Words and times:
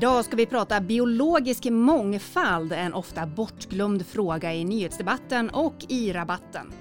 Idag 0.00 0.24
ska 0.24 0.36
vi 0.36 0.46
prata 0.46 0.80
biologisk 0.80 1.64
mångfald, 1.64 2.72
en 2.72 2.94
ofta 2.94 3.26
bortglömd 3.26 4.06
fråga 4.06 4.54
i 4.54 4.64
nyhetsdebatten 4.64 5.50
och 5.50 5.74
i 5.88 6.12
rabatten. 6.12 6.72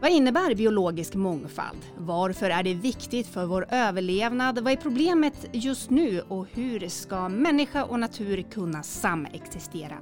Vad 0.00 0.10
innebär 0.10 0.54
biologisk 0.54 1.14
mångfald? 1.14 1.78
Varför 1.96 2.50
är 2.50 2.62
det 2.62 2.74
viktigt 2.74 3.26
för 3.26 3.46
vår 3.46 3.66
överlevnad? 3.70 4.58
Vad 4.58 4.72
är 4.72 4.76
problemet 4.76 5.46
just 5.52 5.90
nu 5.90 6.20
och 6.28 6.46
hur 6.52 6.88
ska 6.88 7.28
människa 7.28 7.84
och 7.84 8.00
natur 8.00 8.42
kunna 8.42 8.82
samexistera? 8.82 9.98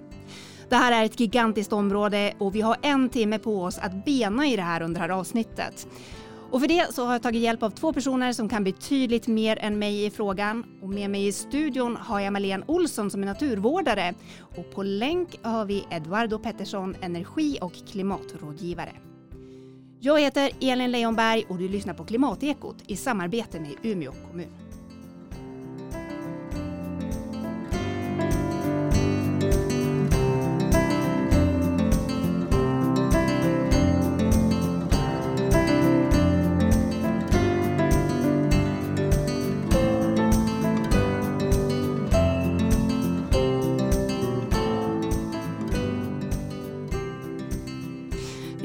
Det 0.69 0.77
här 0.77 1.03
är 1.03 1.05
ett 1.05 1.21
gigantiskt 1.21 1.73
område 1.73 2.35
och 2.39 2.55
vi 2.55 2.61
har 2.61 2.77
en 2.83 3.09
timme 3.09 3.39
på 3.39 3.63
oss 3.63 3.79
att 3.79 4.05
bena 4.05 4.47
i 4.47 4.57
det 4.57 4.63
här 4.63 4.83
under 4.83 5.01
det 5.01 5.07
här 5.07 5.21
avsnittet. 5.21 5.87
Och 6.53 6.61
för 6.61 6.69
det 6.69 6.95
så 6.95 7.05
har 7.05 7.13
jag 7.13 7.23
tagit 7.23 7.43
hjälp 7.43 7.63
av 7.63 7.71
två 7.71 7.93
personer 7.93 8.33
som 8.33 8.49
kan 8.49 8.65
betydligt 8.65 9.27
mer 9.27 9.59
än 9.61 9.79
mig 9.79 10.05
i 10.05 10.11
frågan. 10.11 10.65
Och 10.83 10.89
med 10.89 11.11
mig 11.11 11.27
i 11.27 11.33
studion 11.33 11.97
har 11.97 12.21
jag 12.21 12.33
Malene 12.33 12.65
Olsson 12.67 13.11
som 13.11 13.23
är 13.23 13.27
naturvårdare 13.27 14.15
och 14.57 14.75
på 14.75 14.83
länk 14.83 15.39
har 15.43 15.65
vi 15.65 15.87
Eduardo 15.91 16.39
Pettersson, 16.39 16.97
energi 17.01 17.59
och 17.61 17.73
klimatrådgivare. 17.93 18.93
Jag 20.01 20.21
heter 20.21 20.51
Elin 20.61 20.91
Leijonberg 20.91 21.45
och 21.49 21.59
du 21.59 21.69
lyssnar 21.69 21.95
på 21.95 22.05
Klimatekot 22.05 22.77
i 22.87 22.97
samarbete 22.97 23.61
med 23.61 23.73
Umeå 23.83 24.13
kommun. 24.31 24.62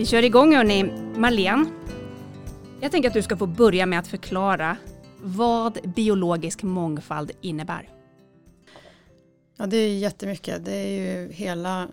Kör 0.07 0.23
igång 0.23 0.55
hörni. 0.55 0.83
Marlene, 1.15 1.65
jag 2.81 2.91
tänker 2.91 3.09
att 3.09 3.13
du 3.13 3.21
ska 3.21 3.37
få 3.37 3.45
börja 3.45 3.85
med 3.85 3.99
att 3.99 4.07
förklara 4.07 4.77
vad 5.21 5.93
biologisk 5.95 6.63
mångfald 6.63 7.31
innebär. 7.41 7.89
Ja, 9.57 9.65
det 9.65 9.77
är 9.77 9.97
jättemycket. 9.97 10.65
Det 10.65 10.71
är 10.71 10.87
ju 10.87 11.31
hela 11.31 11.87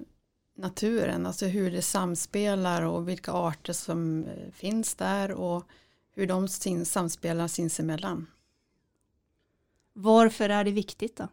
naturen, 0.57 1.27
alltså 1.27 1.47
hur 1.47 1.71
det 1.71 1.83
samspelar 1.83 2.83
och 2.83 3.09
vilka 3.09 3.33
arter 3.33 3.73
som 3.73 4.25
eh, 4.25 4.53
finns 4.53 4.95
där 4.95 5.31
och 5.31 5.65
hur 6.15 6.27
de 6.27 6.49
samspelar 6.85 7.49
sinsemellan. 7.49 8.27
Varför 9.93 10.49
är 10.49 10.65
det 10.65 10.71
viktigt 10.71 11.17
då? 11.17 11.29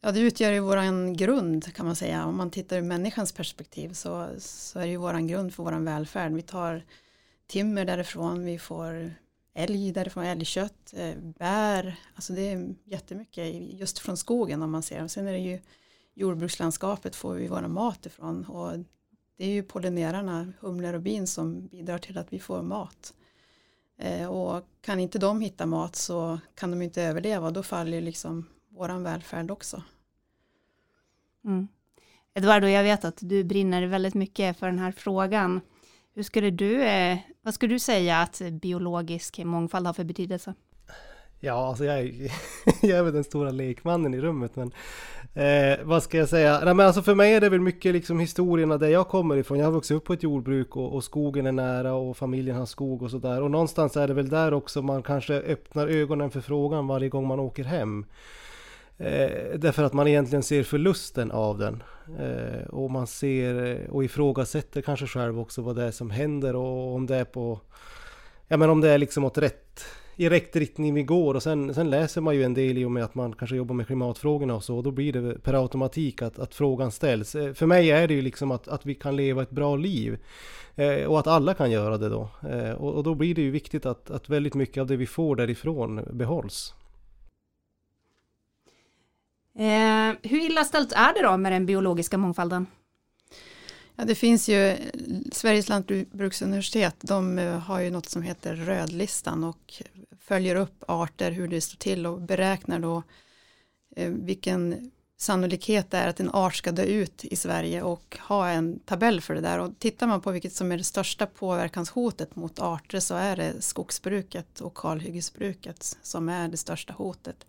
Ja, 0.00 0.12
det 0.12 0.20
utgör 0.20 0.52
ju 0.52 0.60
våran 0.60 1.12
grund 1.12 1.74
kan 1.74 1.86
man 1.86 1.96
säga. 1.96 2.26
Om 2.26 2.36
man 2.36 2.50
tittar 2.50 2.78
ur 2.78 2.82
människans 2.82 3.32
perspektiv 3.32 3.92
så, 3.92 4.28
så 4.38 4.78
är 4.78 4.82
det 4.82 4.90
ju 4.90 4.96
våran 4.96 5.26
grund 5.26 5.54
för 5.54 5.62
våran 5.62 5.84
välfärd. 5.84 6.32
Vi 6.32 6.42
tar 6.42 6.84
timmer 7.46 7.84
därifrån, 7.84 8.44
vi 8.44 8.58
får 8.58 9.14
älg 9.54 9.92
därifrån, 9.92 10.24
älgkött, 10.24 10.94
eh, 10.96 11.14
bär, 11.18 11.96
alltså 12.14 12.32
det 12.32 12.52
är 12.52 12.74
jättemycket 12.84 13.54
just 13.54 13.98
från 13.98 14.16
skogen 14.16 14.62
om 14.62 14.70
man 14.70 14.82
ser. 14.82 15.02
Och 15.02 15.10
sen 15.10 15.26
är 15.26 15.32
det 15.32 15.38
ju 15.38 15.60
jordbrukslandskapet 16.14 17.16
får 17.16 17.34
vi 17.34 17.48
vår 17.48 17.68
mat 17.68 18.06
ifrån 18.06 18.44
och 18.44 18.78
det 19.36 19.44
är 19.44 19.50
ju 19.50 19.62
pollinerarna, 19.62 20.52
humlor 20.60 20.94
och 20.94 21.02
bin 21.02 21.26
som 21.26 21.66
bidrar 21.66 21.98
till 21.98 22.18
att 22.18 22.32
vi 22.32 22.40
får 22.40 22.62
mat. 22.62 23.14
Eh, 23.98 24.26
och 24.28 24.64
kan 24.80 25.00
inte 25.00 25.18
de 25.18 25.40
hitta 25.40 25.66
mat 25.66 25.96
så 25.96 26.38
kan 26.54 26.70
de 26.70 26.82
inte 26.82 27.02
överleva, 27.02 27.50
då 27.50 27.62
faller 27.62 28.00
liksom 28.00 28.46
våran 28.78 29.02
välfärd 29.02 29.50
också. 29.50 29.82
Mm. 31.44 31.68
Eduardo, 32.34 32.66
jag 32.66 32.82
vet 32.82 33.04
att 33.04 33.18
du 33.20 33.44
brinner 33.44 33.86
väldigt 33.86 34.14
mycket 34.14 34.58
för 34.58 34.66
den 34.66 34.78
här 34.78 34.92
frågan. 34.92 35.60
Hur 36.14 36.22
skulle 36.22 36.50
du, 36.50 36.82
eh, 36.82 37.18
vad 37.42 37.54
skulle 37.54 37.74
du 37.74 37.78
säga 37.78 38.18
att 38.18 38.42
biologisk 38.52 39.38
mångfald 39.38 39.86
har 39.86 39.94
för 39.94 40.04
betydelse? 40.04 40.54
Ja, 41.40 41.68
alltså 41.68 41.84
jag 41.84 41.98
är, 41.98 42.32
jag 42.82 42.98
är 42.98 43.02
väl 43.02 43.12
den 43.12 43.24
stora 43.24 43.50
lekmannen 43.50 44.14
i 44.14 44.20
rummet, 44.20 44.56
men 44.56 44.72
eh, 45.34 45.78
vad 45.84 46.02
ska 46.02 46.18
jag 46.18 46.28
säga? 46.28 46.60
Nej, 46.64 46.74
men 46.74 46.86
alltså 46.86 47.02
för 47.02 47.14
mig 47.14 47.34
är 47.34 47.40
det 47.40 47.48
väl 47.48 47.60
mycket 47.60 47.92
liksom 47.92 48.20
historierna 48.20 48.78
där 48.78 48.88
jag 48.88 49.08
kommer 49.08 49.36
ifrån. 49.36 49.58
Jag 49.58 49.66
har 49.66 49.72
vuxit 49.72 49.96
upp 49.96 50.04
på 50.04 50.12
ett 50.12 50.22
jordbruk 50.22 50.76
och, 50.76 50.94
och 50.94 51.04
skogen 51.04 51.46
är 51.46 51.52
nära 51.52 51.94
och 51.94 52.16
familjen 52.16 52.56
har 52.56 52.66
skog 52.66 53.02
och 53.02 53.10
sådär. 53.10 53.42
Och 53.42 53.50
någonstans 53.50 53.96
är 53.96 54.08
det 54.08 54.14
väl 54.14 54.28
där 54.28 54.54
också 54.54 54.82
man 54.82 55.02
kanske 55.02 55.34
öppnar 55.34 55.88
ögonen 55.88 56.30
för 56.30 56.40
frågan 56.40 56.86
varje 56.86 57.08
gång 57.08 57.26
man 57.26 57.40
åker 57.40 57.64
hem. 57.64 58.06
Eh, 58.98 59.58
därför 59.58 59.82
att 59.82 59.92
man 59.92 60.08
egentligen 60.08 60.42
ser 60.42 60.62
förlusten 60.62 61.30
av 61.30 61.58
den. 61.58 61.82
Eh, 62.18 62.66
och 62.68 62.90
man 62.90 63.06
ser 63.06 63.64
eh, 63.64 63.90
och 63.90 64.04
ifrågasätter 64.04 64.80
kanske 64.80 65.06
själv 65.06 65.40
också 65.40 65.62
vad 65.62 65.76
det 65.76 65.82
är 65.82 65.90
som 65.90 66.10
händer 66.10 66.56
och 66.56 66.94
om 66.94 67.06
det 67.06 67.16
är 67.16 67.24
på... 67.24 67.60
Ja 68.48 68.56
men 68.56 68.70
om 68.70 68.80
det 68.80 68.90
är 68.90 68.98
liksom 68.98 69.24
åt 69.24 69.38
rätt, 69.38 69.84
i 70.16 70.28
rätt 70.28 70.56
riktning 70.56 70.94
vi 70.94 71.02
går 71.02 71.34
och 71.34 71.42
sen, 71.42 71.74
sen 71.74 71.90
läser 71.90 72.20
man 72.20 72.34
ju 72.34 72.44
en 72.44 72.54
del 72.54 72.78
i 72.78 72.84
och 72.84 72.90
med 72.90 73.04
att 73.04 73.14
man 73.14 73.32
kanske 73.32 73.56
jobbar 73.56 73.74
med 73.74 73.86
klimatfrågorna 73.86 74.54
och 74.54 74.64
så 74.64 74.76
och 74.76 74.82
då 74.82 74.90
blir 74.90 75.12
det 75.12 75.42
per 75.42 75.54
automatik 75.54 76.22
att, 76.22 76.38
att 76.38 76.54
frågan 76.54 76.92
ställs. 76.92 77.34
Eh, 77.34 77.52
för 77.52 77.66
mig 77.66 77.90
är 77.90 78.08
det 78.08 78.14
ju 78.14 78.22
liksom 78.22 78.50
att, 78.50 78.68
att 78.68 78.86
vi 78.86 78.94
kan 78.94 79.16
leva 79.16 79.42
ett 79.42 79.50
bra 79.50 79.76
liv 79.76 80.18
eh, 80.76 81.04
och 81.04 81.18
att 81.18 81.26
alla 81.26 81.54
kan 81.54 81.70
göra 81.70 81.98
det 81.98 82.08
då. 82.08 82.30
Eh, 82.50 82.72
och, 82.72 82.94
och, 82.94 83.04
då 83.04 83.14
blir 83.14 83.34
det 83.34 83.42
ju 83.42 83.50
viktigt 83.50 83.86
att, 83.86 84.10
att 84.10 84.28
väldigt 84.28 84.54
mycket 84.54 84.80
av 84.80 84.86
det 84.86 84.96
vi 84.96 85.06
får 85.06 85.36
därifrån 85.36 86.04
behålls. 86.12 86.74
Eh, 89.58 90.14
hur 90.22 90.40
illa 90.40 90.64
ställt 90.64 90.92
är 90.92 91.14
det 91.14 91.22
då 91.22 91.36
med 91.36 91.52
den 91.52 91.66
biologiska 91.66 92.18
mångfalden? 92.18 92.66
Ja, 93.96 94.04
det 94.04 94.14
finns 94.14 94.48
ju, 94.48 94.76
Sveriges 95.32 95.68
lantbruksuniversitet, 95.68 96.96
de 97.00 97.38
eh, 97.38 97.58
har 97.58 97.80
ju 97.80 97.90
något 97.90 98.08
som 98.08 98.22
heter 98.22 98.54
rödlistan 98.54 99.44
och 99.44 99.82
följer 100.20 100.56
upp 100.56 100.84
arter, 100.88 101.30
hur 101.30 101.48
det 101.48 101.60
står 101.60 101.76
till 101.76 102.06
och 102.06 102.20
beräknar 102.20 102.78
då 102.78 103.02
eh, 103.96 104.10
vilken 104.10 104.90
sannolikhet 105.16 105.90
det 105.90 105.98
är 105.98 106.08
att 106.08 106.20
en 106.20 106.30
art 106.30 106.54
ska 106.54 106.72
dö 106.72 106.82
ut 106.82 107.24
i 107.24 107.36
Sverige 107.36 107.82
och 107.82 108.18
ha 108.28 108.48
en 108.48 108.78
tabell 108.78 109.20
för 109.20 109.34
det 109.34 109.40
där. 109.40 109.58
Och 109.58 109.78
tittar 109.78 110.06
man 110.06 110.20
på 110.20 110.30
vilket 110.30 110.52
som 110.52 110.72
är 110.72 110.76
det 110.76 110.84
största 110.84 111.26
påverkanshotet 111.26 112.36
mot 112.36 112.58
arter 112.58 113.00
så 113.00 113.14
är 113.14 113.36
det 113.36 113.62
skogsbruket 113.62 114.60
och 114.60 114.74
kalhyggesbruket 114.74 115.96
som 116.02 116.28
är 116.28 116.48
det 116.48 116.56
största 116.56 116.92
hotet 116.92 117.46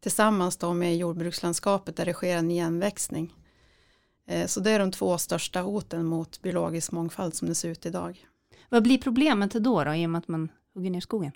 tillsammans 0.00 0.56
då 0.56 0.72
med 0.74 0.96
jordbrukslandskapet 0.96 1.96
där 1.96 2.06
det 2.06 2.12
sker 2.12 2.36
en 2.36 2.50
igenväxning. 2.50 3.34
Eh, 4.26 4.46
så 4.46 4.60
det 4.60 4.70
är 4.70 4.78
de 4.78 4.90
två 4.90 5.18
största 5.18 5.60
hoten 5.60 6.04
mot 6.04 6.42
biologisk 6.42 6.92
mångfald 6.92 7.34
som 7.34 7.48
det 7.48 7.54
ser 7.54 7.68
ut 7.68 7.86
idag. 7.86 8.26
Vad 8.68 8.82
blir 8.82 8.98
problemet 8.98 9.50
då, 9.50 9.84
då 9.84 9.94
i 9.94 10.06
och 10.06 10.10
med 10.10 10.18
att 10.18 10.28
man 10.28 10.48
hugger 10.74 10.90
ner 10.90 11.00
skogen? 11.00 11.32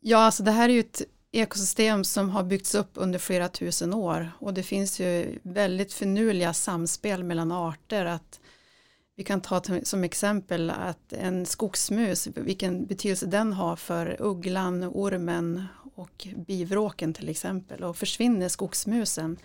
Ja, 0.00 0.18
alltså 0.18 0.42
det 0.42 0.50
här 0.50 0.68
är 0.68 0.72
ju 0.72 0.80
ett 0.80 1.02
ekosystem 1.32 2.04
som 2.04 2.30
har 2.30 2.42
byggts 2.42 2.74
upp 2.74 2.90
under 2.94 3.18
flera 3.18 3.48
tusen 3.48 3.94
år 3.94 4.30
och 4.38 4.54
det 4.54 4.62
finns 4.62 5.00
ju 5.00 5.38
väldigt 5.42 5.92
finurliga 5.92 6.52
samspel 6.52 7.24
mellan 7.24 7.52
arter. 7.52 8.04
Att 8.04 8.40
vi 9.16 9.24
kan 9.24 9.40
ta 9.40 9.62
som 9.82 10.04
exempel 10.04 10.70
att 10.70 11.12
en 11.12 11.46
skogsmus, 11.46 12.26
vilken 12.26 12.86
betydelse 12.86 13.26
den 13.26 13.52
har 13.52 13.76
för 13.76 14.16
ugglan, 14.20 14.84
ormen 14.84 15.64
och 15.94 16.28
bivråken 16.46 17.14
till 17.14 17.28
exempel 17.28 17.84
och 17.84 17.96
försvinner 17.96 18.48
skogsmusen 18.48 19.38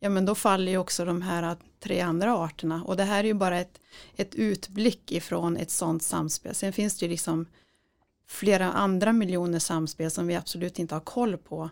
ja 0.00 0.08
men 0.08 0.24
då 0.24 0.34
faller 0.34 0.72
ju 0.72 0.78
också 0.78 1.04
de 1.04 1.22
här 1.22 1.56
tre 1.80 2.00
andra 2.00 2.36
arterna 2.36 2.84
och 2.84 2.96
det 2.96 3.04
här 3.04 3.18
är 3.18 3.28
ju 3.28 3.34
bara 3.34 3.58
ett, 3.58 3.80
ett 4.16 4.34
utblick 4.34 5.12
ifrån 5.12 5.56
ett 5.56 5.70
sådant 5.70 6.02
samspel. 6.02 6.54
Sen 6.54 6.72
finns 6.72 6.98
det 6.98 7.06
ju 7.06 7.10
liksom 7.10 7.46
flera 8.28 8.72
andra 8.72 9.12
miljoner 9.12 9.58
samspel 9.58 10.10
som 10.10 10.26
vi 10.26 10.34
absolut 10.34 10.78
inte 10.78 10.94
har 10.94 11.00
koll 11.00 11.36
på. 11.36 11.70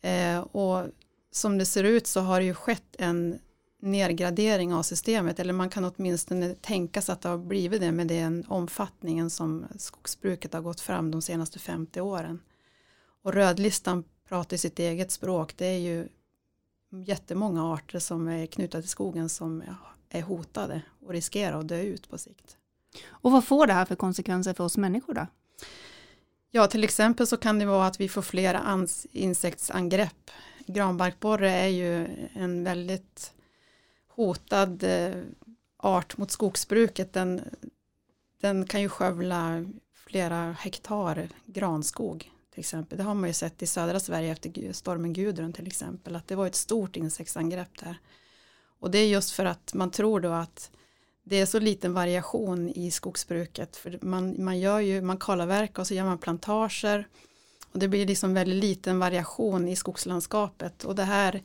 Eh, 0.00 0.40
och 0.40 0.86
som 1.30 1.58
det 1.58 1.66
ser 1.66 1.84
ut 1.84 2.06
så 2.06 2.20
har 2.20 2.40
det 2.40 2.46
ju 2.46 2.54
skett 2.54 2.96
en 2.98 3.38
nedgradering 3.80 4.74
av 4.74 4.82
systemet 4.82 5.40
eller 5.40 5.52
man 5.52 5.70
kan 5.70 5.84
åtminstone 5.84 6.54
tänka 6.54 7.02
sig 7.02 7.12
att 7.12 7.20
det 7.20 7.28
har 7.28 7.38
blivit 7.38 7.80
det 7.80 7.92
med 7.92 8.06
den 8.06 8.44
omfattningen 8.48 9.30
som 9.30 9.64
skogsbruket 9.76 10.52
har 10.52 10.60
gått 10.60 10.80
fram 10.80 11.10
de 11.10 11.22
senaste 11.22 11.58
50 11.58 12.00
åren. 12.00 12.42
Och 13.22 13.32
rödlistan 13.32 14.04
pratar 14.28 14.56
sitt 14.56 14.78
eget 14.78 15.10
språk. 15.10 15.54
Det 15.56 15.66
är 15.66 15.78
ju 15.78 16.08
jättemånga 17.06 17.72
arter 17.72 17.98
som 17.98 18.28
är 18.28 18.46
knutna 18.46 18.80
till 18.80 18.90
skogen 18.90 19.28
som 19.28 19.62
är 20.08 20.22
hotade 20.22 20.82
och 21.06 21.12
riskerar 21.12 21.60
att 21.60 21.68
dö 21.68 21.80
ut 21.80 22.10
på 22.10 22.18
sikt. 22.18 22.56
Och 23.08 23.32
vad 23.32 23.44
får 23.44 23.66
det 23.66 23.72
här 23.72 23.84
för 23.84 23.94
konsekvenser 23.94 24.54
för 24.54 24.64
oss 24.64 24.76
människor 24.76 25.14
då? 25.14 25.26
Ja, 26.50 26.66
till 26.66 26.84
exempel 26.84 27.26
så 27.26 27.36
kan 27.36 27.58
det 27.58 27.66
vara 27.66 27.86
att 27.86 28.00
vi 28.00 28.08
får 28.08 28.22
flera 28.22 28.86
insektsangrepp. 29.12 30.30
Granbarkborre 30.66 31.50
är 31.50 31.68
ju 31.68 32.06
en 32.32 32.64
väldigt 32.64 33.32
hotad 34.14 34.82
eh, 34.82 35.22
art 35.76 36.16
mot 36.16 36.30
skogsbruket. 36.30 37.12
Den, 37.12 37.40
den 38.40 38.66
kan 38.66 38.80
ju 38.80 38.88
skövla 38.88 39.64
flera 39.94 40.52
hektar 40.52 41.28
granskog 41.46 42.30
till 42.50 42.60
exempel. 42.60 42.98
Det 42.98 43.04
har 43.04 43.14
man 43.14 43.28
ju 43.28 43.34
sett 43.34 43.62
i 43.62 43.66
södra 43.66 44.00
Sverige 44.00 44.32
efter 44.32 44.72
stormen 44.72 45.12
Gudrun 45.12 45.52
till 45.52 45.66
exempel, 45.66 46.16
att 46.16 46.28
det 46.28 46.34
var 46.34 46.46
ett 46.46 46.54
stort 46.54 46.96
insektsangrepp 46.96 47.78
där. 47.78 47.98
Och 48.80 48.90
det 48.90 48.98
är 48.98 49.08
just 49.08 49.30
för 49.30 49.44
att 49.44 49.74
man 49.74 49.90
tror 49.90 50.20
då 50.20 50.30
att 50.30 50.70
det 51.22 51.36
är 51.36 51.46
så 51.46 51.58
liten 51.58 51.92
variation 51.92 52.68
i 52.68 52.90
skogsbruket. 52.90 53.76
För 53.76 53.98
man, 54.02 54.44
man 54.44 54.58
gör 54.58 54.80
ju, 54.80 55.02
man 55.02 55.16
kalavverkar 55.16 55.82
och 55.82 55.86
så 55.86 55.94
gör 55.94 56.04
man 56.04 56.18
plantager. 56.18 57.08
Och 57.72 57.78
det 57.78 57.88
blir 57.88 58.06
liksom 58.06 58.34
väldigt 58.34 58.64
liten 58.64 58.98
variation 58.98 59.68
i 59.68 59.76
skogslandskapet. 59.76 60.84
Och 60.84 60.94
det 60.94 61.04
här 61.04 61.42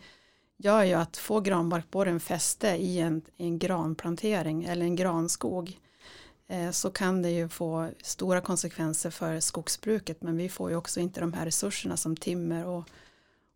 gör 0.57 0.83
ju 0.83 0.93
att 0.93 1.17
få 1.17 1.39
granbarkborren 1.39 2.19
fäste 2.19 2.67
i 2.67 2.99
en, 2.99 3.21
en 3.37 3.59
granplantering 3.59 4.63
eller 4.63 4.85
en 4.85 4.95
granskog 4.95 5.79
eh, 6.47 6.71
så 6.71 6.89
kan 6.89 7.21
det 7.21 7.29
ju 7.29 7.49
få 7.49 7.89
stora 8.01 8.41
konsekvenser 8.41 9.09
för 9.09 9.39
skogsbruket 9.39 10.21
men 10.21 10.37
vi 10.37 10.49
får 10.49 10.69
ju 10.69 10.75
också 10.75 10.99
inte 10.99 11.19
de 11.19 11.33
här 11.33 11.45
resurserna 11.45 11.97
som 11.97 12.17
timmer 12.17 12.65
och, 12.65 12.89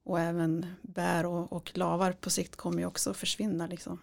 och 0.05 0.19
även 0.19 0.65
bär 0.81 1.25
och, 1.25 1.53
och 1.53 1.71
lavar 1.77 2.11
på 2.11 2.29
sikt 2.29 2.55
kommer 2.55 2.79
ju 2.79 2.85
också 2.85 3.13
försvinna 3.13 3.67
liksom. 3.67 3.99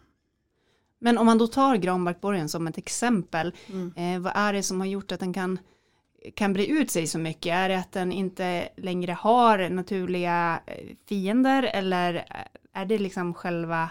Men 0.99 1.19
om 1.19 1.27
man 1.27 1.39
då 1.39 1.47
tar 1.47 1.77
granbarkborren 1.77 2.49
som 2.49 2.67
ett 2.67 2.79
exempel, 2.79 3.55
mm. 3.67 3.93
eh, 3.97 4.21
vad 4.21 4.33
är 4.37 4.53
det 4.53 4.63
som 4.63 4.81
har 4.81 4.87
gjort 4.87 5.13
att 5.13 5.21
den 5.21 5.33
kan, 5.33 5.59
kan 6.35 6.53
bre 6.53 6.67
ut 6.67 6.91
sig 6.91 7.07
så 7.07 7.19
mycket? 7.19 7.53
Är 7.53 7.69
det 7.69 7.79
att 7.79 7.93
den 7.93 8.13
inte 8.13 8.69
längre 8.77 9.13
har 9.13 9.69
naturliga 9.69 10.61
eh, 10.67 10.97
fiender 11.09 11.63
eller 11.63 12.25
är 12.77 12.85
det 12.87 12.99
liksom 12.99 13.35
själva 13.35 13.91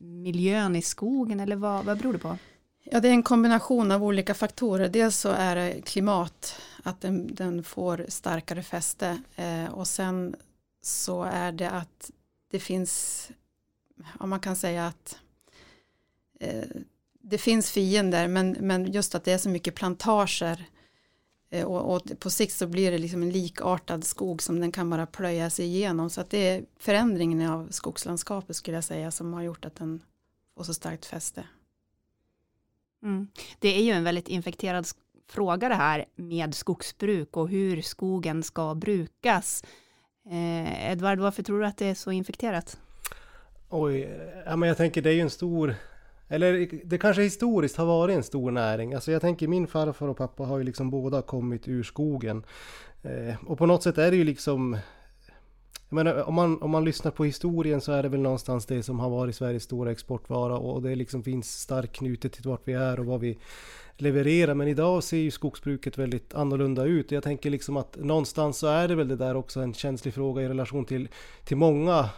miljön 0.00 0.76
i 0.76 0.82
skogen 0.82 1.40
eller 1.40 1.56
vad, 1.56 1.84
vad 1.84 1.98
beror 1.98 2.12
det 2.12 2.18
på? 2.18 2.38
Ja, 2.84 3.00
det 3.00 3.08
är 3.08 3.12
en 3.12 3.22
kombination 3.22 3.92
av 3.92 4.04
olika 4.04 4.34
faktorer. 4.34 4.88
Dels 4.88 5.16
så 5.16 5.28
är 5.28 5.56
det 5.56 5.82
klimat, 5.84 6.60
att 6.82 7.00
den, 7.00 7.34
den 7.34 7.64
får 7.64 8.06
starkare 8.08 8.62
fäste 8.62 9.22
eh, 9.36 9.72
och 9.72 9.86
sen 9.86 10.36
så 10.82 11.22
är 11.22 11.52
det 11.52 11.70
att 11.70 12.10
det 12.50 12.58
finns, 12.58 13.28
om 14.18 14.30
man 14.30 14.40
kan 14.40 14.56
säga 14.56 14.86
att 14.86 15.18
eh, 16.40 16.64
det 17.22 17.38
finns 17.38 17.70
fiender 17.70 18.28
men, 18.28 18.56
men 18.60 18.92
just 18.92 19.14
att 19.14 19.24
det 19.24 19.32
är 19.32 19.38
så 19.38 19.48
mycket 19.48 19.74
plantager 19.74 20.68
och, 21.50 21.94
och, 21.94 22.20
på 22.20 22.30
sikt 22.30 22.52
så 22.52 22.66
blir 22.66 22.90
det 22.90 22.98
liksom 22.98 23.22
en 23.22 23.30
likartad 23.30 24.04
skog 24.04 24.42
som 24.42 24.60
den 24.60 24.72
kan 24.72 24.90
bara 24.90 25.06
plöja 25.06 25.50
sig 25.50 25.66
igenom 25.66 26.10
så 26.10 26.20
att 26.20 26.30
det 26.30 26.48
är 26.48 26.64
förändringen 26.78 27.50
av 27.50 27.68
skogslandskapet 27.70 28.56
skulle 28.56 28.76
jag 28.76 28.84
säga 28.84 29.10
som 29.10 29.32
har 29.32 29.42
gjort 29.42 29.64
att 29.64 29.76
den 29.76 30.02
får 30.56 30.64
så 30.64 30.74
starkt 30.74 31.06
fäste. 31.06 31.44
Mm. 33.02 33.28
Det 33.58 33.68
är 33.68 33.82
ju 33.82 33.90
en 33.92 34.04
väldigt 34.04 34.28
infekterad 34.28 34.86
fråga 35.28 35.68
det 35.68 35.74
här 35.74 36.04
med 36.16 36.54
skogsbruk 36.54 37.36
och 37.36 37.48
hur 37.48 37.82
skogen 37.82 38.42
ska 38.42 38.74
brukas. 38.74 39.64
Eh, 40.30 40.90
Edvard, 40.90 41.18
varför 41.18 41.42
tror 41.42 41.60
du 41.60 41.66
att 41.66 41.76
det 41.76 41.86
är 41.86 41.94
så 41.94 42.10
infekterat? 42.10 42.78
Oj, 43.68 44.18
ja, 44.46 44.56
men 44.56 44.68
jag 44.68 44.76
tänker 44.76 45.02
det 45.02 45.10
är 45.10 45.14
ju 45.14 45.20
en 45.20 45.30
stor 45.30 45.74
eller 46.28 46.68
det 46.84 46.98
kanske 46.98 47.22
historiskt 47.22 47.76
har 47.76 47.86
varit 47.86 48.16
en 48.16 48.22
stor 48.22 48.50
näring. 48.50 48.94
Alltså 48.94 49.12
jag 49.12 49.20
tänker 49.20 49.48
min 49.48 49.66
farfar 49.66 50.08
och 50.08 50.16
pappa 50.16 50.44
har 50.44 50.58
ju 50.58 50.64
liksom 50.64 50.90
båda 50.90 51.22
kommit 51.22 51.68
ur 51.68 51.82
skogen. 51.82 52.44
Eh, 53.02 53.34
och 53.46 53.58
på 53.58 53.66
något 53.66 53.82
sätt 53.82 53.98
är 53.98 54.10
det 54.10 54.16
ju 54.16 54.24
liksom... 54.24 54.78
Jag 55.88 55.96
menar, 55.96 56.28
om, 56.28 56.34
man, 56.34 56.62
om 56.62 56.70
man 56.70 56.84
lyssnar 56.84 57.10
på 57.10 57.24
historien 57.24 57.80
så 57.80 57.92
är 57.92 58.02
det 58.02 58.08
väl 58.08 58.20
någonstans 58.20 58.66
det 58.66 58.82
som 58.82 59.00
har 59.00 59.10
varit 59.10 59.36
Sveriges 59.36 59.62
stora 59.62 59.90
exportvara 59.90 60.58
och 60.58 60.82
det 60.82 60.94
liksom 60.94 61.22
finns 61.22 61.60
starkt 61.60 61.96
knutet 61.96 62.32
till 62.32 62.42
vart 62.50 62.68
vi 62.68 62.72
är 62.72 63.00
och 63.00 63.06
vad 63.06 63.20
vi 63.20 63.38
levererar. 63.96 64.54
Men 64.54 64.68
idag 64.68 65.02
ser 65.02 65.16
ju 65.16 65.30
skogsbruket 65.30 65.98
väldigt 65.98 66.34
annorlunda 66.34 66.84
ut. 66.84 67.10
Jag 67.10 67.22
tänker 67.22 67.50
liksom 67.50 67.76
att 67.76 67.96
någonstans 67.96 68.58
så 68.58 68.66
är 68.66 68.88
det 68.88 68.94
väl 68.94 69.08
det 69.08 69.16
där 69.16 69.36
också 69.36 69.60
en 69.60 69.74
känslig 69.74 70.14
fråga 70.14 70.42
i 70.42 70.48
relation 70.48 70.84
till, 70.84 71.08
till 71.44 71.56
många 71.56 72.10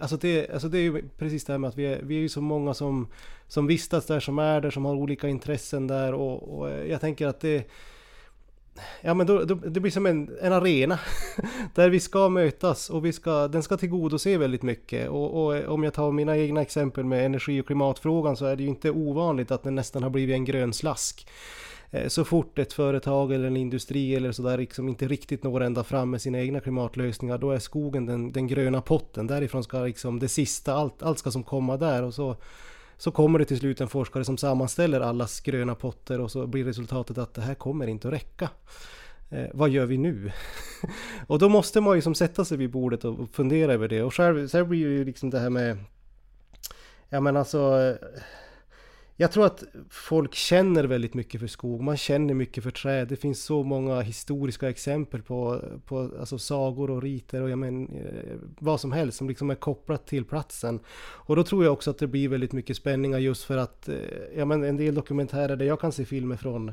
Alltså 0.00 0.16
det, 0.16 0.50
alltså 0.50 0.68
det 0.68 0.78
är 0.78 0.82
ju 0.82 1.08
precis 1.18 1.44
det 1.44 1.52
här 1.52 1.58
med 1.58 1.68
att 1.68 1.76
vi 1.76 1.86
är, 1.86 2.02
vi 2.02 2.16
är 2.16 2.20
ju 2.20 2.28
så 2.28 2.40
många 2.40 2.74
som, 2.74 3.08
som 3.46 3.66
vistas 3.66 4.06
där, 4.06 4.20
som 4.20 4.38
är 4.38 4.60
där, 4.60 4.70
som 4.70 4.84
har 4.84 4.94
olika 4.94 5.28
intressen 5.28 5.86
där 5.86 6.14
och, 6.14 6.58
och 6.58 6.70
eh, 6.70 6.90
jag 6.90 7.00
tänker 7.00 7.26
att 7.26 7.40
det 7.40 7.70
Ja 9.00 9.14
men 9.14 9.26
då, 9.26 9.44
då, 9.44 9.54
det 9.54 9.80
blir 9.80 9.92
som 9.92 10.06
en, 10.06 10.30
en 10.40 10.52
arena 10.52 10.98
där 11.74 11.90
vi 11.90 12.00
ska 12.00 12.28
mötas 12.28 12.90
och 12.90 13.04
vi 13.04 13.12
ska, 13.12 13.48
den 13.48 13.62
ska 13.62 13.76
tillgodose 13.76 14.38
väldigt 14.38 14.62
mycket. 14.62 15.08
Och, 15.08 15.44
och, 15.44 15.56
eh, 15.56 15.70
om 15.70 15.84
jag 15.84 15.94
tar 15.94 16.12
mina 16.12 16.36
egna 16.36 16.62
exempel 16.62 17.04
med 17.04 17.26
energi 17.26 17.60
och 17.60 17.66
klimatfrågan 17.66 18.36
så 18.36 18.46
är 18.46 18.56
det 18.56 18.62
ju 18.62 18.68
inte 18.68 18.90
ovanligt 18.90 19.50
att 19.50 19.62
den 19.62 19.74
nästan 19.74 20.02
har 20.02 20.10
blivit 20.10 20.34
en 20.34 20.44
grön 20.44 20.72
slask. 20.72 21.26
Eh, 21.90 22.08
så 22.08 22.24
fort 22.24 22.58
ett 22.58 22.72
företag 22.72 23.32
eller 23.32 23.46
en 23.46 23.56
industri 23.56 24.14
eller 24.14 24.32
sådär 24.32 24.58
liksom 24.58 24.88
inte 24.88 25.08
riktigt 25.08 25.42
når 25.42 25.62
ända 25.62 25.84
fram 25.84 26.10
med 26.10 26.22
sina 26.22 26.40
egna 26.40 26.60
klimatlösningar 26.60 27.38
då 27.38 27.50
är 27.50 27.58
skogen 27.58 28.06
den, 28.06 28.32
den 28.32 28.46
gröna 28.46 28.80
potten. 28.80 29.26
Därifrån 29.26 29.64
ska 29.64 29.80
liksom 29.80 30.18
det 30.18 30.28
sista, 30.28 30.74
allt, 30.74 31.02
allt 31.02 31.18
ska 31.18 31.30
som 31.30 31.42
komma 31.42 31.76
där 31.76 32.02
och 32.02 32.14
så 32.14 32.36
så 32.98 33.10
kommer 33.10 33.38
det 33.38 33.44
till 33.44 33.58
slut 33.58 33.80
en 33.80 33.88
forskare 33.88 34.24
som 34.24 34.36
sammanställer 34.36 35.00
allas 35.00 35.40
gröna 35.40 35.74
potter 35.74 36.20
och 36.20 36.30
så 36.30 36.46
blir 36.46 36.64
resultatet 36.64 37.18
att 37.18 37.34
det 37.34 37.42
här 37.42 37.54
kommer 37.54 37.86
inte 37.86 38.08
att 38.08 38.14
räcka. 38.14 38.50
Eh, 39.30 39.46
vad 39.54 39.70
gör 39.70 39.86
vi 39.86 39.98
nu? 39.98 40.32
och 41.26 41.38
då 41.38 41.48
måste 41.48 41.80
man 41.80 41.96
ju 41.96 42.02
som 42.02 42.14
sätta 42.14 42.44
sig 42.44 42.56
vid 42.56 42.70
bordet 42.70 43.04
och 43.04 43.28
fundera 43.30 43.72
över 43.72 43.88
det. 43.88 44.02
Och 44.02 44.14
själv, 44.14 44.48
så 44.48 44.64
blir 44.64 44.78
ju 44.78 45.04
liksom 45.04 45.30
det 45.30 45.38
här 45.38 45.50
med... 45.50 45.78
Ja 47.08 47.20
men 47.20 47.36
alltså... 47.36 47.96
Jag 49.20 49.32
tror 49.32 49.46
att 49.46 49.64
folk 49.90 50.34
känner 50.34 50.84
väldigt 50.84 51.14
mycket 51.14 51.40
för 51.40 51.46
skog, 51.46 51.80
man 51.80 51.96
känner 51.96 52.34
mycket 52.34 52.64
för 52.64 52.70
träd. 52.70 53.08
Det 53.08 53.16
finns 53.16 53.42
så 53.44 53.62
många 53.62 54.00
historiska 54.00 54.68
exempel 54.68 55.22
på, 55.22 55.60
på 55.86 56.10
alltså 56.20 56.38
sagor 56.38 56.90
och 56.90 57.02
riter 57.02 57.42
och 57.42 57.50
jag 57.50 57.58
men, 57.58 57.88
eh, 57.88 58.36
vad 58.58 58.80
som 58.80 58.92
helst 58.92 59.18
som 59.18 59.28
liksom 59.28 59.50
är 59.50 59.54
kopplat 59.54 60.06
till 60.06 60.24
platsen. 60.24 60.80
Och 60.98 61.36
då 61.36 61.44
tror 61.44 61.64
jag 61.64 61.72
också 61.72 61.90
att 61.90 61.98
det 61.98 62.06
blir 62.06 62.28
väldigt 62.28 62.52
mycket 62.52 62.76
spänningar 62.76 63.18
just 63.18 63.44
för 63.44 63.56
att 63.56 63.88
eh, 63.88 63.96
ja, 64.36 64.44
men 64.44 64.64
en 64.64 64.76
del 64.76 64.94
dokumentärer 64.94 65.56
där 65.56 65.66
jag 65.66 65.80
kan 65.80 65.92
se 65.92 66.04
filmer 66.04 66.36
från 66.36 66.72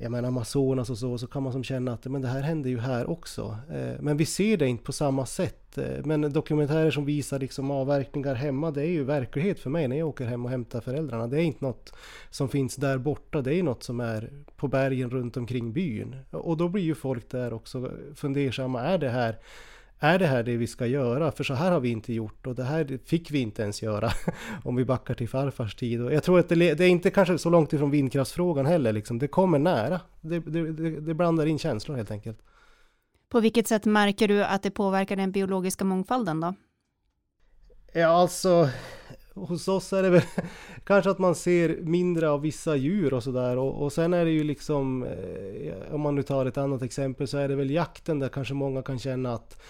jag 0.00 0.12
menar 0.12 0.28
Amazonas 0.28 0.90
och 0.90 0.98
så, 0.98 1.18
så 1.18 1.26
kan 1.26 1.42
man 1.42 1.52
som 1.52 1.64
känna 1.64 1.92
att 1.92 2.06
men 2.06 2.22
det 2.22 2.28
här 2.28 2.40
händer 2.40 2.70
ju 2.70 2.78
här 2.78 3.10
också. 3.10 3.58
Eh, 3.70 4.00
men 4.00 4.16
vi 4.16 4.26
ser 4.26 4.56
det 4.56 4.66
inte 4.66 4.84
på 4.84 4.92
samma 4.92 5.26
sätt. 5.26 5.78
Eh, 5.78 6.04
men 6.04 6.32
dokumentärer 6.32 6.90
som 6.90 7.04
visar 7.04 7.38
liksom 7.38 7.70
avverkningar 7.70 8.34
hemma, 8.34 8.70
det 8.70 8.82
är 8.82 8.90
ju 8.90 9.04
verklighet 9.04 9.60
för 9.60 9.70
mig 9.70 9.88
när 9.88 9.98
jag 9.98 10.08
åker 10.08 10.24
hem 10.24 10.44
och 10.44 10.50
hämtar 10.50 10.80
föräldrarna. 10.80 11.26
Det 11.26 11.36
är 11.36 11.44
inte 11.44 11.64
något 11.64 11.92
som 12.30 12.48
finns 12.48 12.76
där 12.76 12.98
borta, 12.98 13.42
det 13.42 13.54
är 13.54 13.62
något 13.62 13.82
som 13.82 14.00
är 14.00 14.30
på 14.56 14.68
bergen 14.68 15.10
runt 15.10 15.36
omkring 15.36 15.72
byn. 15.72 16.16
Och 16.30 16.56
då 16.56 16.68
blir 16.68 16.82
ju 16.82 16.94
folk 16.94 17.30
där 17.30 17.52
också 17.52 17.90
fundersamma, 18.14 18.82
är 18.82 18.98
det 18.98 19.10
här 19.10 19.38
är 19.98 20.18
det 20.18 20.26
här 20.26 20.42
det 20.42 20.56
vi 20.56 20.66
ska 20.66 20.86
göra? 20.86 21.32
För 21.32 21.44
så 21.44 21.54
här 21.54 21.70
har 21.70 21.80
vi 21.80 21.88
inte 21.88 22.12
gjort 22.12 22.46
och 22.46 22.54
det 22.54 22.64
här 22.64 22.98
fick 23.04 23.30
vi 23.30 23.38
inte 23.38 23.62
ens 23.62 23.82
göra 23.82 24.10
om 24.64 24.76
vi 24.76 24.84
backar 24.84 25.14
till 25.14 25.28
farfars 25.28 25.74
tid. 25.74 26.02
Och 26.02 26.12
jag 26.12 26.22
tror 26.22 26.38
att 26.38 26.48
det, 26.48 26.74
det, 26.74 26.84
är 26.84 26.88
inte 26.88 27.10
kanske 27.10 27.38
så 27.38 27.50
långt 27.50 27.72
ifrån 27.72 27.90
vindkraftsfrågan 27.90 28.66
heller, 28.66 28.92
liksom. 28.92 29.18
det 29.18 29.28
kommer 29.28 29.58
nära. 29.58 30.00
Det, 30.20 30.38
det, 30.40 31.00
det 31.00 31.14
blandar 31.14 31.46
in 31.46 31.58
känslor 31.58 31.96
helt 31.96 32.10
enkelt. 32.10 32.38
På 33.28 33.40
vilket 33.40 33.68
sätt 33.68 33.84
märker 33.84 34.28
du 34.28 34.44
att 34.44 34.62
det 34.62 34.70
påverkar 34.70 35.16
den 35.16 35.32
biologiska 35.32 35.84
mångfalden 35.84 36.40
då? 36.40 36.54
Ja, 37.92 38.06
alltså 38.06 38.68
hos 39.34 39.68
oss 39.68 39.92
är 39.92 40.02
det 40.02 40.10
väl 40.10 40.22
kanske 40.84 41.10
att 41.10 41.18
man 41.18 41.34
ser 41.34 41.76
mindre 41.82 42.30
av 42.30 42.40
vissa 42.40 42.76
djur 42.76 43.14
och 43.14 43.22
sådär 43.22 43.56
och, 43.56 43.82
och 43.82 43.92
sen 43.92 44.14
är 44.14 44.24
det 44.24 44.30
ju 44.30 44.44
liksom 44.44 45.02
eh, 45.02 45.94
om 45.94 46.00
man 46.00 46.14
nu 46.14 46.22
tar 46.22 46.46
ett 46.46 46.58
annat 46.58 46.82
exempel 46.82 47.28
så 47.28 47.38
är 47.38 47.48
det 47.48 47.56
väl 47.56 47.70
jakten 47.70 48.18
där 48.18 48.28
kanske 48.28 48.54
många 48.54 48.82
kan 48.82 48.98
känna 48.98 49.32
att 49.32 49.62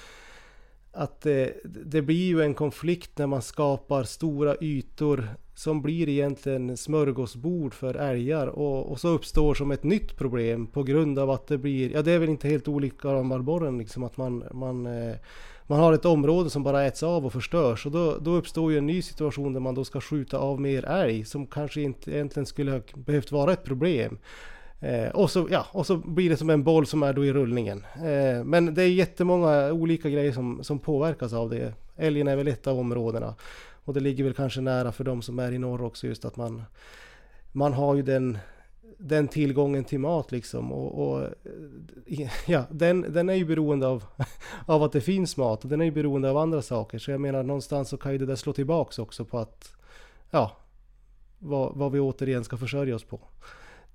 att 0.92 1.20
det, 1.20 1.52
det 1.64 2.02
blir 2.02 2.26
ju 2.28 2.42
en 2.42 2.54
konflikt 2.54 3.18
när 3.18 3.26
man 3.26 3.42
skapar 3.42 4.04
stora 4.04 4.56
ytor 4.60 5.28
som 5.54 5.82
blir 5.82 6.08
egentligen 6.08 6.76
smörgåsbord 6.76 7.74
för 7.74 7.94
älgar 7.94 8.46
och, 8.46 8.90
och, 8.90 9.00
så 9.00 9.08
uppstår 9.08 9.54
som 9.54 9.70
ett 9.70 9.84
nytt 9.84 10.16
problem 10.16 10.66
på 10.66 10.82
grund 10.82 11.18
av 11.18 11.30
att 11.30 11.46
det 11.46 11.58
blir, 11.58 11.92
ja 11.92 12.02
det 12.02 12.12
är 12.12 12.18
väl 12.18 12.28
inte 12.28 12.48
helt 12.48 12.68
olika 12.68 13.08
rambarborren 13.08 13.78
liksom 13.78 14.04
att 14.04 14.16
man, 14.16 14.44
man, 14.52 14.86
eh, 14.86 15.16
man 15.66 15.80
har 15.80 15.92
ett 15.92 16.04
område 16.04 16.50
som 16.50 16.62
bara 16.62 16.84
äts 16.84 17.02
av 17.02 17.26
och 17.26 17.32
förstörs 17.32 17.86
och 17.86 17.92
då, 17.92 18.18
då 18.18 18.30
uppstår 18.30 18.72
ju 18.72 18.78
en 18.78 18.86
ny 18.86 19.02
situation 19.02 19.52
där 19.52 19.60
man 19.60 19.74
då 19.74 19.84
ska 19.84 20.00
skjuta 20.00 20.38
av 20.38 20.60
mer 20.60 20.84
älg 20.84 21.24
som 21.24 21.46
kanske 21.46 21.80
inte 21.80 22.10
egentligen 22.10 22.46
skulle 22.46 22.70
ha 22.70 22.80
behövt 22.94 23.32
vara 23.32 23.52
ett 23.52 23.64
problem. 23.64 24.18
Eh, 24.80 25.08
och, 25.08 25.30
så, 25.30 25.48
ja, 25.50 25.66
och 25.72 25.86
så 25.86 25.96
blir 25.96 26.30
det 26.30 26.36
som 26.36 26.50
en 26.50 26.64
boll 26.64 26.86
som 26.86 27.02
är 27.02 27.12
då 27.12 27.24
i 27.24 27.32
rullningen. 27.32 27.84
Eh, 27.94 28.44
men 28.44 28.74
det 28.74 28.82
är 28.82 28.88
jättemånga 28.88 29.72
olika 29.72 30.10
grejer 30.10 30.32
som, 30.32 30.64
som 30.64 30.78
påverkas 30.78 31.32
av 31.32 31.50
det. 31.50 31.74
Älgen 31.96 32.28
är 32.28 32.36
väl 32.36 32.48
ett 32.48 32.66
av 32.66 32.78
områdena. 32.78 33.34
Och 33.84 33.94
det 33.94 34.00
ligger 34.00 34.24
väl 34.24 34.34
kanske 34.34 34.60
nära 34.60 34.92
för 34.92 35.04
de 35.04 35.22
som 35.22 35.38
är 35.38 35.52
i 35.52 35.58
norr 35.58 35.82
också 35.82 36.06
just 36.06 36.24
att 36.24 36.36
man, 36.36 36.62
man 37.52 37.72
har 37.72 37.94
ju 37.94 38.02
den, 38.02 38.38
den 38.98 39.28
tillgången 39.28 39.84
till 39.84 40.00
mat 40.00 40.32
liksom. 40.32 40.72
Och, 40.72 41.08
och 41.08 41.22
eh, 42.06 42.30
ja, 42.46 42.64
den, 42.70 43.12
den 43.12 43.28
är 43.28 43.34
ju 43.34 43.44
beroende 43.44 43.86
av, 43.86 44.04
av 44.66 44.82
att 44.82 44.92
det 44.92 45.00
finns 45.00 45.36
mat 45.36 45.64
och 45.64 45.70
den 45.70 45.80
är 45.80 45.84
ju 45.84 45.92
beroende 45.92 46.30
av 46.30 46.36
andra 46.36 46.62
saker. 46.62 46.98
Så 46.98 47.10
jag 47.10 47.20
menar 47.20 47.42
någonstans 47.42 47.88
så 47.88 47.96
kan 47.96 48.12
ju 48.12 48.18
det 48.18 48.26
där 48.26 48.36
slå 48.36 48.52
tillbaks 48.52 48.98
också 48.98 49.24
på 49.24 49.38
att 49.38 49.72
ja, 50.30 50.56
vad, 51.38 51.76
vad 51.76 51.92
vi 51.92 52.00
återigen 52.00 52.44
ska 52.44 52.56
försörja 52.56 52.94
oss 52.94 53.04
på 53.04 53.20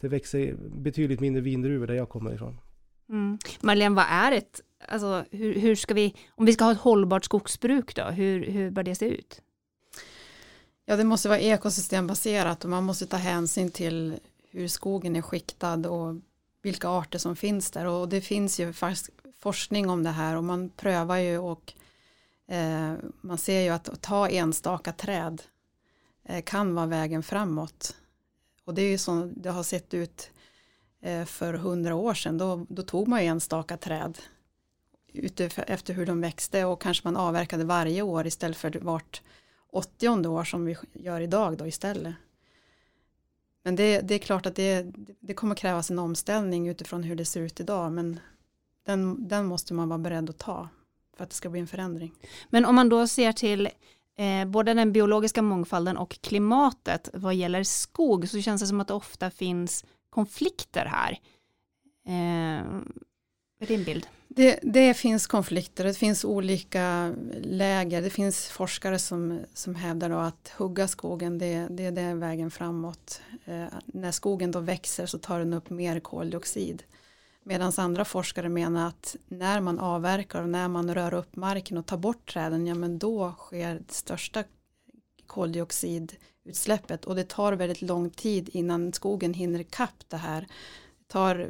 det 0.03 0.09
växer 0.09 0.55
betydligt 0.75 1.19
mindre 1.19 1.41
vindruvor 1.41 1.87
där 1.87 1.93
jag 1.93 2.09
kommer 2.09 2.33
ifrån. 2.33 2.59
Mm. 3.09 3.37
Marlene, 3.61 3.95
vad 3.95 4.05
är 4.09 4.31
ett 4.31 4.61
alltså, 4.87 5.25
hur, 5.31 5.59
hur 5.59 5.75
ska 5.75 5.93
vi, 5.93 6.15
om 6.29 6.45
vi 6.45 6.53
ska 6.53 6.63
ha 6.63 6.71
ett 6.71 6.77
hållbart 6.77 7.25
skogsbruk 7.25 7.95
då, 7.95 8.03
hur, 8.03 8.45
hur 8.45 8.71
bör 8.71 8.83
det 8.83 8.95
se 8.95 9.05
ut? 9.05 9.41
Ja, 10.85 10.95
det 10.95 11.03
måste 11.03 11.29
vara 11.29 11.39
ekosystembaserat 11.39 12.63
och 12.63 12.69
man 12.69 12.83
måste 12.83 13.05
ta 13.05 13.17
hänsyn 13.17 13.71
till 13.71 14.19
hur 14.51 14.67
skogen 14.67 15.15
är 15.15 15.21
skiktad 15.21 15.89
och 15.89 16.15
vilka 16.61 16.89
arter 16.89 17.19
som 17.19 17.35
finns 17.35 17.71
där 17.71 17.85
och 17.85 18.09
det 18.09 18.21
finns 18.21 18.59
ju 18.59 18.73
forskning 19.39 19.89
om 19.89 20.03
det 20.03 20.09
här 20.09 20.37
och 20.37 20.43
man 20.43 20.69
prövar 20.69 21.17
ju 21.17 21.37
och 21.37 21.73
eh, 22.47 22.93
man 23.21 23.37
ser 23.37 23.61
ju 23.61 23.69
att, 23.69 23.89
att 23.89 24.01
ta 24.01 24.29
enstaka 24.29 24.91
träd 24.91 25.41
eh, 26.25 26.43
kan 26.43 26.75
vara 26.75 26.85
vägen 26.85 27.23
framåt. 27.23 27.95
Och 28.65 28.73
det 28.73 28.81
är 28.81 28.89
ju 28.89 28.97
som 28.97 29.33
det 29.35 29.49
har 29.49 29.63
sett 29.63 29.93
ut 29.93 30.31
eh, 31.01 31.25
för 31.25 31.53
hundra 31.53 31.95
år 31.95 32.13
sedan. 32.13 32.37
Då, 32.37 32.65
då 32.69 32.81
tog 32.81 33.07
man 33.07 33.23
ju 33.23 33.27
enstaka 33.27 33.77
träd 33.77 34.19
efter 35.57 35.93
hur 35.93 36.05
de 36.05 36.21
växte 36.21 36.65
och 36.65 36.81
kanske 36.81 37.07
man 37.07 37.17
avverkade 37.17 37.65
varje 37.65 38.01
år 38.01 38.27
istället 38.27 38.57
för 38.57 38.79
vart 38.81 39.21
åttionde 39.69 40.29
år 40.29 40.43
som 40.43 40.65
vi 40.65 40.77
gör 40.93 41.21
idag 41.21 41.57
då 41.57 41.67
istället. 41.67 42.15
Men 43.63 43.75
det, 43.75 44.01
det 44.01 44.15
är 44.15 44.19
klart 44.19 44.45
att 44.45 44.55
det, 44.55 44.85
det 45.19 45.33
kommer 45.33 45.55
krävas 45.55 45.91
en 45.91 45.99
omställning 45.99 46.67
utifrån 46.67 47.03
hur 47.03 47.15
det 47.15 47.25
ser 47.25 47.41
ut 47.41 47.59
idag 47.59 47.91
men 47.91 48.19
den, 48.85 49.27
den 49.27 49.45
måste 49.45 49.73
man 49.73 49.89
vara 49.89 49.99
beredd 49.99 50.29
att 50.29 50.37
ta 50.37 50.69
för 51.17 51.23
att 51.23 51.29
det 51.29 51.35
ska 51.35 51.49
bli 51.49 51.59
en 51.59 51.67
förändring. 51.67 52.13
Men 52.49 52.65
om 52.65 52.75
man 52.75 52.89
då 52.89 53.07
ser 53.07 53.31
till 53.31 53.69
eh, 54.17 54.45
både 54.45 54.73
den 54.73 54.91
biologiska 54.91 55.41
mångfalden 55.41 55.97
och 55.97 56.17
klimatet 56.21 57.09
vad 57.13 57.35
gäller 57.35 57.63
skog 57.63 58.29
så 58.29 58.41
känns 58.41 58.61
det 58.61 58.67
som 58.67 58.81
att 58.81 58.87
det 58.87 58.93
ofta 58.93 59.31
finns 59.31 59.85
konflikter 60.09 60.85
här. 60.85 61.19
Eh, 62.07 62.65
är 63.59 63.67
din 63.67 63.83
bild? 63.83 64.07
Det, 64.27 64.59
det, 64.63 64.93
finns 64.93 65.27
konflikter, 65.27 65.83
det 65.83 65.93
finns 65.93 66.25
olika 66.25 67.13
läger. 67.41 68.01
Det 68.01 68.09
finns 68.09 68.47
forskare 68.47 68.99
som, 68.99 69.39
som 69.53 69.75
hävdar 69.75 70.09
att 70.09 70.53
hugga 70.57 70.87
skogen, 70.87 71.37
det, 71.37 71.67
det, 71.69 71.91
det 71.91 72.01
är 72.01 72.15
vägen 72.15 72.51
framåt. 72.51 73.21
Eh, 73.45 73.65
när 73.85 74.11
skogen 74.11 74.51
då 74.51 74.59
växer 74.59 75.05
så 75.05 75.17
tar 75.17 75.39
den 75.39 75.53
upp 75.53 75.69
mer 75.69 75.99
koldioxid. 75.99 76.83
Medan 77.43 77.71
andra 77.77 78.05
forskare 78.05 78.49
menar 78.49 78.87
att 78.87 79.15
när 79.27 79.61
man 79.61 79.79
avverkar 79.79 80.41
och 80.41 80.49
när 80.49 80.67
man 80.67 80.93
rör 80.93 81.13
upp 81.13 81.35
marken 81.35 81.77
och 81.77 81.85
tar 81.85 81.97
bort 81.97 82.33
träden, 82.33 82.67
ja 82.67 82.75
men 82.75 82.99
då 82.99 83.31
sker 83.31 83.81
det 83.87 83.93
största 83.93 84.43
koldioxidutsläppet 85.27 87.05
och 87.05 87.15
det 87.15 87.29
tar 87.29 87.53
väldigt 87.53 87.81
lång 87.81 88.09
tid 88.09 88.49
innan 88.53 88.93
skogen 88.93 89.33
hinner 89.33 89.63
kapp 89.63 90.03
det 90.07 90.17
här. 90.17 90.41
Det 90.41 91.07
tar 91.07 91.49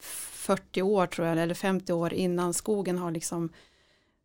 40 0.00 0.82
år 0.82 1.06
tror 1.06 1.28
jag, 1.28 1.38
eller 1.38 1.54
50 1.54 1.92
år 1.92 2.14
innan 2.14 2.54
skogen 2.54 2.98
har 2.98 3.10
liksom 3.10 3.52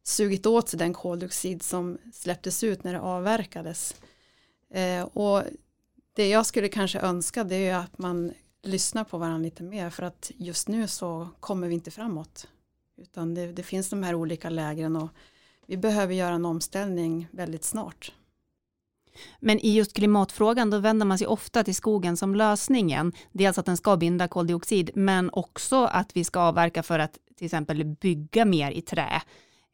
sugit 0.03 0.45
åt 0.45 0.69
sig 0.69 0.79
den 0.79 0.93
koldioxid 0.93 1.63
som 1.63 1.97
släpptes 2.13 2.63
ut 2.63 2.83
när 2.83 2.93
det 2.93 3.01
avverkades. 3.01 3.95
Eh, 4.73 5.03
och 5.03 5.43
det 6.13 6.29
jag 6.29 6.45
skulle 6.45 6.69
kanske 6.69 6.99
önska 6.99 7.43
det 7.43 7.67
är 7.67 7.75
att 7.75 7.97
man 7.97 8.33
lyssna 8.63 9.05
på 9.05 9.17
varandra 9.17 9.43
lite 9.43 9.63
mer 9.63 9.89
för 9.89 10.03
att 10.03 10.31
just 10.37 10.67
nu 10.67 10.87
så 10.87 11.27
kommer 11.39 11.67
vi 11.67 11.73
inte 11.73 11.91
framåt. 11.91 12.47
Utan 12.97 13.35
det, 13.35 13.51
det 13.51 13.63
finns 13.63 13.89
de 13.89 14.03
här 14.03 14.15
olika 14.15 14.49
lägren 14.49 14.95
och 14.95 15.09
vi 15.67 15.77
behöver 15.77 16.13
göra 16.13 16.33
en 16.33 16.45
omställning 16.45 17.27
väldigt 17.31 17.63
snart. 17.63 18.11
Men 19.39 19.59
i 19.59 19.73
just 19.73 19.93
klimatfrågan 19.93 20.69
då 20.69 20.77
vänder 20.77 21.05
man 21.05 21.17
sig 21.17 21.27
ofta 21.27 21.63
till 21.63 21.75
skogen 21.75 22.17
som 22.17 22.35
lösningen. 22.35 23.13
Dels 23.31 23.57
att 23.57 23.65
den 23.65 23.77
ska 23.77 23.97
binda 23.97 24.27
koldioxid 24.27 24.91
men 24.95 25.29
också 25.33 25.85
att 25.85 26.15
vi 26.15 26.23
ska 26.23 26.39
avverka 26.39 26.83
för 26.83 26.99
att 26.99 27.17
till 27.37 27.45
exempel 27.45 27.85
bygga 27.85 28.45
mer 28.45 28.71
i 28.71 28.81
trä 28.81 29.21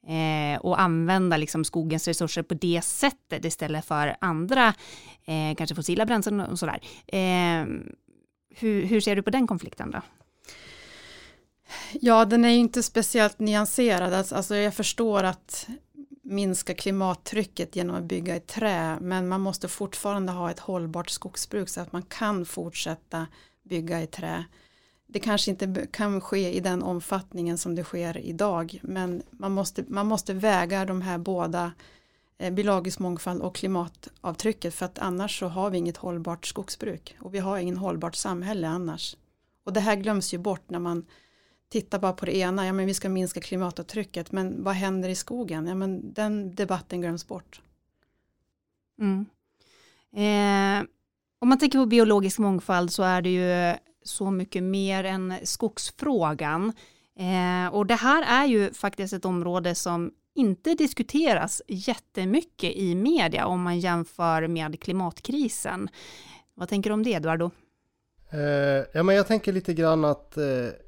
eh, 0.08 0.60
och 0.60 0.82
använda 0.82 1.38
liksom 1.38 1.64
skogens 1.64 2.08
resurser 2.08 2.44
på 2.44 2.54
det 2.54 2.82
sättet 2.84 3.46
istället 3.46 3.86
för 3.86 4.16
andra, 4.22 4.74
eh, 5.26 5.56
kanske 5.58 5.76
fossila 5.76 6.06
bränslen 6.06 6.40
och 6.40 6.60
sådär. 6.60 6.82
Eh, 7.08 7.66
hur, 8.56 8.86
hur 8.86 9.02
ser 9.02 9.16
du 9.16 9.22
på 9.22 9.30
den 9.30 9.48
konflikten 9.48 9.92
då? 9.92 10.02
Ja, 12.02 12.26
den 12.26 12.46
är 12.46 12.50
ju 12.50 12.56
inte 12.56 12.84
speciellt 12.84 13.40
nyanserad. 13.40 14.14
Alltså, 14.14 14.36
alltså 14.36 14.56
jag 14.56 14.74
förstår 14.74 15.24
att 15.24 15.68
minska 16.22 16.74
klimattrycket 16.74 17.76
genom 17.76 17.96
att 17.96 18.04
bygga 18.04 18.36
i 18.36 18.40
trä 18.40 18.98
men 19.02 19.28
man 19.28 19.42
måste 19.42 19.68
fortfarande 19.68 20.32
ha 20.32 20.52
ett 20.52 20.60
hållbart 20.60 21.10
skogsbruk 21.10 21.70
så 21.70 21.82
att 21.82 21.92
man 21.92 22.04
kan 22.04 22.46
fortsätta 22.46 23.28
bygga 23.64 24.02
i 24.02 24.08
trä. 24.08 24.46
Det 25.08 25.20
kanske 25.20 25.52
inte 25.52 25.88
kan 25.92 26.22
ske 26.22 26.54
i 26.54 26.60
den 26.60 26.84
omfattningen 26.84 27.58
som 27.58 27.76
det 27.76 27.84
sker 27.84 28.18
idag 28.18 28.80
men 28.84 29.24
man 29.32 29.52
måste, 29.52 29.84
man 29.88 30.08
måste 30.08 30.34
väga 30.34 30.86
de 30.86 31.02
här 31.02 31.18
båda 31.18 31.64
eh, 31.66 31.72
Eh, 32.38 32.54
biologisk 32.54 33.00
mångfald 33.00 33.42
och 33.42 33.56
klimatavtrycket 33.56 34.74
för 34.74 34.86
att 34.86 35.00
annars 35.00 35.40
så 35.40 35.48
har 35.48 35.70
vi 35.70 35.78
inget 35.78 35.98
hållbart 35.98 36.46
skogsbruk 36.46 37.16
och 37.20 37.34
vi 37.34 37.40
har 37.40 37.58
ingen 37.58 37.78
hållbart 37.78 38.16
samhälle 38.16 38.68
annars. 38.68 39.16
Och 39.64 39.74
det 39.74 39.80
här 39.80 39.96
glöms 39.96 40.34
ju 40.34 40.38
bort 40.38 40.70
när 40.70 40.80
man 40.80 41.06
tittar 41.70 42.00
bara 42.00 42.14
på 42.14 42.26
det 42.26 42.38
ena, 42.38 42.66
ja 42.66 42.74
men 42.74 42.86
vi 42.86 42.94
ska 42.94 43.10
minska 43.10 43.42
klimatavtrycket, 43.42 44.32
men 44.32 44.64
vad 44.64 44.74
händer 44.74 45.10
i 45.10 45.16
skogen? 45.16 45.68
Ja 45.68 45.76
men 45.76 46.14
den 46.14 46.56
debatten 46.56 47.02
glöms 47.02 47.28
bort. 47.28 47.62
Mm. 49.00 49.26
Eh, 50.16 50.88
om 51.40 51.50
man 51.50 51.60
tänker 51.60 51.80
på 51.80 51.86
biologisk 51.86 52.40
mångfald 52.40 52.92
så 52.92 53.04
är 53.04 53.22
det 53.22 53.30
ju 53.30 53.78
så 54.04 54.32
mycket 54.32 54.64
mer 54.64 55.04
än 55.04 55.34
skogsfrågan. 55.44 56.74
Eh, 57.20 57.74
och 57.74 57.86
det 57.86 57.96
här 57.96 58.44
är 58.44 58.46
ju 58.46 58.74
faktiskt 58.74 59.14
ett 59.14 59.26
område 59.26 59.76
som 59.76 60.12
inte 60.36 60.74
diskuteras 60.74 61.62
jättemycket 61.68 62.76
i 62.76 62.96
media 62.96 63.46
om 63.46 63.62
man 63.62 63.80
jämför 63.80 64.48
med 64.48 64.80
klimatkrisen. 64.82 65.90
Vad 66.54 66.70
tänker 66.70 66.90
du 66.90 66.94
om 66.94 67.04
det, 67.04 67.14
Eduardo? 67.14 67.52
Eh, 68.30 68.40
ja, 68.94 69.04
men 69.04 69.16
jag 69.16 69.28
tänker 69.28 69.54
lite 69.54 69.74
grann 69.74 70.06
att 70.06 70.38
eh, 70.38 70.46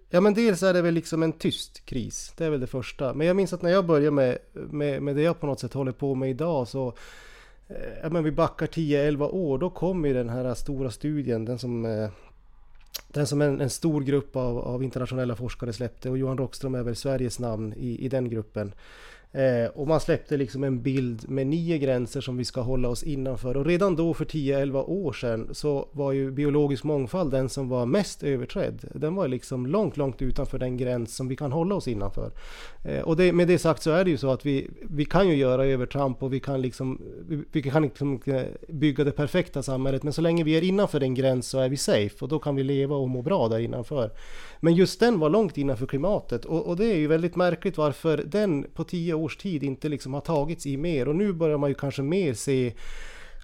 Ja 0.10 0.22
men 0.22 0.34
dels 0.34 0.64
är 0.64 0.74
det 0.74 0.82
väl 0.82 0.94
liksom 0.94 1.24
en 1.24 1.34
tyst 1.34 1.86
kris. 1.86 2.34
Det 2.38 2.46
är 2.46 2.50
väl 2.50 2.60
det 2.60 2.68
första. 2.68 3.14
Men 3.14 3.28
jag 3.28 3.36
minns 3.36 3.54
att 3.54 3.62
när 3.62 3.72
jag 3.72 3.86
började 3.86 4.12
med, 4.12 4.38
med, 4.54 5.02
med 5.02 5.16
det 5.16 5.22
jag 5.22 5.40
på 5.40 5.48
något 5.48 5.60
sätt 5.60 5.74
håller 5.74 5.92
på 5.92 6.16
med 6.16 6.30
idag 6.30 6.68
så 6.68 6.94
eh, 7.68 7.76
Ja 8.04 8.10
men 8.10 8.24
vi 8.24 8.32
backar 8.32 8.68
10-11 8.68 9.30
år. 9.30 9.58
Då 9.58 9.70
kom 9.70 10.06
ju 10.06 10.14
den 10.14 10.30
här 10.30 10.54
stora 10.54 10.92
studien. 10.92 11.46
Den 11.46 11.60
som, 11.60 11.86
eh, 11.86 12.10
den 13.08 13.28
som 13.28 13.42
en, 13.42 13.62
en 13.62 13.70
stor 13.70 14.02
grupp 14.02 14.36
av, 14.36 14.58
av 14.58 14.84
internationella 14.84 15.36
forskare 15.36 15.74
släppte. 15.74 16.10
Och 16.10 16.18
Johan 16.18 16.38
Rockström 16.38 16.76
är 16.76 16.84
väl 16.84 16.96
Sveriges 16.96 17.40
namn 17.40 17.74
i, 17.78 18.06
i 18.06 18.10
den 18.10 18.30
gruppen. 18.30 18.74
Eh, 19.32 19.70
och 19.74 19.88
man 19.88 20.00
släppte 20.00 20.38
liksom 20.38 20.64
en 20.64 20.82
bild 20.82 21.30
med 21.30 21.48
nio 21.48 21.78
gränser 21.78 22.22
som 22.22 22.38
vi 22.38 22.46
ska 22.46 22.62
hålla 22.62 22.90
oss 22.90 23.04
innanför. 23.04 23.58
Och 23.58 23.66
redan 23.66 23.96
då 23.96 24.14
för 24.14 24.26
10-11 24.26 24.84
år 24.84 25.14
sedan 25.14 25.50
så 25.52 25.90
var 25.92 26.12
ju 26.12 26.32
biologisk 26.32 26.84
mångfald 26.84 27.32
den 27.32 27.50
som 27.50 27.70
var 27.70 27.86
mest 27.86 28.24
överträdd. 28.24 28.86
Den 28.96 29.16
var 29.16 29.28
liksom 29.28 29.66
långt, 29.66 29.98
långt 29.98 30.22
utanför 30.22 30.60
den 30.60 30.78
gräns 30.78 31.16
som 31.16 31.28
vi 31.28 31.36
kan 31.36 31.52
hålla 31.52 31.76
oss 31.76 31.88
innanför. 31.88 32.32
Eh, 32.84 33.02
och 33.02 33.18
det, 33.18 33.34
med 33.34 33.48
det 33.48 33.60
sagt 33.60 33.84
så 33.84 33.92
är 33.92 34.04
det 34.04 34.10
ju 34.10 34.18
så 34.18 34.32
att 34.32 34.46
vi, 34.46 34.70
vi 34.82 35.06
kan 35.06 35.30
ju 35.30 35.36
göra 35.36 35.66
övertramp 35.66 36.24
och 36.24 36.34
vi 36.34 36.40
kan 36.40 36.62
liksom, 36.62 37.02
vi, 37.28 37.44
vi 37.52 37.62
kan 37.62 37.84
liksom 37.84 38.22
eh, 38.26 38.42
bygga 38.68 39.04
det 39.04 39.12
perfekta 39.12 39.64
samhället. 39.64 40.04
Men 40.04 40.14
så 40.14 40.22
länge 40.22 40.44
vi 40.44 40.58
är 40.58 40.64
innanför 40.64 41.00
den 41.00 41.14
gräns 41.14 41.48
så 41.48 41.60
är 41.60 41.70
vi 41.70 41.78
safe 41.78 42.16
och 42.22 42.28
då 42.28 42.40
kan 42.40 42.56
vi 42.56 42.64
leva 42.64 42.96
och 42.96 43.10
må 43.10 43.22
bra 43.22 43.48
där 43.48 43.60
innanför. 43.60 44.12
Men 44.60 44.76
just 44.76 45.00
den 45.00 45.20
var 45.20 45.30
långt 45.30 45.58
innanför 45.58 45.86
klimatet 45.86 46.46
och, 46.46 46.68
och 46.68 46.78
det 46.78 46.86
är 46.86 46.98
ju 46.98 47.08
väldigt 47.08 47.36
märkligt 47.36 47.78
varför 47.78 48.18
den 48.26 48.64
på 48.74 48.84
tio 48.84 49.17
års 49.18 49.38
tid 49.38 49.64
inte 49.64 49.90
liksom 49.90 50.14
har 50.14 50.22
tagits 50.22 50.66
i 50.66 50.78
mer 50.78 51.08
och 51.08 51.16
nu 51.16 51.34
börjar 51.34 51.58
man 51.58 51.70
ju 51.70 51.76
kanske 51.76 52.02
mer 52.02 52.34
se 52.34 52.74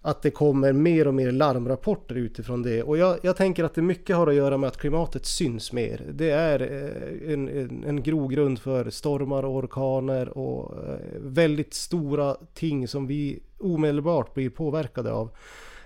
att 0.05 0.21
det 0.21 0.31
kommer 0.31 0.73
mer 0.73 1.07
och 1.07 1.13
mer 1.13 1.31
larmrapporter 1.31 2.15
utifrån 2.15 2.61
det. 2.61 2.83
Och 2.83 2.97
jag, 2.97 3.19
jag, 3.21 3.37
tänker 3.37 3.63
att 3.63 3.75
det 3.75 3.81
mycket 3.81 4.15
har 4.15 4.27
att 4.27 4.35
göra 4.35 4.57
med 4.57 4.67
att 4.67 4.77
klimatet 4.77 5.25
syns 5.25 5.71
mer. 5.73 6.05
Det 6.13 6.29
är 6.29 6.61
eh, 6.61 7.33
en, 7.33 7.49
en, 7.49 7.83
en 7.83 8.03
grogrund 8.03 8.59
för 8.59 8.89
stormar 8.89 9.43
och 9.43 9.55
orkaner 9.55 10.37
och 10.37 10.87
eh, 10.87 10.97
väldigt 11.21 11.73
stora 11.73 12.35
ting 12.53 12.87
som 12.87 13.07
vi 13.07 13.43
omedelbart 13.59 14.33
blir 14.33 14.49
påverkade 14.49 15.11
av. 15.11 15.29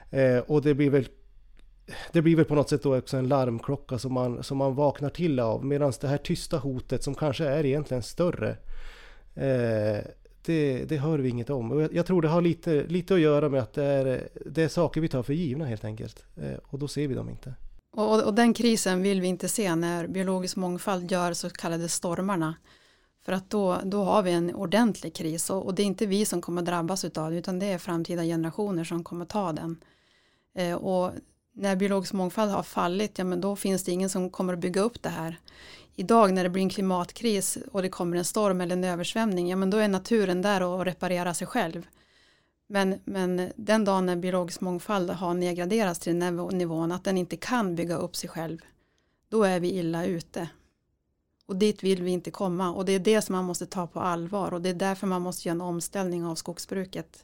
Eh, 0.09 0.37
och 0.37 0.61
det 0.61 0.73
blir 0.73 0.89
väl 0.89 1.07
det 2.11 2.21
blir 2.21 2.35
väl 2.35 2.45
på 2.45 2.55
något 2.55 2.69
sätt 2.69 2.83
då 2.83 2.97
också 2.97 3.17
en 3.17 3.27
larmklocka 3.27 3.97
som 3.97 4.13
man, 4.13 4.43
som 4.43 4.57
man 4.57 4.75
vaknar 4.75 5.09
till 5.09 5.39
av. 5.39 5.65
Medan 5.65 5.93
det 6.01 6.07
här 6.07 6.17
tysta 6.17 6.57
hotet 6.57 7.03
som 7.03 7.15
kanske 7.15 7.45
är 7.45 7.65
egentligen 7.65 8.03
större. 8.03 8.57
Eh, 9.37 10.03
det, 10.45 10.85
det 10.85 10.97
hör 10.97 11.19
vi 11.19 11.29
inget 11.29 11.49
om. 11.49 11.71
Och 11.71 11.81
jag, 11.81 11.93
jag, 11.93 12.05
tror 12.05 12.21
det 12.21 12.27
har 12.27 12.41
lite, 12.41 12.83
lite 12.83 13.13
att 13.13 13.19
göra 13.19 13.49
med 13.49 13.61
att 13.61 13.73
det 13.73 13.83
är, 13.83 14.29
det 14.45 14.63
är 14.63 14.67
saker 14.67 15.01
vi 15.01 15.07
tar 15.07 15.23
för 15.23 15.33
givna 15.33 15.65
helt 15.65 15.85
enkelt. 15.85 16.23
Eh, 16.35 16.57
och 16.63 16.79
då 16.79 16.87
ser 16.87 17.07
vi 17.07 17.15
dem 17.15 17.29
inte. 17.29 17.53
Och, 17.95 18.23
och, 18.23 18.33
den 18.33 18.53
krisen 18.53 19.01
vill 19.01 19.21
vi 19.21 19.27
inte 19.27 19.47
se 19.47 19.75
när 19.75 20.07
biologisk 20.07 20.55
mångfald 20.55 21.11
gör 21.11 21.33
så 21.33 21.49
kallade 21.49 21.89
stormarna. 21.89 22.55
För 23.25 23.31
att 23.31 23.49
då, 23.49 23.77
då 23.83 24.03
har 24.03 24.23
vi 24.23 24.31
en 24.31 24.55
ordentlig 24.55 25.15
kris 25.15 25.49
och, 25.49 25.65
och 25.65 25.75
det 25.75 25.81
är 25.81 25.85
inte 25.85 26.05
vi 26.05 26.25
som 26.25 26.41
kommer 26.41 26.61
drabbas 26.61 27.05
av 27.05 27.31
det 27.31 27.37
utan 27.37 27.59
det 27.59 27.65
är 27.65 27.77
framtida 27.77 28.23
generationer 28.23 28.83
som 28.83 29.03
kommer 29.03 29.25
ta 29.25 29.51
den. 29.51 29.77
Eh, 30.55 30.75
och 30.75 31.11
när 31.53 31.75
biologisk 31.75 32.13
mångfald 32.13 32.51
har 32.51 32.63
fallit, 32.63 33.17
ja 33.17 33.23
men 33.23 33.41
då 33.41 33.55
finns 33.55 33.83
det 33.83 33.91
ingen 33.91 34.09
som 34.09 34.29
kommer 34.29 34.53
att 34.53 34.59
bygga 34.59 34.81
upp 34.81 35.01
det 35.01 35.09
här 35.09 35.39
idag 35.99 36.33
när 36.33 36.43
det 36.43 36.49
blir 36.49 36.63
en 36.63 36.69
klimatkris 36.69 37.57
och 37.71 37.81
det 37.81 37.89
kommer 37.89 38.17
en 38.17 38.25
storm 38.25 38.61
eller 38.61 38.75
en 38.75 38.83
översvämning, 38.83 39.49
ja 39.49 39.55
men 39.55 39.69
då 39.69 39.77
är 39.77 39.87
naturen 39.87 40.41
där 40.41 40.63
och 40.63 40.85
reparerar 40.85 41.33
sig 41.33 41.47
själv. 41.47 41.87
Men, 42.67 42.99
men 43.05 43.51
den 43.55 43.85
dagen 43.85 44.05
när 44.05 44.15
biologisk 44.15 44.61
mångfald 44.61 45.09
har 45.09 45.33
nedgraderats 45.33 45.99
till 45.99 46.19
den 46.19 46.35
nivån 46.35 46.91
att 46.91 47.03
den 47.03 47.17
inte 47.17 47.37
kan 47.37 47.75
bygga 47.75 47.97
upp 47.97 48.15
sig 48.15 48.29
själv, 48.29 48.59
då 49.29 49.43
är 49.43 49.59
vi 49.59 49.71
illa 49.71 50.05
ute. 50.05 50.49
Och 51.45 51.55
dit 51.55 51.83
vill 51.83 52.03
vi 52.03 52.11
inte 52.11 52.31
komma 52.31 52.73
och 52.73 52.85
det 52.85 52.91
är 52.91 52.99
det 52.99 53.21
som 53.21 53.35
man 53.35 53.45
måste 53.45 53.65
ta 53.65 53.87
på 53.87 53.99
allvar 53.99 54.53
och 54.53 54.61
det 54.61 54.69
är 54.69 54.73
därför 54.73 55.07
man 55.07 55.21
måste 55.21 55.47
göra 55.47 55.55
en 55.55 55.61
omställning 55.61 56.25
av 56.25 56.35
skogsbruket. 56.35 57.23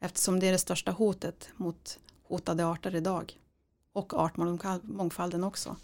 Eftersom 0.00 0.40
det 0.40 0.46
är 0.46 0.52
det 0.52 0.58
största 0.58 0.90
hotet 0.90 1.48
mot 1.56 1.98
hotade 2.22 2.66
arter 2.66 2.94
idag. 2.94 3.38
Och 3.92 4.14
artmångfalden 4.14 5.44
också. 5.44 5.76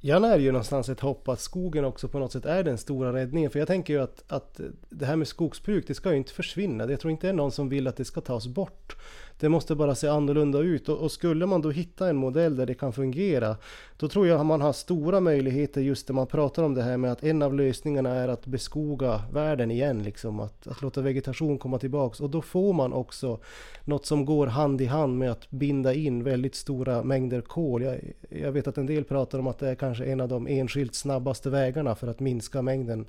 Jag 0.00 0.22
när 0.22 0.38
ju 0.38 0.52
någonstans 0.52 0.88
ett 0.88 1.00
hopp 1.00 1.28
att 1.28 1.40
skogen 1.40 1.84
också 1.84 2.08
på 2.08 2.18
något 2.18 2.32
sätt 2.32 2.44
är 2.44 2.64
den 2.64 2.78
stora 2.78 3.12
räddningen. 3.12 3.50
För 3.50 3.58
jag 3.58 3.68
tänker 3.68 3.94
ju 3.94 4.02
att, 4.02 4.24
att 4.28 4.60
det 4.88 5.06
här 5.06 5.16
med 5.16 5.28
skogsbruk, 5.28 5.84
det 5.86 5.94
ska 5.94 6.10
ju 6.10 6.16
inte 6.16 6.32
försvinna. 6.32 6.90
Jag 6.90 7.00
tror 7.00 7.10
inte 7.10 7.26
det 7.26 7.30
är 7.30 7.34
någon 7.34 7.52
som 7.52 7.68
vill 7.68 7.86
att 7.86 7.96
det 7.96 8.04
ska 8.04 8.20
tas 8.20 8.46
bort. 8.46 8.96
Det 9.40 9.48
måste 9.48 9.74
bara 9.74 9.94
se 9.94 10.08
annorlunda 10.08 10.58
ut. 10.58 10.88
Och, 10.88 10.98
och, 10.98 11.12
skulle 11.12 11.46
man 11.46 11.62
då 11.62 11.70
hitta 11.70 12.08
en 12.08 12.16
modell 12.16 12.56
där 12.56 12.66
det 12.66 12.74
kan 12.74 12.92
fungera 12.92 13.56
då 13.96 14.08
tror 14.08 14.26
jag 14.26 14.46
man 14.46 14.60
har 14.60 14.72
stora 14.72 15.20
möjligheter 15.20 15.80
just 15.80 16.08
när 16.08 16.14
man 16.14 16.26
pratar 16.26 16.62
om 16.62 16.74
det 16.74 16.82
här 16.82 16.96
med 16.96 17.12
att 17.12 17.24
en 17.24 17.42
av 17.42 17.54
lösningarna 17.54 18.14
är 18.14 18.28
att 18.28 18.46
beskoga 18.46 19.22
världen 19.32 19.70
igen, 19.70 20.02
liksom 20.02 20.40
att, 20.40 20.66
att 20.66 20.82
låta 20.82 21.00
vegetation 21.00 21.58
komma 21.58 21.78
tillbaks. 21.78 22.20
Och 22.20 22.30
då 22.30 22.42
får 22.42 22.72
man 22.72 22.92
också 22.92 23.38
något 23.84 24.06
som 24.06 24.24
går 24.24 24.46
hand 24.46 24.80
i 24.80 24.86
hand 24.86 25.18
med 25.18 25.30
att 25.30 25.50
binda 25.50 25.94
in 25.94 26.24
väldigt 26.24 26.54
stora 26.54 27.02
mängder 27.02 27.40
kol. 27.40 27.82
Jag, 27.82 28.00
jag 28.28 28.52
vet 28.52 28.66
att 28.66 28.78
en 28.78 28.86
del 28.86 29.04
pratar 29.04 29.38
om 29.38 29.46
att 29.46 29.58
det 29.58 29.68
är 29.68 29.74
kanske 29.74 30.04
en 30.04 30.20
av 30.20 30.28
de 30.28 30.46
enskilt 30.46 30.94
snabbaste 30.94 31.50
vägarna 31.50 31.94
för 31.94 32.06
att 32.06 32.20
minska 32.20 32.62
mängden 32.62 33.06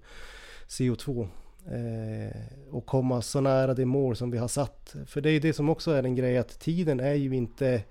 CO2 0.68 1.28
Eh, 1.72 2.36
och 2.72 2.86
komma 2.86 3.22
så 3.22 3.42
nära 3.42 3.74
det 3.74 3.86
mål 3.86 4.16
som 4.16 4.32
vi 4.32 4.38
har 4.38 4.48
satt. 4.48 4.96
För 5.06 5.22
det 5.22 5.30
är 5.30 5.34
ju 5.34 5.40
det 5.40 5.54
som 5.54 5.70
också 5.70 5.92
är 5.92 6.04
en 6.04 6.16
grej 6.16 6.38
att 6.38 6.60
tiden 6.60 7.00
är 7.00 7.14
ju 7.14 7.36
inte 7.36 7.84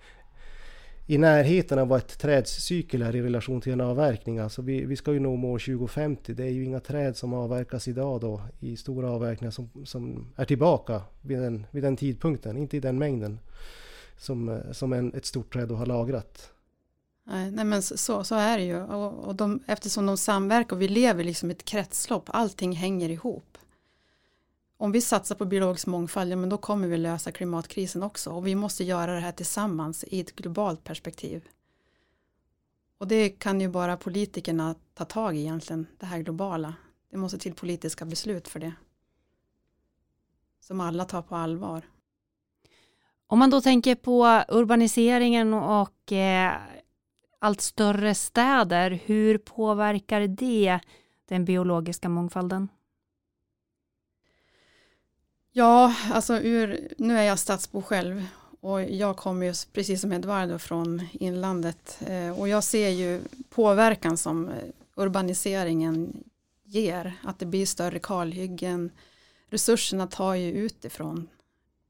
i 1.06 1.18
närheten 1.18 1.78
av 1.78 1.88
vad 1.88 1.98
ett 1.98 2.18
trädscykel 2.18 3.02
är 3.02 3.16
i 3.16 3.22
relation 3.22 3.60
till 3.60 3.72
en 3.72 3.80
avverkning. 3.80 4.38
Alltså 4.38 4.62
vi, 4.62 4.84
vi 4.84 4.96
ska 4.96 5.12
ju 5.12 5.20
nå 5.20 5.36
mål 5.36 5.60
2050. 5.60 6.34
Det 6.34 6.44
är 6.44 6.50
ju 6.50 6.64
inga 6.64 6.80
träd 6.80 7.16
som 7.16 7.34
avverkas 7.34 7.88
idag 7.88 8.20
då 8.20 8.40
i 8.60 8.76
stora 8.76 9.10
avverkningar 9.10 9.50
som, 9.50 9.70
som 9.84 10.32
är 10.36 10.44
tillbaka 10.44 11.02
vid 11.22 11.38
den, 11.38 11.66
vid 11.70 11.82
den 11.82 11.96
tidpunkten. 11.96 12.56
Inte 12.56 12.76
i 12.76 12.80
den 12.80 12.98
mängden 12.98 13.38
som, 14.16 14.60
som 14.72 14.92
en, 14.92 15.14
ett 15.14 15.26
stort 15.26 15.52
träd 15.52 15.68
då 15.68 15.74
har 15.74 15.86
lagrat. 15.86 16.52
Nej, 17.26 17.50
nej 17.50 17.64
men 17.64 17.82
så, 17.82 18.24
så 18.24 18.34
är 18.34 18.58
det 18.58 18.64
ju. 18.64 18.82
Och, 18.82 19.28
och 19.28 19.34
de, 19.34 19.60
eftersom 19.66 20.06
de 20.06 20.16
samverkar 20.16 20.76
och 20.76 20.82
vi 20.82 20.88
lever 20.88 21.24
liksom 21.24 21.50
i 21.50 21.52
ett 21.52 21.64
kretslopp, 21.64 22.24
allting 22.26 22.72
hänger 22.72 23.08
ihop. 23.08 23.58
Om 24.80 24.92
vi 24.92 25.00
satsar 25.00 25.34
på 25.34 25.44
biologisk 25.44 25.86
mångfald, 25.86 26.32
ja, 26.32 26.36
men 26.36 26.48
då 26.48 26.58
kommer 26.58 26.88
vi 26.88 26.96
lösa 26.96 27.32
klimatkrisen 27.32 28.02
också. 28.02 28.30
Och 28.30 28.46
vi 28.46 28.54
måste 28.54 28.84
göra 28.84 29.14
det 29.14 29.20
här 29.20 29.32
tillsammans 29.32 30.04
i 30.04 30.20
ett 30.20 30.36
globalt 30.36 30.84
perspektiv. 30.84 31.48
Och 32.98 33.08
det 33.08 33.28
kan 33.28 33.60
ju 33.60 33.68
bara 33.68 33.96
politikerna 33.96 34.74
ta 34.94 35.04
tag 35.04 35.36
i 35.36 35.40
egentligen, 35.40 35.86
det 35.98 36.06
här 36.06 36.18
globala. 36.18 36.74
Det 37.10 37.16
måste 37.16 37.38
till 37.38 37.54
politiska 37.54 38.04
beslut 38.04 38.48
för 38.48 38.60
det. 38.60 38.72
Som 40.60 40.80
alla 40.80 41.04
tar 41.04 41.22
på 41.22 41.36
allvar. 41.36 41.82
Om 43.26 43.38
man 43.38 43.50
då 43.50 43.60
tänker 43.60 43.94
på 43.94 44.44
urbaniseringen 44.48 45.54
och 45.54 46.12
eh, 46.12 46.54
allt 47.38 47.60
större 47.60 48.14
städer, 48.14 48.90
hur 49.04 49.38
påverkar 49.38 50.20
det 50.20 50.80
den 51.28 51.44
biologiska 51.44 52.08
mångfalden? 52.08 52.68
Ja, 55.58 55.94
alltså 56.10 56.38
ur, 56.38 56.88
nu 56.98 57.18
är 57.18 57.22
jag 57.22 57.38
stadsbo 57.38 57.82
själv 57.82 58.26
och 58.60 58.82
jag 58.82 59.16
kommer 59.16 59.46
ju 59.46 59.54
precis 59.72 60.00
som 60.00 60.12
Eduardo 60.12 60.58
från 60.58 61.08
inlandet 61.12 61.98
eh, 62.06 62.40
och 62.40 62.48
jag 62.48 62.64
ser 62.64 62.88
ju 62.88 63.20
påverkan 63.50 64.16
som 64.16 64.48
eh, 64.48 64.54
urbaniseringen 64.94 66.24
ger, 66.64 67.12
att 67.22 67.38
det 67.38 67.46
blir 67.46 67.66
större 67.66 67.98
kalhyggen, 67.98 68.90
resurserna 69.50 70.06
tar 70.06 70.34
ju 70.34 70.52
utifrån 70.52 71.28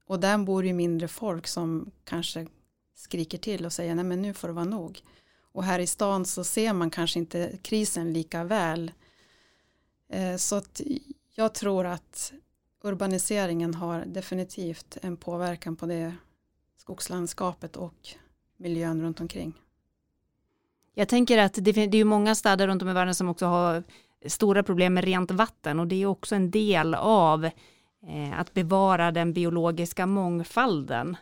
och 0.07 0.21
där 0.21 0.39
bor 0.39 0.67
ju 0.67 0.73
mindre 0.73 1.09
folk 1.09 1.47
som 1.47 1.91
kanske 2.05 2.47
skriker 2.95 3.39
till 3.39 3.67
och 3.67 3.73
säger 3.73 3.95
nej 3.95 4.05
men 4.05 4.23
nu 4.23 4.35
får 4.35 4.49
det 4.49 4.55
vara 4.55 4.65
nog. 4.65 5.01
Och 5.53 5.65
här 5.65 5.79
i 5.79 5.87
stan 5.87 6.25
så 6.25 6.45
ser 6.45 6.73
man 6.73 6.91
kanske 6.91 7.19
inte 7.19 7.59
krisen 7.63 8.13
lika 8.13 8.45
väl. 8.45 8.93
Eh, 10.13 10.37
så 10.37 10.57
att 10.57 10.81
jag 11.35 11.55
tror 11.55 11.87
att 11.87 12.33
urbaniseringen 12.83 13.75
har 13.75 14.05
definitivt 14.07 14.99
en 15.03 15.17
påverkan 15.17 15.77
på 15.77 15.87
det 15.87 16.15
skogslandskapet 16.77 17.77
och 17.77 18.09
miljön 18.57 19.03
runt 19.03 19.21
omkring. 19.21 19.53
Jag 20.95 21.09
tänker 21.09 21.39
att 21.39 21.55
det, 21.55 21.77
är 21.77 21.95
ju 21.95 22.05
många 22.05 22.35
städer 22.35 22.67
runt 22.67 22.83
om 22.83 22.89
i 22.89 22.93
världen 22.93 23.15
som 23.15 23.29
också 23.29 23.47
har 23.47 23.83
stora 24.27 24.63
problem 24.63 24.95
med 24.95 25.05
rent 25.05 25.31
vatten 25.31 25.81
och 25.81 25.87
det 25.87 26.03
är 26.03 26.07
också 26.07 26.35
en 26.35 26.51
del 26.51 26.95
av 26.95 27.45
eh, 27.45 28.41
att 28.41 28.55
bevara 28.55 29.11
den 29.11 29.33
biologiska 29.33 30.07
mångfalden 30.07 31.17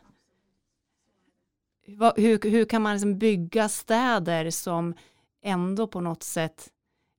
hur, 1.86 2.50
hur 2.50 2.64
kan 2.64 2.82
man 2.82 2.92
liksom 2.92 3.18
bygga 3.18 3.68
städer 3.68 4.50
som 4.50 4.94
ändå 5.42 5.86
på 5.86 6.00
något 6.00 6.22
sätt 6.22 6.68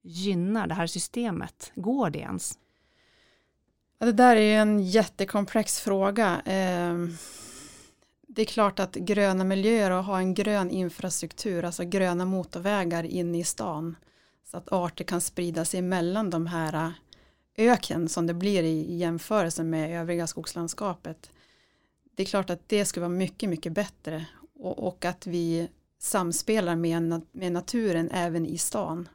gynnar 0.02 0.67
det 0.67 0.73
här 0.73 0.88
systemet? 0.88 1.71
Går 1.76 2.10
det 2.10 2.19
ens? 2.19 2.60
Ja, 4.00 4.06
det 4.06 4.12
där 4.12 4.36
är 4.36 4.62
en 4.62 4.80
jättekomplex 4.84 5.80
fråga. 5.80 6.42
Ehm, 6.46 7.18
det 8.22 8.42
är 8.42 8.46
klart 8.46 8.80
att 8.80 8.96
gröna 8.96 9.44
miljöer 9.44 9.92
och 9.92 10.04
ha 10.04 10.18
en 10.20 10.34
grön 10.34 10.70
infrastruktur, 10.70 11.64
alltså 11.64 11.84
gröna 11.84 12.26
motorvägar 12.26 13.04
inne 13.04 13.40
i 13.40 13.44
stan, 13.44 13.96
så 14.44 14.58
att 14.58 14.72
arter 14.72 15.04
kan 15.04 15.22
sprida 15.22 15.66
sig 15.66 15.82
mellan 15.82 16.30
de 16.30 16.48
här 16.48 16.74
äh, 16.74 16.92
öken 17.58 18.10
som 18.10 18.28
det 18.28 18.34
blir 18.34 18.64
i 18.64 18.96
jämförelse 18.96 19.64
med 19.64 20.02
övriga 20.02 20.28
skogslandskapet. 20.28 21.32
Det 22.16 22.24
är 22.24 22.28
klart 22.28 22.50
att 22.50 22.70
det 22.70 22.86
skulle 22.86 23.06
vara 23.06 23.18
mycket, 23.18 23.50
mycket 23.50 23.74
bättre 23.74 24.26
och, 24.60 24.88
och 24.88 25.06
att 25.06 25.28
vi 25.28 25.70
samspelar 26.00 26.76
med, 26.76 27.22
med 27.32 27.52
naturen 27.52 28.10
även 28.12 28.46
i 28.46 28.58
stan. 28.58 29.10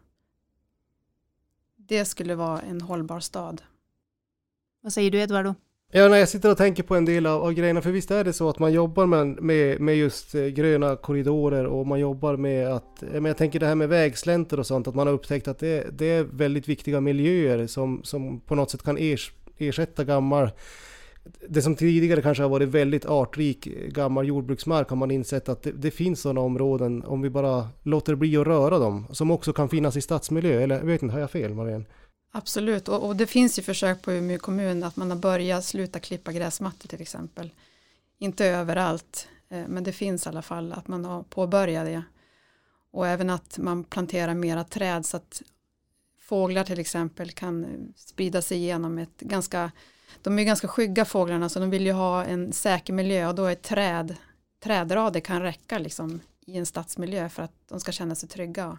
Det 1.76 2.04
skulle 2.04 2.34
vara 2.34 2.60
en 2.60 2.80
hållbar 2.80 3.20
stad. 3.20 3.62
Vad 4.82 4.92
säger 4.92 5.10
du 5.10 5.20
Eduardo? 5.20 5.54
Ja, 5.92 6.08
när 6.08 6.16
jag 6.16 6.28
sitter 6.28 6.50
och 6.50 6.56
tänker 6.56 6.82
på 6.82 6.96
en 6.96 7.04
del 7.04 7.26
av, 7.26 7.42
av 7.42 7.52
grejerna, 7.52 7.82
för 7.82 7.90
visst 7.90 8.10
är 8.10 8.24
det 8.24 8.32
så 8.32 8.48
att 8.48 8.58
man 8.58 8.72
jobbar 8.72 9.06
med, 9.06 9.42
med, 9.42 9.80
med 9.80 9.96
just 9.96 10.34
eh, 10.34 10.46
gröna 10.46 10.96
korridorer 10.96 11.66
och 11.66 11.86
man 11.86 12.00
jobbar 12.00 12.36
med 12.36 12.68
att, 12.68 13.02
men 13.12 13.24
jag 13.24 13.36
tänker 13.36 13.60
det 13.60 13.66
här 13.66 13.74
med 13.74 13.88
vägslänter 13.88 14.58
och 14.58 14.66
sånt, 14.66 14.88
att 14.88 14.94
man 14.94 15.06
har 15.06 15.14
upptäckt 15.14 15.48
att 15.48 15.58
det, 15.58 15.98
det 15.98 16.06
är 16.06 16.24
väldigt 16.24 16.68
viktiga 16.68 17.00
miljöer 17.00 17.66
som, 17.66 18.00
som 18.04 18.40
på 18.40 18.54
något 18.54 18.70
sätt 18.70 18.82
kan 18.82 18.98
ersätta 19.58 20.04
gammal 20.04 20.50
det 21.48 21.62
som 21.62 21.76
tidigare 21.76 22.22
kanske 22.22 22.42
har 22.42 22.50
varit 22.50 22.68
väldigt 22.68 23.06
artrik 23.06 23.64
gammal 23.88 24.26
jordbruksmark 24.26 24.88
har 24.88 24.96
man 24.96 25.10
insett 25.10 25.48
att 25.48 25.62
det, 25.62 25.72
det 25.72 25.90
finns 25.90 26.20
sådana 26.20 26.40
områden 26.40 27.04
om 27.04 27.22
vi 27.22 27.30
bara 27.30 27.68
låter 27.82 28.14
bli 28.14 28.36
att 28.36 28.46
röra 28.46 28.78
dem 28.78 29.06
som 29.10 29.30
också 29.30 29.52
kan 29.52 29.68
finnas 29.68 29.96
i 29.96 30.00
stadsmiljö. 30.00 30.62
Eller 30.62 30.76
jag 30.76 30.86
vet 30.86 31.02
inte, 31.02 31.12
har 31.12 31.20
jag 31.20 31.30
fel 31.30 31.54
Marianne? 31.54 31.84
Absolut, 32.34 32.88
och, 32.88 33.06
och, 33.06 33.16
det 33.16 33.26
finns 33.26 33.58
ju 33.58 33.62
försök 33.62 34.02
på 34.02 34.12
Umeå 34.12 34.38
kommun 34.38 34.84
att 34.84 34.96
man 34.96 35.10
har 35.10 35.18
börjat 35.18 35.64
sluta 35.64 36.00
klippa 36.00 36.32
gräsmattor 36.32 36.88
till 36.88 37.02
exempel. 37.02 37.50
Inte 38.18 38.46
överallt, 38.46 39.28
eh, 39.48 39.66
men 39.68 39.84
det 39.84 39.92
finns 39.92 40.26
i 40.26 40.28
alla 40.28 40.42
fall 40.42 40.72
att 40.72 40.88
man 40.88 41.04
har 41.04 41.22
påbörjat 41.22 41.86
det. 41.86 42.02
Och 42.90 43.06
även 43.06 43.30
att 43.30 43.58
man 43.58 43.84
planterar 43.84 44.34
mera 44.34 44.64
träd 44.64 45.06
så 45.06 45.16
att 45.16 45.42
fåglar 46.20 46.64
till 46.64 46.78
exempel 46.78 47.30
kan 47.30 47.66
sprida 47.96 48.42
sig 48.42 48.58
igenom 48.58 48.98
ett 48.98 49.20
ganska 49.20 49.70
de 50.22 50.38
är 50.38 50.44
ganska 50.44 50.68
skygga 50.68 51.04
fåglarna 51.04 51.48
så 51.48 51.60
de 51.60 51.70
vill 51.70 51.86
ju 51.86 51.92
ha 51.92 52.24
en 52.24 52.52
säker 52.52 52.92
miljö 52.92 53.28
och 53.28 53.34
då 53.34 53.44
är 53.44 53.54
träd, 53.54 54.16
trädrader 54.62 55.20
kan 55.20 55.42
räcka 55.42 55.78
liksom 55.78 56.20
i 56.46 56.58
en 56.58 56.66
stadsmiljö 56.66 57.28
för 57.28 57.42
att 57.42 57.68
de 57.68 57.80
ska 57.80 57.92
känna 57.92 58.14
sig 58.14 58.28
trygga. 58.28 58.78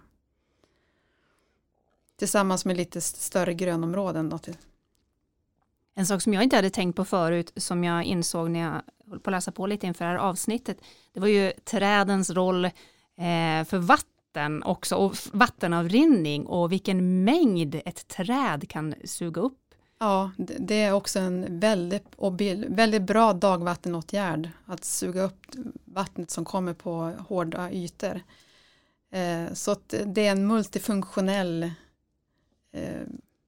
Tillsammans 2.15 2.65
med 2.65 2.77
lite 2.77 3.01
större 3.01 3.53
grönområden. 3.53 4.29
Då 4.29 4.37
till. 4.37 4.57
En 5.95 6.05
sak 6.05 6.21
som 6.21 6.33
jag 6.33 6.43
inte 6.43 6.55
hade 6.55 6.69
tänkt 6.69 6.95
på 6.95 7.05
förut 7.05 7.53
som 7.55 7.83
jag 7.83 8.03
insåg 8.03 8.49
när 8.49 8.59
jag 8.59 8.81
höll 9.09 9.19
på 9.19 9.29
att 9.29 9.31
läsa 9.31 9.51
på 9.51 9.67
lite 9.67 9.87
inför 9.87 10.05
det 10.05 10.11
här 10.11 10.17
avsnittet 10.17 10.77
det 11.13 11.19
var 11.19 11.27
ju 11.27 11.51
trädens 11.63 12.29
roll 12.29 12.65
eh, 12.65 12.71
för 13.65 13.77
vatten 13.77 14.63
också 14.63 14.95
och 14.95 15.15
vattenavrinning 15.31 16.45
och 16.45 16.71
vilken 16.71 17.23
mängd 17.23 17.75
ett 17.85 18.07
träd 18.07 18.69
kan 18.69 18.95
suga 19.03 19.41
upp 19.41 19.59
Ja, 19.99 20.31
det 20.37 20.81
är 20.81 20.91
också 20.91 21.19
en 21.19 21.59
väldigt, 21.59 22.07
väldigt 22.67 23.01
bra 23.01 23.33
dagvattenåtgärd 23.33 24.49
att 24.65 24.85
suga 24.85 25.21
upp 25.23 25.45
vattnet 25.85 26.31
som 26.31 26.45
kommer 26.45 26.73
på 26.73 27.13
hårda 27.27 27.71
ytor. 27.71 28.21
Eh, 29.11 29.53
så 29.53 29.75
det 30.05 30.27
är 30.27 30.31
en 30.31 30.47
multifunktionell 30.47 31.71
Eh, 32.73 33.01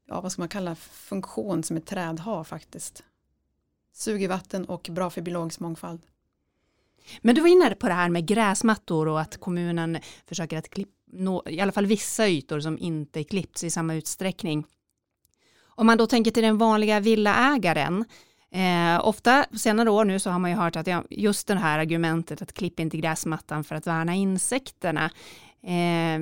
ja, 0.08 0.22
vad 0.22 0.32
ska 0.32 0.42
man 0.42 0.50
kalla 0.50 0.76
funktion 0.76 1.64
som 1.64 1.78
ett 1.78 1.86
träd 1.86 2.20
har 2.20 2.44
faktiskt. 2.44 3.04
Suger 3.94 4.28
vatten 4.28 4.66
och 4.66 4.90
bra 4.92 5.10
för 5.10 5.22
biologisk 5.22 5.60
mångfald. 5.60 6.02
Men 7.22 7.36
du 7.36 7.42
var 7.42 7.48
inne 7.48 7.76
på 7.76 7.88
det 7.88 7.94
här 7.94 8.10
med 8.10 8.28
gräsmattor 8.28 9.08
och 9.08 9.22
att 9.22 9.38
kommunen 9.38 9.98
försöker 10.26 10.58
att 10.58 10.70
klippa, 10.70 10.92
nå, 11.12 11.44
i 11.46 11.62
alla 11.62 11.72
fall 11.72 11.86
vissa 11.86 12.28
ytor 12.28 12.60
som 12.60 12.78
inte 12.78 13.24
klipps 13.24 13.64
i 13.64 13.70
samma 13.70 13.96
utsträckning. 13.96 14.66
Om 15.66 15.88
man 15.88 15.98
då 15.98 16.08
tänker 16.08 16.32
till 16.32 16.44
den 16.44 16.58
vanliga 16.58 17.00
villaägaren, 17.00 18.06
eh, 18.52 19.08
ofta 19.08 19.46
senare 19.58 19.90
år 19.90 20.06
nu 20.06 20.20
så 20.20 20.30
har 20.30 20.40
man 20.40 20.52
ju 20.52 20.58
hört 20.58 20.76
att 20.76 20.88
ja, 20.88 21.04
just 21.10 21.48
det 21.48 21.56
här 21.56 21.80
argumentet 21.80 22.42
att 22.42 22.54
klippa 22.54 22.82
inte 22.82 22.98
gräsmattan 22.98 23.64
för 23.64 23.76
att 23.76 23.88
värna 23.88 24.16
insekterna. 24.16 25.12
Eh, 25.64 26.20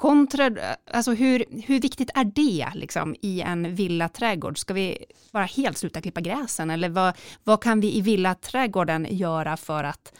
kontra, 0.00 0.50
alltså 0.90 1.12
hur, 1.12 1.44
hur 1.66 1.80
viktigt 1.80 2.10
är 2.14 2.24
det 2.24 2.70
liksom, 2.74 3.16
i 3.22 3.40
en 3.40 3.74
villaträdgård? 3.74 4.58
Ska 4.58 4.74
vi 4.74 5.04
bara 5.32 5.44
helt 5.44 5.78
sluta 5.78 6.00
klippa 6.00 6.20
gräsen 6.20 6.70
eller 6.70 6.88
vad, 6.88 7.14
vad 7.44 7.62
kan 7.62 7.80
vi 7.80 7.96
i 7.96 8.00
villaträdgården 8.00 9.06
göra 9.10 9.56
för 9.56 9.84
att 9.84 10.12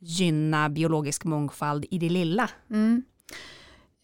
gynna 0.00 0.68
biologisk 0.68 1.24
mångfald 1.24 1.86
i 1.90 1.98
det 1.98 2.08
lilla? 2.08 2.50
Mm. 2.70 3.02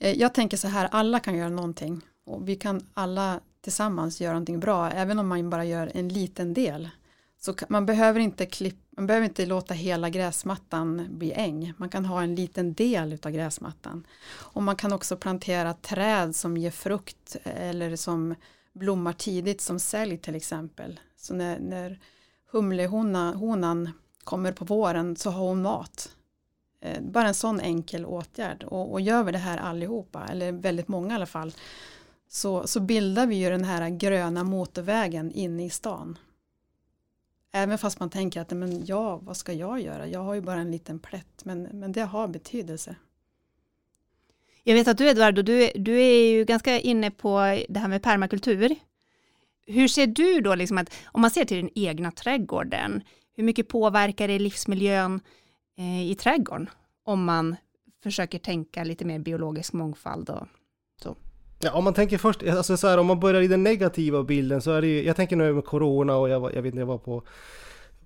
Eh, 0.00 0.18
jag 0.18 0.34
tänker 0.34 0.56
så 0.56 0.68
här, 0.68 0.88
alla 0.92 1.20
kan 1.20 1.36
göra 1.36 1.48
någonting 1.48 2.00
och 2.26 2.48
vi 2.48 2.56
kan 2.56 2.86
alla 2.94 3.40
tillsammans 3.60 4.20
göra 4.20 4.32
någonting 4.32 4.60
bra, 4.60 4.90
även 4.90 5.18
om 5.18 5.28
man 5.28 5.50
bara 5.50 5.64
gör 5.64 5.90
en 5.94 6.08
liten 6.08 6.54
del. 6.54 6.88
Så 7.40 7.54
man 7.68 7.86
behöver 7.86 8.20
inte 8.20 8.46
klippa 8.46 8.89
man 9.00 9.06
behöver 9.06 9.26
inte 9.26 9.46
låta 9.46 9.74
hela 9.74 10.10
gräsmattan 10.10 11.06
bli 11.10 11.32
äng. 11.32 11.74
Man 11.76 11.88
kan 11.88 12.04
ha 12.04 12.22
en 12.22 12.34
liten 12.34 12.74
del 12.74 13.18
av 13.22 13.30
gräsmattan. 13.30 14.06
Och 14.30 14.62
man 14.62 14.76
kan 14.76 14.92
också 14.92 15.16
plantera 15.16 15.74
träd 15.74 16.36
som 16.36 16.56
ger 16.56 16.70
frukt 16.70 17.36
eh, 17.44 17.68
eller 17.68 17.96
som 17.96 18.34
blommar 18.72 19.12
tidigt 19.12 19.60
som 19.60 19.80
sälj 19.80 20.18
till 20.18 20.34
exempel. 20.34 21.00
Så 21.16 21.34
när, 21.34 21.58
när 21.58 22.00
humlehonan 22.50 23.92
kommer 24.24 24.52
på 24.52 24.64
våren 24.64 25.16
så 25.16 25.30
har 25.30 25.46
hon 25.46 25.62
mat. 25.62 26.16
Eh, 26.80 27.02
bara 27.02 27.28
en 27.28 27.34
sån 27.34 27.60
enkel 27.60 28.06
åtgärd. 28.06 28.64
Och, 28.64 28.92
och 28.92 29.00
gör 29.00 29.22
vi 29.22 29.32
det 29.32 29.38
här 29.38 29.58
allihopa, 29.58 30.26
eller 30.30 30.52
väldigt 30.52 30.88
många 30.88 31.12
i 31.12 31.14
alla 31.14 31.26
fall, 31.26 31.54
så, 32.28 32.66
så 32.66 32.80
bildar 32.80 33.26
vi 33.26 33.34
ju 33.34 33.50
den 33.50 33.64
här 33.64 33.88
gröna 33.88 34.44
motorvägen 34.44 35.32
inne 35.32 35.64
i 35.64 35.70
stan. 35.70 36.18
Även 37.52 37.78
fast 37.78 38.00
man 38.00 38.10
tänker 38.10 38.40
att 38.40 38.50
men 38.50 38.86
ja, 38.86 39.16
vad 39.16 39.36
ska 39.36 39.52
jag 39.52 39.80
göra? 39.80 40.06
Jag 40.06 40.20
har 40.20 40.34
ju 40.34 40.40
bara 40.40 40.60
en 40.60 40.70
liten 40.70 40.98
plätt, 40.98 41.44
men, 41.44 41.62
men 41.62 41.92
det 41.92 42.02
har 42.02 42.28
betydelse. 42.28 42.96
Jag 44.64 44.74
vet 44.74 44.88
att 44.88 44.98
du 44.98 45.08
Eduardo, 45.08 45.42
du, 45.42 45.70
du 45.74 46.00
är 46.00 46.30
ju 46.30 46.44
ganska 46.44 46.80
inne 46.80 47.10
på 47.10 47.38
det 47.68 47.80
här 47.80 47.88
med 47.88 48.02
permakultur. 48.02 48.76
Hur 49.66 49.88
ser 49.88 50.06
du 50.06 50.40
då, 50.40 50.54
liksom 50.54 50.78
att, 50.78 50.94
om 51.04 51.20
man 51.20 51.30
ser 51.30 51.44
till 51.44 51.56
den 51.56 51.70
egna 51.74 52.10
trädgården, 52.10 53.02
hur 53.36 53.44
mycket 53.44 53.68
påverkar 53.68 54.28
det 54.28 54.38
livsmiljön 54.38 55.20
eh, 55.78 56.10
i 56.10 56.14
trädgården 56.14 56.70
om 57.04 57.24
man 57.24 57.56
försöker 58.02 58.38
tänka 58.38 58.84
lite 58.84 59.04
mer 59.04 59.18
biologisk 59.18 59.72
mångfald 59.72 60.30
och 60.30 60.46
så? 61.02 61.16
Ja, 61.62 61.72
om 61.72 61.84
man 61.84 61.94
tänker 61.94 62.18
först, 62.18 62.42
alltså 62.42 62.76
så 62.76 62.88
här, 62.88 62.98
om 62.98 63.06
man 63.06 63.20
börjar 63.20 63.42
i 63.42 63.48
den 63.48 63.62
negativa 63.62 64.22
bilden 64.22 64.62
så 64.62 64.70
är 64.70 64.80
det 64.80 64.86
ju, 64.86 65.02
jag 65.02 65.16
tänker 65.16 65.36
nu 65.36 65.52
med 65.52 65.64
corona 65.64 66.16
och 66.16 66.28
jag, 66.28 66.40
var, 66.40 66.50
jag 66.50 66.62
vet 66.62 66.74
inte, 66.74 66.80
jag 66.80 66.86
var 66.86 66.98
på 66.98 67.22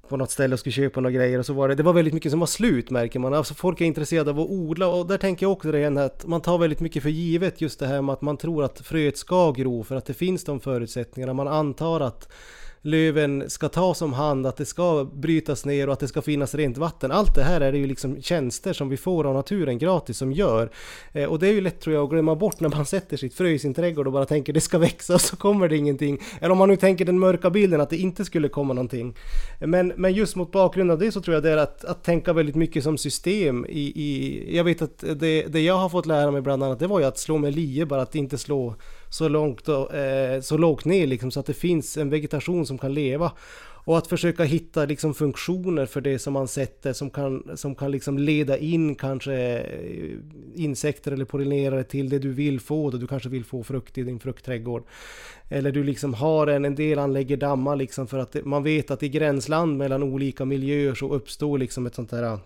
på 0.09 0.17
något 0.17 0.31
ställe 0.31 0.53
och 0.53 0.61
skulle 0.61 0.73
köpa 0.73 1.01
några 1.01 1.11
grejer 1.11 1.39
och 1.39 1.47
så 1.47 1.53
var 1.53 1.69
det, 1.69 1.75
det 1.75 1.83
var 1.83 1.93
väldigt 1.93 2.15
mycket 2.15 2.31
som 2.31 2.41
var 2.41 2.47
slut 2.47 2.91
märker 2.91 3.19
man. 3.19 3.35
Alltså 3.35 3.55
folk 3.55 3.81
är 3.81 3.85
intresserade 3.85 4.31
av 4.31 4.41
att 4.41 4.51
odla 4.51 4.89
och 4.89 5.07
där 5.07 5.19
tänker 5.19 5.47
jag 5.47 5.53
också 5.53 5.73
det 5.73 5.79
igen 5.79 5.99
att 5.99 6.27
man 6.27 6.41
tar 6.41 6.59
väldigt 6.59 6.81
mycket 6.81 7.03
för 7.03 7.11
givet 7.11 7.61
just 7.61 7.81
det 7.81 7.87
här 7.87 8.03
med 8.03 8.13
att 8.13 8.23
man 8.23 8.37
tror 8.37 8.65
att 8.65 8.81
fröet 8.81 9.19
ska 9.19 9.53
gro 9.53 9.83
för 9.83 9.97
att 9.97 10.07
det 10.07 10.15
finns 10.15 10.45
de 10.45 10.61
förutsättningarna. 10.61 11.33
Man 11.33 11.49
antar 11.49 12.01
att 12.01 12.29
löven 12.85 13.51
ska 13.51 13.69
tas 13.69 14.03
om 14.03 14.13
hand, 14.13 14.47
att 14.47 14.57
det 14.57 14.65
ska 14.65 15.09
brytas 15.13 15.65
ner 15.65 15.87
och 15.87 15.93
att 15.93 16.01
det 16.01 16.09
ska 16.09 16.23
finnas 16.23 16.55
rent 16.55 16.79
vatten. 16.79 17.11
Allt 17.11 17.35
det 17.35 17.43
här 17.43 17.61
är 17.61 17.73
det 17.73 17.79
ju 17.79 17.87
liksom 17.87 18.23
tjänster 18.23 18.73
som 18.73 18.89
vi 18.89 18.97
får 18.97 19.27
av 19.27 19.35
naturen 19.35 19.79
gratis 19.79 20.19
som 20.19 20.33
gör. 20.33 20.71
Eh, 21.13 21.25
och 21.25 21.39
det 21.39 21.49
är 21.49 21.53
ju 21.53 21.61
lätt 21.61 21.81
tror 21.81 21.95
jag 21.95 22.05
att 22.05 22.11
glömma 22.11 22.35
bort 22.35 22.61
när 22.61 22.69
man 22.69 22.87
sätter 22.95 23.17
sitt 23.17 23.35
frö 23.35 23.49
i 23.49 23.59
sin 23.59 23.75
trädgård 23.75 24.07
och 24.07 24.13
bara 24.13 24.25
tänker 24.25 24.53
det 24.53 24.61
ska 24.61 24.79
växa 24.79 25.15
och 25.15 25.21
så 25.31 25.37
kommer 25.37 25.69
det 25.69 25.77
ingenting. 25.77 26.19
Eller 26.41 26.51
om 26.51 26.59
man 26.59 26.69
nu 26.69 26.77
tänker 26.77 27.05
den 27.05 27.19
mörka 27.19 27.51
bilden 27.51 27.81
att 27.81 27.91
det 27.91 27.97
inte 27.97 28.25
skulle 28.25 28.49
komma 28.49 28.75
någonting. 28.75 29.15
Men, 29.61 29.93
men 29.97 30.13
just 30.13 30.37
mot 30.37 30.53
bakgrund 30.53 30.91
av 30.91 30.99
det 30.99 31.13
så 31.13 31.21
tror 31.21 31.35
jag 31.35 31.43
det 31.43 31.51
är 31.51 31.57
att, 31.57 31.85
att 31.85 32.05
tänka 32.05 32.33
väldigt 32.33 32.57
mycket 32.57 32.85
som 32.85 32.99
system 32.99 33.67
i, 33.67 33.81
i 33.81 34.57
jag 34.57 34.65
vet 34.65 34.83
att 34.83 35.05
det, 35.17 35.43
det 35.43 35.61
jag 35.61 35.75
har 35.75 35.89
fått 35.89 36.07
lära 36.07 36.31
mig 36.31 36.41
bland 36.41 36.65
annat 36.65 36.79
det 36.79 36.87
var 36.87 37.01
ju 37.01 37.07
att 37.07 37.19
slå 37.19 37.39
med 37.39 37.55
lie 37.55 37.87
bara 37.87 38.03
att 38.03 38.15
inte 38.15 38.39
slå 38.39 38.75
så 39.15 39.29
långt, 39.29 39.69
eh, 39.69 40.41
så 40.43 40.57
lågt 40.57 40.85
ner 40.85 41.07
liksom, 41.07 41.31
så 41.31 41.41
att 41.41 41.47
det 41.47 41.55
finns 41.55 41.97
en 41.97 42.11
vegetation 42.11 42.67
som 42.67 42.79
kan 42.79 42.95
leva. 42.95 43.33
Och 43.87 43.99
att 43.99 44.07
försöka 44.07 44.45
hitta 44.45 44.85
liksom 44.85 45.15
funktioner 45.15 45.87
för 45.87 46.01
det 46.01 46.19
som 46.19 46.33
man 46.33 46.49
sätter 46.49 46.93
som 46.93 47.11
kan, 47.11 47.57
som 47.57 47.75
kan 47.75 47.91
liksom 47.91 48.19
leda 48.19 48.59
in 48.59 48.95
kanske 48.95 49.35
eh, 49.35 50.19
insekter 50.55 51.13
eller 51.13 51.25
pollinerare 51.25 51.85
till 51.85 52.09
det 52.09 52.19
du 52.19 52.33
vill 52.33 52.61
få. 52.61 52.91
Då 52.91 52.99
du 52.99 53.07
kanske 53.07 53.29
vill 53.29 53.45
få 53.45 53.63
frukt 53.65 53.99
i 53.99 54.03
din 54.03 54.21
fruktträdgård. 54.21 54.85
Eller 55.49 55.73
du 55.73 55.85
liksom 55.85 56.15
har 56.15 56.47
en, 56.47 56.65
en 56.65 56.75
del 56.75 56.99
anlägger 56.99 57.37
dammar 57.37 57.77
liksom 57.77 58.07
för 58.07 58.19
att 58.19 58.33
det, 58.33 58.45
man 58.45 58.63
vet 58.63 58.91
att 58.91 59.03
i 59.03 59.09
gränsland 59.09 59.77
mellan 59.77 60.03
olika 60.03 60.45
miljöer 60.45 60.95
så 60.95 61.15
uppstår 61.15 61.59
liksom 61.59 61.87
ett 61.87 61.95
sånt 61.95 62.13
här 62.13 62.23
ah, 62.23 62.41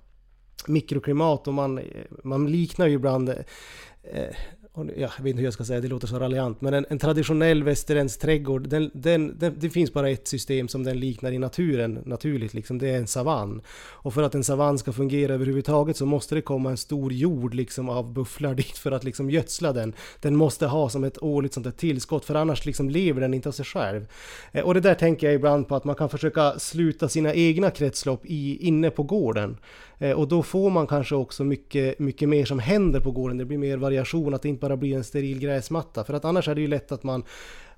mikroklimat 0.66 1.48
och 1.48 1.54
man, 1.54 1.80
man 2.22 2.52
liknar 2.52 2.86
ju 2.86 2.94
ibland 2.94 3.28
eh, 3.28 4.34
ja, 4.86 5.10
jag 5.16 5.24
vet 5.24 5.30
inte 5.30 5.38
hur 5.38 5.44
jag 5.44 5.54
ska 5.54 5.64
säga, 5.64 5.80
det 5.80 5.88
låter 5.88 6.06
så 6.06 6.18
raljant, 6.18 6.60
men 6.60 6.74
en, 6.74 6.86
en 6.88 6.98
traditionell 6.98 7.62
västerländsk 7.62 8.20
trädgård, 8.20 8.68
den, 8.68 8.90
den, 8.94 9.38
den, 9.38 9.54
det 9.58 9.70
finns 9.70 9.92
bara 9.92 10.10
ett 10.10 10.28
system 10.28 10.68
som 10.68 10.84
den 10.84 11.00
liknar 11.00 11.32
i 11.32 11.38
naturen 11.38 12.02
naturligt, 12.04 12.54
liksom, 12.54 12.78
det 12.78 12.88
är 12.88 12.98
en 12.98 13.06
savann. 13.06 13.62
Och 13.90 14.14
för 14.14 14.22
att 14.22 14.34
en 14.34 14.44
savann 14.44 14.78
ska 14.78 14.92
fungera 14.92 15.34
överhuvudtaget 15.34 15.96
så 15.96 16.06
måste 16.06 16.34
det 16.34 16.42
komma 16.42 16.70
en 16.70 16.76
stor 16.76 17.12
jord 17.12 17.54
liksom, 17.54 17.88
av 17.88 18.12
bufflar 18.12 18.54
dit 18.62 18.78
för 18.78 18.92
att 18.92 19.04
liksom, 19.04 19.30
gödsla 19.30 19.72
den. 19.72 19.92
Den 20.20 20.36
måste 20.36 20.66
ha 20.66 20.88
som 20.88 21.04
ett 21.04 21.22
årligt 21.22 21.54
sånt 21.54 21.76
tillskott, 21.76 22.24
för 22.24 22.34
annars 22.34 22.66
liksom, 22.66 22.90
lever 22.90 23.20
den 23.20 23.34
inte 23.34 23.48
av 23.48 23.52
sig 23.52 23.64
själv. 23.64 24.06
Eh, 24.52 24.64
och 24.64 24.74
det 24.74 24.80
där 24.80 24.94
tänker 24.94 25.26
jag 25.26 25.34
ibland 25.34 25.68
på 25.68 25.76
att 25.76 25.84
man 25.84 25.94
kan 25.94 26.08
försöka 26.08 26.58
sluta 26.58 27.08
sina 27.08 27.34
egna 27.34 27.70
kretslopp 27.70 28.26
i, 28.26 28.66
inne 28.66 28.90
på 28.90 29.02
gården. 29.02 29.56
Eh, 29.98 30.12
och 30.12 30.28
då 30.28 30.42
får 30.42 30.70
man 30.70 30.86
kanske 30.86 31.14
också 31.14 31.44
mycket, 31.44 31.98
mycket 31.98 32.28
mer 32.28 32.44
som 32.44 32.58
händer 32.58 33.00
på 33.00 33.10
gården. 33.10 33.38
Det 33.38 33.44
blir 33.44 33.58
mer 33.58 33.76
variation, 33.76 34.34
att 34.34 34.42
det 34.42 34.48
inte 34.48 34.60
bara 34.60 34.76
blir 34.76 34.96
en 34.96 35.04
steril 35.04 35.38
gräsmatta. 35.38 36.04
För 36.04 36.14
att 36.14 36.24
annars 36.24 36.48
är 36.48 36.54
det 36.54 36.60
ju 36.60 36.68
lätt 36.68 36.92
att 36.92 37.02
man 37.02 37.24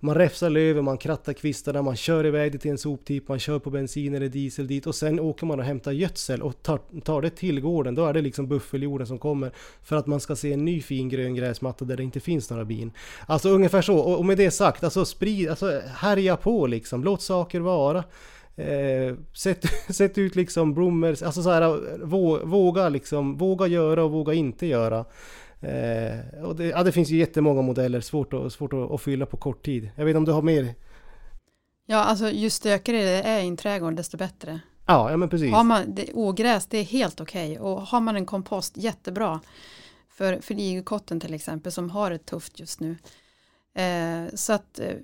man 0.03 0.15
räfsar 0.15 0.51
löven, 0.51 0.85
man 0.85 0.99
krattar 0.99 1.33
kvistarna, 1.33 1.83
man 1.83 1.97
kör 1.97 2.27
iväg 2.27 2.53
det 2.53 2.59
till 2.59 2.71
en 2.71 2.79
soptipp, 2.79 3.29
man 3.29 3.39
kör 3.39 3.59
på 3.59 3.71
bensin 3.71 4.15
eller 4.15 4.29
diesel 4.29 4.67
dit 4.67 4.87
och 4.87 4.95
sen 4.95 5.21
åker 5.21 5.47
man 5.47 5.59
och 5.59 5.65
hämtar 5.65 5.93
gödsel 5.93 6.43
och 6.43 6.63
tar, 6.63 7.01
tar 7.01 7.23
det 7.23 7.31
till 7.31 7.61
gården. 7.61 7.95
Då 7.95 8.07
är 8.07 8.13
det 8.13 8.21
liksom 8.21 8.49
buffeljorden 8.49 9.07
som 9.07 9.19
kommer 9.19 9.53
för 9.83 9.97
att 9.97 10.07
man 10.07 10.21
ska 10.21 10.37
se 10.37 10.53
en 10.53 10.65
ny 10.65 10.83
fin 10.83 11.09
grön 11.09 11.35
gräsmatta 11.35 11.85
där 11.85 11.97
det 11.97 12.03
inte 12.03 12.21
finns 12.21 12.51
några 12.51 12.65
bin. 12.65 12.93
Alltså 13.27 13.49
ungefär 13.49 13.83
så, 13.83 13.99
och 13.99 14.27
med 14.27 14.37
det 14.37 14.51
sagt, 14.51 14.85
alltså 14.85 15.05
sprid, 15.05 15.49
alltså 15.49 15.81
härja 15.97 16.37
på 16.37 16.67
liksom, 16.67 17.05
låt 17.05 17.23
saker 17.23 17.61
vara. 17.61 18.05
Eh, 18.57 19.15
sätt, 19.33 19.65
sätt 19.95 20.19
ut 20.19 20.37
liksom 20.37 20.75
blommor, 20.75 21.09
alltså 21.09 21.43
så 21.43 21.51
här, 21.51 22.45
våga 22.45 22.89
liksom, 22.89 23.37
våga 23.37 23.67
göra 23.67 24.05
och 24.05 24.11
våga 24.11 24.35
inte 24.35 24.67
göra. 24.67 25.05
Eh, 25.61 26.45
och 26.45 26.57
det, 26.57 26.65
ja, 26.65 26.83
det 26.83 26.93
finns 26.93 27.11
ju 27.11 27.17
jättemånga 27.17 27.63
modeller, 27.63 28.01
svårt, 28.01 28.33
att, 28.33 28.53
svårt 28.53 28.73
att, 28.73 28.91
att 28.91 29.01
fylla 29.01 29.27
på 29.27 29.37
kort 29.37 29.65
tid. 29.65 29.91
Jag 29.97 30.05
vet 30.05 30.17
om 30.17 30.25
du 30.25 30.33
har 30.33 30.43
mer? 30.43 30.75
Ja, 31.87 31.97
alltså 31.97 32.31
ju 32.31 32.51
stökigare 32.51 33.03
det 33.03 33.23
är 33.23 33.43
i 33.43 33.49
en 33.49 33.57
trädgård 33.57 33.97
desto 33.97 34.17
bättre. 34.17 34.61
Ja, 34.87 35.11
ja 35.11 35.17
men 35.17 35.29
precis. 35.29 35.53
Har 35.53 35.65
man 35.65 35.95
det, 35.95 36.13
ogräs, 36.15 36.67
det 36.67 36.79
är 36.79 36.85
helt 36.85 37.21
okej. 37.21 37.51
Okay. 37.51 37.59
Och 37.59 37.83
har 37.83 38.01
man 38.01 38.17
en 38.17 38.27
kompost, 38.27 38.77
jättebra. 38.77 39.41
För, 40.09 40.41
för 40.41 40.55
igelkotten 40.55 41.21
till 41.21 41.35
exempel 41.35 41.73
som 41.73 41.91
har 41.91 42.11
det 42.11 42.19
tufft 42.19 42.61
just 42.61 42.81
nu. 42.81 42.97
Eh, 43.75 44.35
så 44.35 44.53
att 44.53 44.79
eh, 44.79 44.95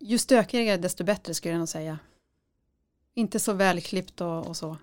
ju 0.00 0.18
stökigare 0.18 0.76
desto 0.76 1.04
bättre 1.04 1.34
skulle 1.34 1.54
jag 1.54 1.58
nog 1.58 1.68
säga. 1.68 1.98
Inte 3.14 3.40
så 3.40 3.52
välklippt 3.52 4.20
och, 4.20 4.46
och 4.46 4.56
så. 4.56 4.76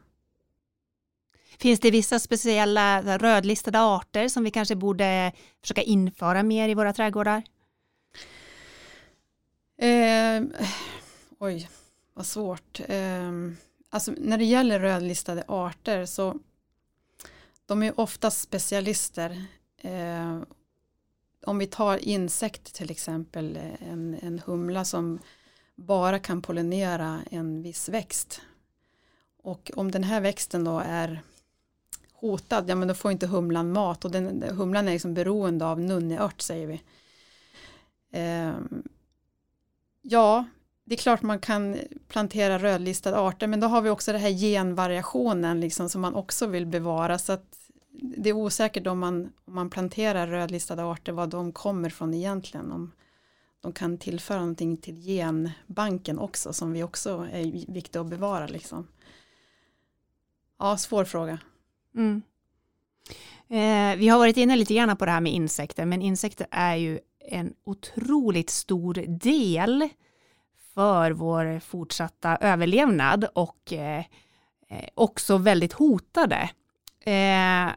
Finns 1.58 1.80
det 1.80 1.92
vissa 1.92 2.20
speciella 2.20 3.18
rödlistade 3.18 3.82
arter 3.82 4.28
som 4.28 4.44
vi 4.44 4.52
kanske 4.52 4.76
borde 4.76 5.32
försöka 5.62 5.82
införa 5.82 6.44
mer 6.44 6.70
i 6.70 6.74
våra 6.74 6.94
trädgårdar? 6.94 7.44
Eh, 9.78 10.44
oj, 11.40 11.70
vad 12.14 12.26
svårt. 12.26 12.82
Eh, 12.88 13.32
alltså 13.90 14.14
när 14.18 14.38
det 14.38 14.46
gäller 14.46 14.80
rödlistade 14.80 15.44
arter 15.48 16.06
så 16.06 16.40
de 17.66 17.84
är 17.84 18.00
ofta 18.00 18.32
specialister. 18.32 19.46
Eh, 19.78 20.42
om 21.46 21.58
vi 21.58 21.68
tar 21.68 21.98
insekt 21.98 22.74
till 22.74 22.92
exempel, 22.92 23.60
en, 23.80 24.20
en 24.22 24.40
humla 24.46 24.86
som 24.86 25.20
bara 25.82 26.20
kan 26.20 26.42
pollinera 26.42 27.20
en 27.32 27.62
viss 27.62 27.90
växt. 27.90 28.42
Och 29.44 29.72
om 29.76 29.92
den 29.92 30.04
här 30.04 30.22
växten 30.22 30.64
då 30.64 30.80
är 30.86 31.22
hotad, 32.14 32.70
ja 32.70 32.76
men 32.76 32.88
då 32.88 32.94
får 32.94 33.12
inte 33.12 33.28
humlan 33.28 33.72
mat 33.72 34.06
och 34.06 34.12
den, 34.12 34.44
humlan 34.44 34.88
är 34.88 34.92
liksom 34.92 35.14
beroende 35.14 35.66
av 35.66 35.80
nunneört 35.80 36.42
säger 36.42 36.68
vi. 36.68 36.82
Eh, 38.12 38.54
ja, 40.02 40.46
det 40.84 40.96
är 40.96 40.98
klart 40.98 41.22
man 41.22 41.40
kan 41.40 41.78
plantera 42.08 42.60
rödlistade 42.60 43.18
arter 43.18 43.48
men 43.48 43.60
då 43.60 43.68
har 43.68 43.82
vi 43.82 43.90
också 43.90 44.12
den 44.12 44.22
här 44.22 44.30
genvariationen 44.30 45.60
liksom 45.60 45.90
som 45.90 46.02
man 46.02 46.16
också 46.16 46.48
vill 46.48 46.66
bevara 46.66 47.18
så 47.18 47.34
att 47.34 47.58
det 48.02 48.30
är 48.30 48.34
osäkert 48.34 48.88
om 48.88 49.00
man, 49.00 49.30
om 49.46 49.56
man 49.56 49.70
planterar 49.70 50.28
rödlistade 50.28 50.84
arter 50.84 51.12
vad 51.12 51.30
de 51.30 51.52
kommer 51.52 51.90
från 51.90 52.14
egentligen. 52.14 52.72
Om 52.72 52.92
de 53.62 53.74
kan 53.74 53.98
tillföra 53.98 54.40
någonting 54.40 54.78
till 54.78 54.96
genbanken 54.96 56.20
också 56.20 56.54
som 56.54 56.74
vi 56.74 56.84
också 56.84 57.28
är 57.32 57.72
viktiga 57.74 58.02
att 58.02 58.10
bevara. 58.10 58.48
Liksom. 58.48 58.88
Ja, 60.60 60.78
svår 60.78 61.06
fråga. 61.06 61.40
Mm. 61.96 62.22
Eh, 63.48 63.98
vi 63.98 64.08
har 64.08 64.18
varit 64.18 64.38
inne 64.38 64.56
lite 64.56 64.74
grann 64.74 64.98
på 64.98 65.06
det 65.06 65.12
här 65.12 65.22
med 65.22 65.34
insekter, 65.34 65.86
men 65.86 66.02
insekter 66.02 66.48
är 66.52 66.76
ju 66.76 67.00
en 67.20 67.54
otroligt 67.64 68.50
stor 68.50 68.94
del 69.08 69.90
för 70.74 71.12
vår 71.12 71.60
fortsatta 71.60 72.38
överlevnad 72.38 73.26
och 73.36 73.74
eh, 73.74 74.04
eh 74.70 74.90
också 74.96 75.38
väldigt 75.38 75.74
hotade. 75.74 76.50
Eh, 77.00 77.70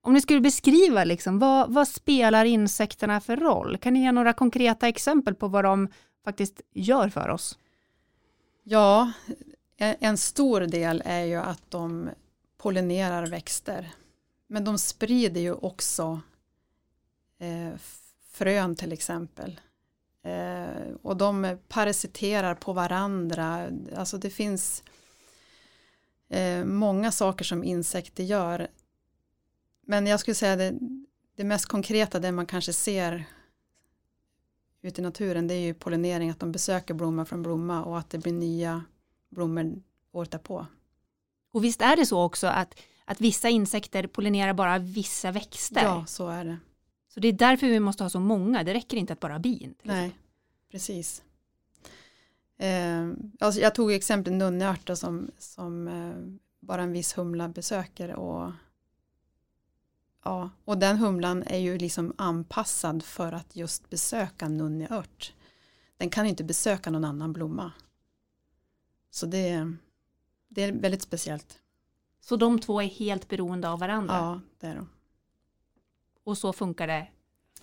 om 0.00 0.14
ni 0.14 0.20
skulle 0.20 0.40
beskriva, 0.40 1.04
liksom, 1.04 1.38
vad, 1.38 1.72
vad, 1.72 1.88
spelar 1.88 2.44
insekterna 2.44 3.20
för 3.20 3.36
roll? 3.36 3.78
Kan 3.78 3.94
ni 3.94 4.00
ge 4.00 4.12
några 4.12 4.32
konkreta 4.32 4.88
exempel 4.88 5.34
på 5.34 5.48
vad 5.48 5.64
de 5.64 5.88
faktiskt 6.24 6.60
gör 6.72 7.08
för 7.08 7.28
oss? 7.28 7.58
Ja, 8.62 9.12
en 9.78 10.18
stor 10.18 10.60
del 10.60 11.02
är 11.04 11.24
ju 11.24 11.36
att 11.36 11.70
de 11.70 12.10
pollinerar 12.58 13.26
växter. 13.26 13.92
Men 14.46 14.64
de 14.64 14.78
sprider 14.78 15.40
ju 15.40 15.52
också 15.52 16.20
eh, 17.38 17.78
frön 18.32 18.76
till 18.76 18.92
exempel. 18.92 19.60
Eh, 20.22 20.94
och 21.02 21.16
de 21.16 21.58
parasiterar 21.68 22.54
på 22.54 22.72
varandra. 22.72 23.68
Alltså 23.96 24.18
det 24.18 24.30
finns 24.30 24.82
eh, 26.28 26.64
många 26.64 27.12
saker 27.12 27.44
som 27.44 27.64
insekter 27.64 28.24
gör. 28.24 28.68
Men 29.90 30.06
jag 30.06 30.20
skulle 30.20 30.34
säga 30.34 30.56
det, 30.56 30.78
det 31.36 31.44
mest 31.44 31.66
konkreta, 31.66 32.20
det 32.20 32.32
man 32.32 32.46
kanske 32.46 32.72
ser 32.72 33.24
ute 34.82 35.00
i 35.00 35.04
naturen, 35.04 35.46
det 35.46 35.54
är 35.54 35.60
ju 35.60 35.74
pollinering, 35.74 36.30
att 36.30 36.40
de 36.40 36.52
besöker 36.52 36.94
blomma 36.94 37.24
från 37.24 37.42
blomma 37.42 37.84
och 37.84 37.98
att 37.98 38.10
det 38.10 38.18
blir 38.18 38.32
nya 38.32 38.84
blommor 39.28 39.82
året 40.12 40.30
därpå. 40.30 40.66
Och 41.52 41.64
visst 41.64 41.82
är 41.82 41.96
det 41.96 42.06
så 42.06 42.22
också 42.22 42.46
att, 42.46 42.80
att 43.04 43.20
vissa 43.20 43.48
insekter 43.48 44.06
pollinerar 44.06 44.52
bara 44.52 44.78
vissa 44.78 45.30
växter? 45.30 45.82
Ja, 45.82 46.04
så 46.06 46.28
är 46.28 46.44
det. 46.44 46.58
Så 47.08 47.20
det 47.20 47.28
är 47.28 47.32
därför 47.32 47.66
vi 47.66 47.80
måste 47.80 48.02
ha 48.02 48.10
så 48.10 48.20
många, 48.20 48.64
det 48.64 48.74
räcker 48.74 48.96
inte 48.96 49.12
att 49.12 49.20
bara 49.20 49.32
ha 49.32 49.40
bin? 49.40 49.74
Nej, 49.82 50.12
precis. 50.70 51.22
Eh, 52.58 53.08
alltså 53.40 53.60
jag 53.60 53.74
tog 53.74 53.92
exempel 53.92 54.32
nunneörta 54.32 54.96
som, 54.96 55.30
som 55.38 55.88
eh, 55.88 56.38
bara 56.60 56.82
en 56.82 56.92
viss 56.92 57.18
humla 57.18 57.48
besöker 57.48 58.14
och 58.14 58.52
Ja, 60.24 60.50
och 60.64 60.78
den 60.78 60.96
humlan 60.96 61.42
är 61.42 61.58
ju 61.58 61.78
liksom 61.78 62.12
anpassad 62.18 63.02
för 63.02 63.32
att 63.32 63.56
just 63.56 63.90
besöka 63.90 64.48
nunneört. 64.48 65.32
Den 65.96 66.10
kan 66.10 66.26
inte 66.26 66.44
besöka 66.44 66.90
någon 66.90 67.04
annan 67.04 67.32
blomma. 67.32 67.72
Så 69.10 69.26
det, 69.26 69.72
det 70.48 70.62
är 70.62 70.72
väldigt 70.72 71.02
speciellt. 71.02 71.58
Så 72.20 72.36
de 72.36 72.58
två 72.58 72.82
är 72.82 72.86
helt 72.86 73.28
beroende 73.28 73.68
av 73.68 73.78
varandra? 73.78 74.14
Ja, 74.14 74.40
det 74.60 74.66
är 74.66 74.74
de. 74.74 74.88
Och 76.24 76.38
så 76.38 76.52
funkar 76.52 76.86
det 76.86 77.08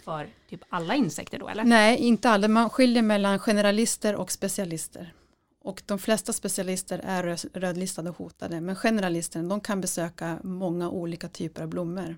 för 0.04 0.30
typ 0.50 0.62
alla 0.70 0.96
insekter 0.96 1.40
då 1.40 1.48
eller? 1.48 1.64
Nej, 1.64 1.98
inte 1.98 2.30
alla. 2.30 2.48
Man 2.48 2.70
skiljer 2.70 3.04
mellan 3.04 3.40
generalister 3.40 4.16
och 4.16 4.32
specialister. 4.32 5.14
Och 5.60 5.84
de 5.86 6.00
flesta 6.00 6.34
specialister 6.34 7.02
är 7.04 7.38
rödlistade 7.60 8.10
och 8.10 8.18
hotade. 8.18 8.62
Men 8.62 8.76
generalisterna 8.76 9.50
de 9.50 9.62
kan 9.62 9.82
besöka 9.82 10.40
många 10.44 10.90
olika 10.90 11.30
typer 11.30 11.64
av 11.64 11.68
blommor. 11.70 12.18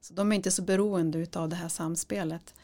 Så 0.00 0.14
de 0.14 0.32
är 0.32 0.36
inte 0.36 0.50
så 0.50 0.62
beroende 0.62 1.26
av 1.34 1.48
det 1.48 1.56
här 1.56 1.68
samspelet. 1.68 2.54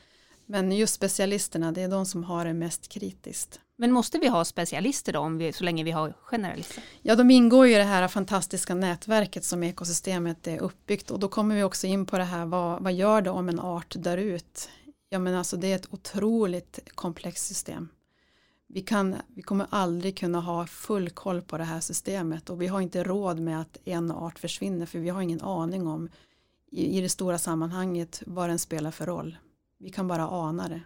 Men 0.46 0.72
just 0.72 0.94
specialisterna, 0.94 1.72
det 1.72 1.82
är 1.82 1.88
de 1.88 2.06
som 2.06 2.24
har 2.24 2.44
det 2.44 2.54
mest 2.54 2.88
kritiskt. 2.88 3.60
Men 3.76 3.92
måste 3.92 4.18
vi 4.18 4.28
ha 4.28 4.44
specialister 4.44 5.12
då, 5.12 5.18
om 5.18 5.38
vi, 5.38 5.52
så 5.52 5.64
länge 5.64 5.84
vi 5.84 5.90
har 5.90 6.14
generalister? 6.22 6.84
Ja, 7.02 7.16
de 7.16 7.30
ingår 7.30 7.66
ju 7.66 7.74
i 7.74 7.78
det 7.78 7.84
här 7.84 8.08
fantastiska 8.08 8.74
nätverket 8.74 9.44
som 9.44 9.62
ekosystemet 9.62 10.46
är 10.46 10.58
uppbyggt 10.58 11.10
och 11.10 11.18
då 11.18 11.28
kommer 11.28 11.56
vi 11.56 11.62
också 11.62 11.86
in 11.86 12.06
på 12.06 12.18
det 12.18 12.24
här, 12.24 12.46
vad, 12.46 12.82
vad 12.82 12.92
gör 12.92 13.22
det 13.22 13.30
om 13.30 13.48
en 13.48 13.60
art 13.60 13.94
dör 13.98 14.18
ut? 14.18 14.68
Ja, 15.08 15.18
men 15.18 15.34
alltså 15.34 15.56
det 15.56 15.72
är 15.72 15.76
ett 15.76 15.92
otroligt 15.92 16.78
komplext 16.94 17.46
system. 17.46 17.88
Vi, 18.66 18.80
kan, 18.80 19.16
vi 19.34 19.42
kommer 19.42 19.66
aldrig 19.70 20.18
kunna 20.18 20.40
ha 20.40 20.66
full 20.66 21.10
koll 21.10 21.42
på 21.42 21.58
det 21.58 21.64
här 21.64 21.80
systemet 21.80 22.50
och 22.50 22.62
vi 22.62 22.66
har 22.66 22.80
inte 22.80 23.04
råd 23.04 23.40
med 23.40 23.60
att 23.60 23.78
en 23.84 24.10
art 24.10 24.38
försvinner 24.38 24.86
för 24.86 24.98
vi 24.98 25.08
har 25.08 25.22
ingen 25.22 25.42
aning 25.42 25.86
om 25.86 26.08
i, 26.74 26.98
i 26.98 27.00
det 27.00 27.08
stora 27.08 27.38
sammanhanget 27.38 28.22
vad 28.26 28.48
den 28.48 28.58
spelar 28.58 28.90
för 28.90 29.06
roll. 29.06 29.38
Vi 29.78 29.90
kan 29.90 30.08
bara 30.08 30.28
ana 30.28 30.68
det. 30.68 30.80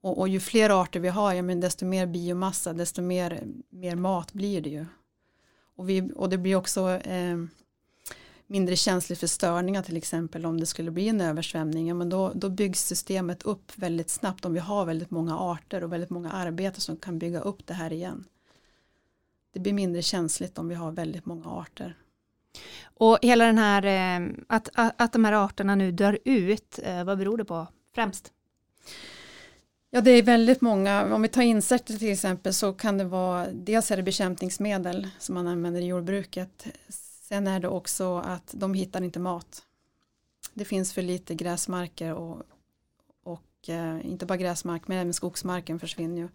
Och, 0.00 0.18
och 0.18 0.28
ju 0.28 0.40
fler 0.40 0.82
arter 0.82 1.00
vi 1.00 1.08
har, 1.08 1.32
ja, 1.32 1.42
men 1.42 1.60
desto 1.60 1.86
mer 1.86 2.06
biomassa, 2.06 2.72
desto 2.72 3.02
mer, 3.02 3.42
mer 3.68 3.96
mat 3.96 4.32
blir 4.32 4.60
det 4.60 4.70
ju. 4.70 4.86
Och, 5.76 5.88
vi, 5.88 6.10
och 6.14 6.28
det 6.28 6.38
blir 6.38 6.56
också 6.56 6.90
eh, 6.90 7.36
mindre 8.46 8.76
känsligt 8.76 9.18
för 9.18 9.26
störningar 9.26 9.82
till 9.82 9.96
exempel 9.96 10.46
om 10.46 10.60
det 10.60 10.66
skulle 10.66 10.90
bli 10.90 11.08
en 11.08 11.20
översvämning. 11.20 11.88
Ja, 11.88 11.94
men 11.94 12.08
då, 12.08 12.32
då 12.34 12.48
byggs 12.48 12.86
systemet 12.86 13.42
upp 13.42 13.72
väldigt 13.74 14.10
snabbt 14.10 14.44
om 14.44 14.52
vi 14.52 14.60
har 14.60 14.84
väldigt 14.84 15.10
många 15.10 15.38
arter 15.38 15.84
och 15.84 15.92
väldigt 15.92 16.10
många 16.10 16.30
arbeten 16.30 16.80
som 16.80 16.96
kan 16.96 17.18
bygga 17.18 17.40
upp 17.40 17.66
det 17.66 17.74
här 17.74 17.92
igen. 17.92 18.24
Det 19.52 19.60
blir 19.60 19.72
mindre 19.72 20.02
känsligt 20.02 20.58
om 20.58 20.68
vi 20.68 20.74
har 20.74 20.92
väldigt 20.92 21.26
många 21.26 21.46
arter. 21.46 21.96
Och 22.84 23.18
hela 23.22 23.44
den 23.44 23.58
här, 23.58 23.84
eh, 23.84 24.28
att, 24.46 24.68
att 24.74 25.12
de 25.12 25.24
här 25.24 25.32
arterna 25.32 25.74
nu 25.74 25.92
dör 25.92 26.18
ut, 26.24 26.78
eh, 26.82 27.04
vad 27.04 27.18
beror 27.18 27.38
det 27.38 27.44
på 27.44 27.66
främst? 27.94 28.32
Ja, 29.90 30.00
det 30.00 30.10
är 30.10 30.22
väldigt 30.22 30.60
många. 30.60 31.14
Om 31.14 31.22
vi 31.22 31.28
tar 31.28 31.42
insekter 31.42 31.94
till 31.98 32.12
exempel 32.12 32.54
så 32.54 32.72
kan 32.72 32.98
det 32.98 33.04
vara, 33.04 33.46
dels 33.52 33.90
är 33.90 33.96
det 33.96 34.02
bekämpningsmedel 34.02 35.08
som 35.18 35.34
man 35.34 35.46
använder 35.46 35.80
i 35.80 35.86
jordbruket. 35.86 36.66
Sen 37.28 37.46
är 37.46 37.60
det 37.60 37.68
också 37.68 38.18
att 38.18 38.54
de 38.56 38.74
hittar 38.74 39.02
inte 39.02 39.18
mat. 39.18 39.62
Det 40.54 40.64
finns 40.64 40.92
för 40.92 41.02
lite 41.02 41.34
gräsmarker 41.34 42.14
och, 42.14 42.42
och 43.22 43.68
eh, 43.68 44.06
inte 44.06 44.26
bara 44.26 44.38
gräsmark 44.38 44.88
men 44.88 44.98
även 44.98 45.14
skogsmarken 45.14 45.80
försvinner 45.80 46.16
ju. 46.16 46.28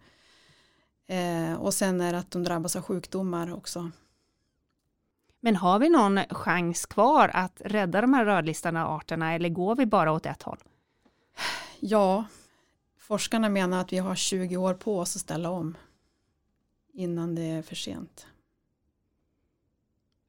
Eh, 1.16 1.54
och 1.54 1.74
sen 1.74 2.00
är 2.00 2.12
det 2.12 2.18
att 2.18 2.30
de 2.30 2.42
drabbas 2.42 2.76
av 2.76 2.82
sjukdomar 2.82 3.54
också. 3.54 3.90
Men 5.44 5.56
har 5.56 5.78
vi 5.78 5.88
någon 5.88 6.18
chans 6.30 6.86
kvar 6.86 7.30
att 7.34 7.62
rädda 7.64 8.00
de 8.00 8.14
här 8.14 8.24
rödlistade 8.24 8.82
arterna 8.82 9.34
eller 9.34 9.48
går 9.48 9.76
vi 9.76 9.86
bara 9.86 10.12
åt 10.12 10.26
ett 10.26 10.42
håll? 10.42 10.58
Ja, 11.80 12.24
forskarna 12.98 13.48
menar 13.48 13.80
att 13.80 13.92
vi 13.92 13.98
har 13.98 14.14
20 14.14 14.56
år 14.56 14.74
på 14.74 14.98
oss 14.98 15.16
att 15.16 15.22
ställa 15.22 15.50
om 15.50 15.76
innan 16.92 17.34
det 17.34 17.42
är 17.42 17.62
för 17.62 17.74
sent. 17.74 18.26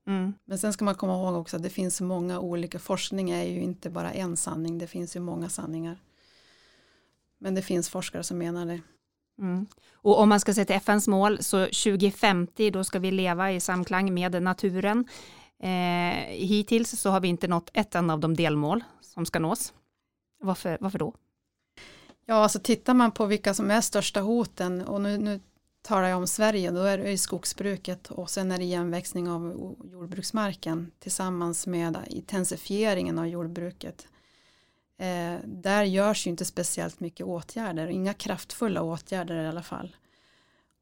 Mm. 0.07 0.33
Men 0.45 0.59
sen 0.59 0.73
ska 0.73 0.85
man 0.85 0.95
komma 0.95 1.13
ihåg 1.13 1.35
också 1.35 1.57
att 1.57 1.63
det 1.63 1.69
finns 1.69 2.01
många 2.01 2.39
olika, 2.39 2.79
forskning 2.79 3.29
är 3.29 3.43
ju 3.43 3.61
inte 3.61 3.89
bara 3.89 4.13
en 4.13 4.37
sanning, 4.37 4.77
det 4.77 4.87
finns 4.87 5.15
ju 5.15 5.19
många 5.19 5.49
sanningar. 5.49 5.97
Men 7.37 7.55
det 7.55 7.61
finns 7.61 7.89
forskare 7.89 8.23
som 8.23 8.37
menar 8.37 8.65
det. 8.65 8.81
Mm. 9.39 9.65
Och 9.93 10.19
om 10.19 10.29
man 10.29 10.39
ska 10.39 10.53
se 10.53 10.65
till 10.65 10.75
FNs 10.75 11.07
mål 11.07 11.43
så 11.43 11.65
2050 11.65 12.71
då 12.71 12.83
ska 12.83 12.99
vi 12.99 13.11
leva 13.11 13.51
i 13.51 13.59
samklang 13.59 14.13
med 14.13 14.43
naturen. 14.43 15.07
Eh, 15.59 15.69
hittills 16.29 16.99
så 16.99 17.09
har 17.09 17.19
vi 17.19 17.27
inte 17.27 17.47
nått 17.47 17.69
ett 17.73 17.95
enda 17.95 18.13
av 18.13 18.19
de 18.19 18.35
delmål 18.35 18.83
som 19.01 19.25
ska 19.25 19.39
nås. 19.39 19.73
Varför, 20.39 20.77
varför 20.81 20.99
då? 20.99 21.13
Ja, 22.25 22.35
alltså 22.35 22.59
tittar 22.59 22.93
man 22.93 23.11
på 23.11 23.25
vilka 23.25 23.53
som 23.53 23.71
är 23.71 23.81
största 23.81 24.21
hoten 24.21 24.81
och 24.81 25.01
nu, 25.01 25.17
nu 25.17 25.39
talar 25.81 26.07
jag 26.07 26.17
om 26.17 26.27
Sverige, 26.27 26.71
då 26.71 26.81
är 26.81 26.97
det 26.97 27.17
skogsbruket 27.17 28.11
och 28.11 28.29
sen 28.29 28.51
är 28.51 28.57
det 28.57 28.63
igenväxning 28.63 29.29
av 29.29 29.75
jordbruksmarken 29.91 30.91
tillsammans 30.99 31.67
med 31.67 31.97
intensifieringen 32.07 33.19
av 33.19 33.27
jordbruket. 33.27 34.07
Eh, 35.03 35.39
där 35.45 35.83
görs 35.83 36.27
ju 36.27 36.29
inte 36.31 36.45
speciellt 36.45 36.99
mycket 36.99 37.25
åtgärder, 37.25 37.87
inga 37.87 38.13
kraftfulla 38.13 38.81
åtgärder 38.81 39.43
i 39.43 39.47
alla 39.47 39.63
fall. 39.63 39.95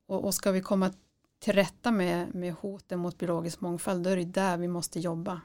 Och, 0.05 0.25
och 0.25 0.33
ska 0.33 0.51
vi 0.51 0.61
komma 0.61 0.91
till 1.39 1.53
rätta 1.53 1.91
med, 1.91 2.35
med 2.35 2.53
hoten 2.53 2.99
mot 2.99 3.17
biologisk 3.17 3.61
mångfald, 3.61 4.03
då 4.03 4.09
är 4.09 4.17
det 4.17 4.25
där 4.25 4.57
vi 4.57 4.67
måste 4.67 4.99
jobba. 4.99 5.41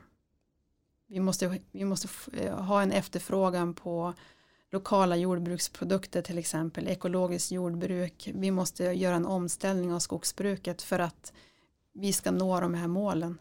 Vi 1.07 1.21
måste, 1.21 1.61
vi 1.71 1.85
måste 1.85 2.09
eh, 2.33 2.59
ha 2.59 2.83
en 2.83 2.93
efterfrågan 2.93 3.75
på 3.75 4.15
lokala 4.71 5.17
jordbruksprodukter 5.17 6.23
till 6.23 6.39
exempel, 6.39 6.89
ekologiskt 6.89 7.51
jordbruk. 7.51 8.31
Vi 8.35 8.51
måste 8.51 8.85
göra 8.85 9.17
en 9.17 9.27
omställning 9.27 9.93
av 9.93 9.99
skogsbruket 9.99 10.83
för 10.83 10.99
att 10.99 11.33
vi 11.93 12.13
ska 12.13 12.31
nå 12.31 12.61
de 12.61 12.75
här 12.75 12.89
målen. 12.89 13.39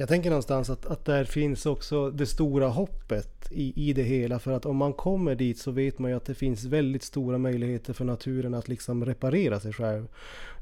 Jag 0.00 0.08
tänker 0.08 0.30
någonstans 0.30 0.70
att, 0.70 0.86
att 0.86 1.04
där 1.04 1.24
finns 1.24 1.66
också 1.66 2.10
det 2.10 2.26
stora 2.26 2.68
hoppet 2.68 3.48
i, 3.50 3.90
i 3.90 3.92
det 3.92 4.02
hela. 4.02 4.38
För 4.38 4.52
att 4.52 4.66
om 4.66 4.76
man 4.76 4.92
kommer 4.92 5.34
dit 5.34 5.58
så 5.58 5.70
vet 5.70 5.98
man 5.98 6.10
ju 6.10 6.16
att 6.16 6.24
det 6.24 6.34
finns 6.34 6.64
väldigt 6.64 7.02
stora 7.02 7.38
möjligheter 7.38 7.92
för 7.92 8.04
naturen 8.04 8.54
att 8.54 8.68
liksom 8.68 9.04
reparera 9.04 9.60
sig 9.60 9.72
själv. 9.72 10.06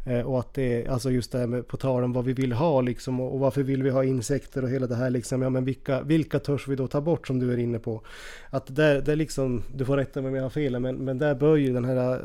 Eh, 0.06 0.20
och 0.20 0.40
att 0.40 0.54
det, 0.54 0.86
alltså 0.86 1.10
just 1.10 1.32
det 1.32 1.38
här 1.38 1.46
med 1.46 1.68
på 1.68 1.76
tal 1.76 2.04
om 2.04 2.12
vad 2.12 2.24
vi 2.24 2.32
vill 2.32 2.52
ha 2.52 2.80
liksom 2.80 3.20
och, 3.20 3.34
och, 3.34 3.40
varför 3.40 3.62
vill 3.62 3.82
vi 3.82 3.90
ha 3.90 4.04
insekter 4.04 4.62
och 4.62 4.70
hela 4.70 4.86
det 4.86 4.96
här 4.96 5.10
liksom. 5.10 5.42
Ja 5.42 5.50
men 5.50 5.64
vilka, 5.64 6.02
vilka 6.02 6.38
törs 6.38 6.68
vi 6.68 6.76
då 6.76 6.88
ta 6.88 7.00
bort 7.00 7.26
som 7.26 7.38
du 7.38 7.52
är 7.52 7.56
inne 7.56 7.78
på? 7.78 8.02
Att 8.50 8.76
där, 8.76 9.00
där 9.00 9.16
liksom, 9.16 9.62
du 9.74 9.84
får 9.84 9.96
rätta 9.96 10.20
mig 10.20 10.28
om 10.28 10.34
jag 10.34 10.42
har 10.42 10.50
fel 10.50 10.80
men, 10.80 10.96
men 10.96 11.18
där 11.18 11.34
bör 11.34 11.56
ju 11.56 11.72
den 11.72 11.84
här 11.84 12.14
eh, 12.14 12.20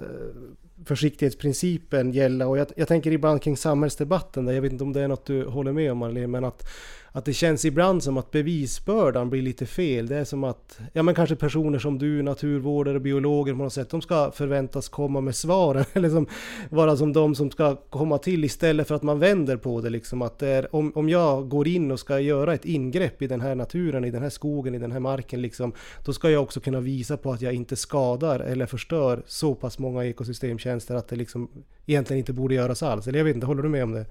försiktighetsprincipen 0.86 2.12
gälla. 2.12 2.48
Och 2.48 2.58
jag, 2.58 2.68
jag 2.76 2.88
tänker 2.88 3.12
ibland 3.12 3.42
kring 3.42 3.58
samhällsdebatten 3.58 4.46
där, 4.46 4.54
jag 4.54 4.62
vet 4.62 4.72
inte 4.72 4.84
om 4.84 4.94
det 4.94 5.02
är 5.02 5.08
något 5.08 5.26
du 5.26 5.46
håller 5.46 5.72
med 5.72 5.92
om 5.92 5.98
Marlene, 5.98 6.28
men 6.28 6.46
att 6.46 6.68
att 7.14 7.26
det 7.26 7.34
känns 7.34 7.66
ibland 7.66 8.04
som 8.04 8.18
att 8.18 8.32
bevisbördan 8.32 9.30
blir 9.30 9.42
lite 9.42 9.66
fel. 9.66 10.08
Det 10.08 10.16
är 10.16 10.24
som 10.24 10.44
att, 10.44 10.80
ja 10.94 11.04
men 11.04 11.16
kanske 11.16 11.36
personer 11.36 11.80
som 11.80 11.98
du, 11.98 12.22
naturvårdare, 12.22 13.00
biologer 13.00 13.54
på 13.54 13.64
något 13.64 13.74
sätt, 13.74 13.90
de 13.90 14.02
ska 14.02 14.32
förväntas 14.32 14.90
komma 14.90 15.22
med 15.22 15.36
svaren. 15.36 15.86
Eller 15.94 16.10
som, 16.10 16.28
vara 16.70 16.98
som 16.98 17.14
de 17.14 17.36
som 17.36 17.52
ska 17.52 17.76
komma 17.76 18.18
till 18.18 18.44
istället 18.44 18.88
för 18.88 18.96
att 18.96 19.04
man 19.04 19.20
vänder 19.20 19.58
på 19.58 19.82
det 19.82 19.90
liksom. 19.90 20.22
Att 20.22 20.40
det 20.40 20.48
är, 20.48 20.76
om, 20.76 20.92
om 20.96 21.10
jag 21.10 21.50
går 21.50 21.68
in 21.68 21.92
och 21.92 22.00
ska 22.00 22.20
göra 22.20 22.54
ett 22.54 22.66
ingrepp 22.66 23.22
i 23.22 23.28
den 23.28 23.42
här 23.42 23.56
naturen, 23.56 24.06
i 24.06 24.12
den 24.12 24.22
här 24.22 24.30
skogen, 24.30 24.76
i 24.76 24.80
den 24.80 24.92
här 24.92 25.00
marken 25.00 25.42
liksom. 25.42 25.74
Då 26.06 26.14
ska 26.14 26.30
jag 26.30 26.44
också 26.44 26.60
kunna 26.60 26.80
visa 26.80 27.18
på 27.18 27.32
att 27.32 27.42
jag 27.42 27.54
inte 27.54 27.76
skadar 27.76 28.40
eller 28.40 28.66
förstör 28.66 29.24
så 29.26 29.56
pass 29.56 29.80
många 29.80 30.06
ekosystemtjänster 30.06 30.96
att 30.96 31.08
det 31.08 31.16
liksom 31.16 31.50
egentligen 31.86 32.20
inte 32.20 32.34
borde 32.34 32.56
göras 32.56 32.84
alls. 32.84 33.08
Eller 33.08 33.20
jag 33.20 33.26
vet 33.26 33.36
inte, 33.36 33.48
håller 33.48 33.64
du 33.64 33.70
med 33.70 33.84
om 33.84 33.92
det? 33.92 34.06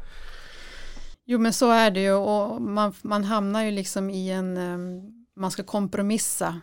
Jo 1.31 1.39
men 1.39 1.53
så 1.53 1.71
är 1.71 1.91
det 1.91 2.01
ju 2.01 2.13
och 2.13 2.63
man, 2.63 2.95
man 3.03 3.25
hamnar 3.25 3.63
ju 3.63 3.71
liksom 3.71 4.11
i 4.11 4.31
en, 4.31 4.57
ehm, 4.57 5.27
man 5.35 5.51
ska 5.51 5.63
kompromissa. 5.63 6.61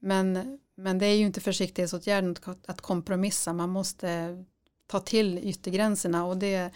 Men, 0.00 0.58
men 0.74 0.98
det 0.98 1.06
är 1.06 1.14
ju 1.14 1.26
inte 1.26 1.40
försiktighetsåtgärden 1.40 2.36
att 2.66 2.80
kompromissa, 2.80 3.52
man 3.52 3.70
måste 3.70 4.38
ta 4.86 5.00
till 5.00 5.38
yttergränserna 5.38 6.26
och 6.26 6.36
det 6.36 6.70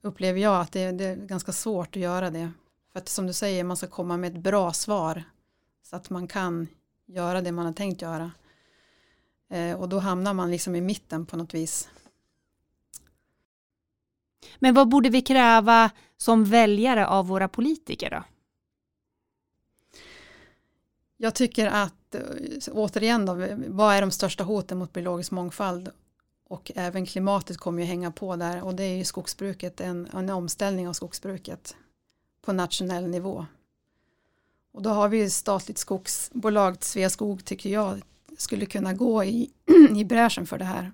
upplever 0.00 0.40
jag 0.40 0.60
att 0.60 0.72
det, 0.72 0.92
det, 0.92 1.04
är 1.04 1.16
ganska 1.16 1.52
svårt 1.52 1.96
att 1.96 2.02
göra 2.02 2.30
det. 2.30 2.52
För 2.92 2.98
att 2.98 3.08
som 3.08 3.26
du 3.26 3.32
säger, 3.32 3.64
man 3.64 3.76
ska 3.76 3.86
komma 3.86 4.16
med 4.16 4.32
ett 4.32 4.42
bra 4.42 4.72
svar 4.72 5.22
så 5.82 5.96
att 5.96 6.10
man 6.10 6.28
kan 6.28 6.68
göra 7.06 7.40
det 7.40 7.52
man 7.52 7.66
har 7.66 7.72
tänkt 7.72 8.02
göra. 8.02 8.32
Eh, 9.50 9.80
och 9.80 9.88
då 9.88 9.98
hamnar 9.98 10.34
man 10.34 10.50
liksom 10.50 10.76
i 10.76 10.80
mitten 10.80 11.26
på 11.26 11.36
något 11.36 11.54
vis. 11.54 11.88
Men 14.58 14.74
vad 14.74 14.88
borde 14.88 15.08
vi 15.08 15.22
kräva 15.22 15.90
som 16.16 16.44
väljare 16.44 17.06
av 17.06 17.26
våra 17.26 17.48
politiker 17.48 18.10
då? 18.10 18.24
Jag 21.16 21.34
tycker 21.34 21.66
att, 21.66 22.14
eh, 22.14 22.20
återigen 22.72 23.26
då, 23.26 23.34
vad 23.68 23.94
är 23.94 24.00
de 24.00 24.10
största 24.10 24.44
hoten 24.44 24.78
mot 24.78 24.92
biologisk 24.92 25.30
mångfald? 25.30 25.90
Och 26.48 26.72
även 26.74 27.06
klimatet 27.06 27.56
kommer 27.56 27.82
ju 27.82 27.88
hänga 27.88 28.10
på 28.10 28.36
där 28.36 28.62
och 28.62 28.74
det 28.74 28.84
är 28.84 28.96
ju 28.96 29.04
skogsbruket, 29.04 29.80
en, 29.80 30.08
en 30.12 30.30
omställning 30.30 30.88
av 30.88 30.92
skogsbruket 30.92 31.76
på 32.42 32.52
nationell 32.52 33.08
nivå. 33.08 33.46
Och 34.72 34.82
då 34.82 34.90
har 34.90 35.08
vi 35.08 35.18
ju 35.18 35.30
statligt 35.30 35.78
skogsbolag, 35.78 36.84
Sveaskog 36.84 37.44
tycker 37.44 37.70
jag 37.70 38.02
skulle 38.38 38.66
kunna 38.66 38.92
gå 38.92 39.24
i, 39.24 39.50
i 39.96 40.04
bräschen 40.04 40.46
för 40.46 40.58
det 40.58 40.64
här 40.64 40.92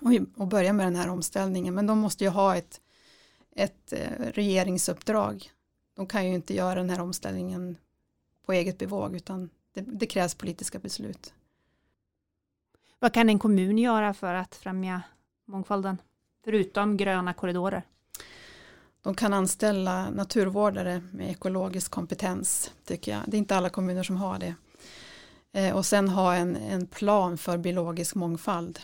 och, 0.00 0.12
och 0.36 0.46
börja 0.46 0.72
med 0.72 0.86
den 0.86 0.96
här 0.96 1.08
omställningen. 1.08 1.74
Men 1.74 1.86
de 1.86 1.98
måste 1.98 2.24
ju 2.24 2.30
ha 2.30 2.56
ett, 2.56 2.80
ett 3.54 3.92
eh, 3.92 4.10
regeringsuppdrag. 4.18 5.50
De 5.94 6.06
kan 6.06 6.26
ju 6.28 6.34
inte 6.34 6.54
göra 6.54 6.74
den 6.74 6.90
här 6.90 7.00
omställningen 7.00 7.76
på 8.46 8.52
eget 8.52 8.78
bevåg 8.78 9.16
utan 9.16 9.50
det, 9.72 9.80
det 9.80 10.06
krävs 10.06 10.34
politiska 10.34 10.78
beslut. 10.78 11.34
Vad 12.98 13.14
kan 13.14 13.28
en 13.28 13.38
kommun 13.38 13.78
göra 13.78 14.14
för 14.14 14.34
att 14.34 14.54
främja 14.54 15.02
mångfalden? 15.44 15.98
Förutom 16.44 16.96
gröna 16.96 17.34
korridorer? 17.34 17.82
De 19.02 19.14
kan 19.14 19.32
anställa 19.32 20.10
naturvårdare 20.10 21.02
med 21.12 21.30
ekologisk 21.30 21.90
kompetens 21.90 22.72
tycker 22.84 23.12
jag. 23.12 23.22
Det 23.26 23.36
är 23.36 23.38
inte 23.38 23.56
alla 23.56 23.70
kommuner 23.70 24.02
som 24.02 24.16
har 24.16 24.38
det. 24.38 24.54
Eh, 25.52 25.76
och 25.76 25.86
sen 25.86 26.08
ha 26.08 26.34
en, 26.34 26.56
en 26.56 26.86
plan 26.86 27.38
för 27.38 27.58
biologisk 27.58 28.14
mångfald. 28.14 28.80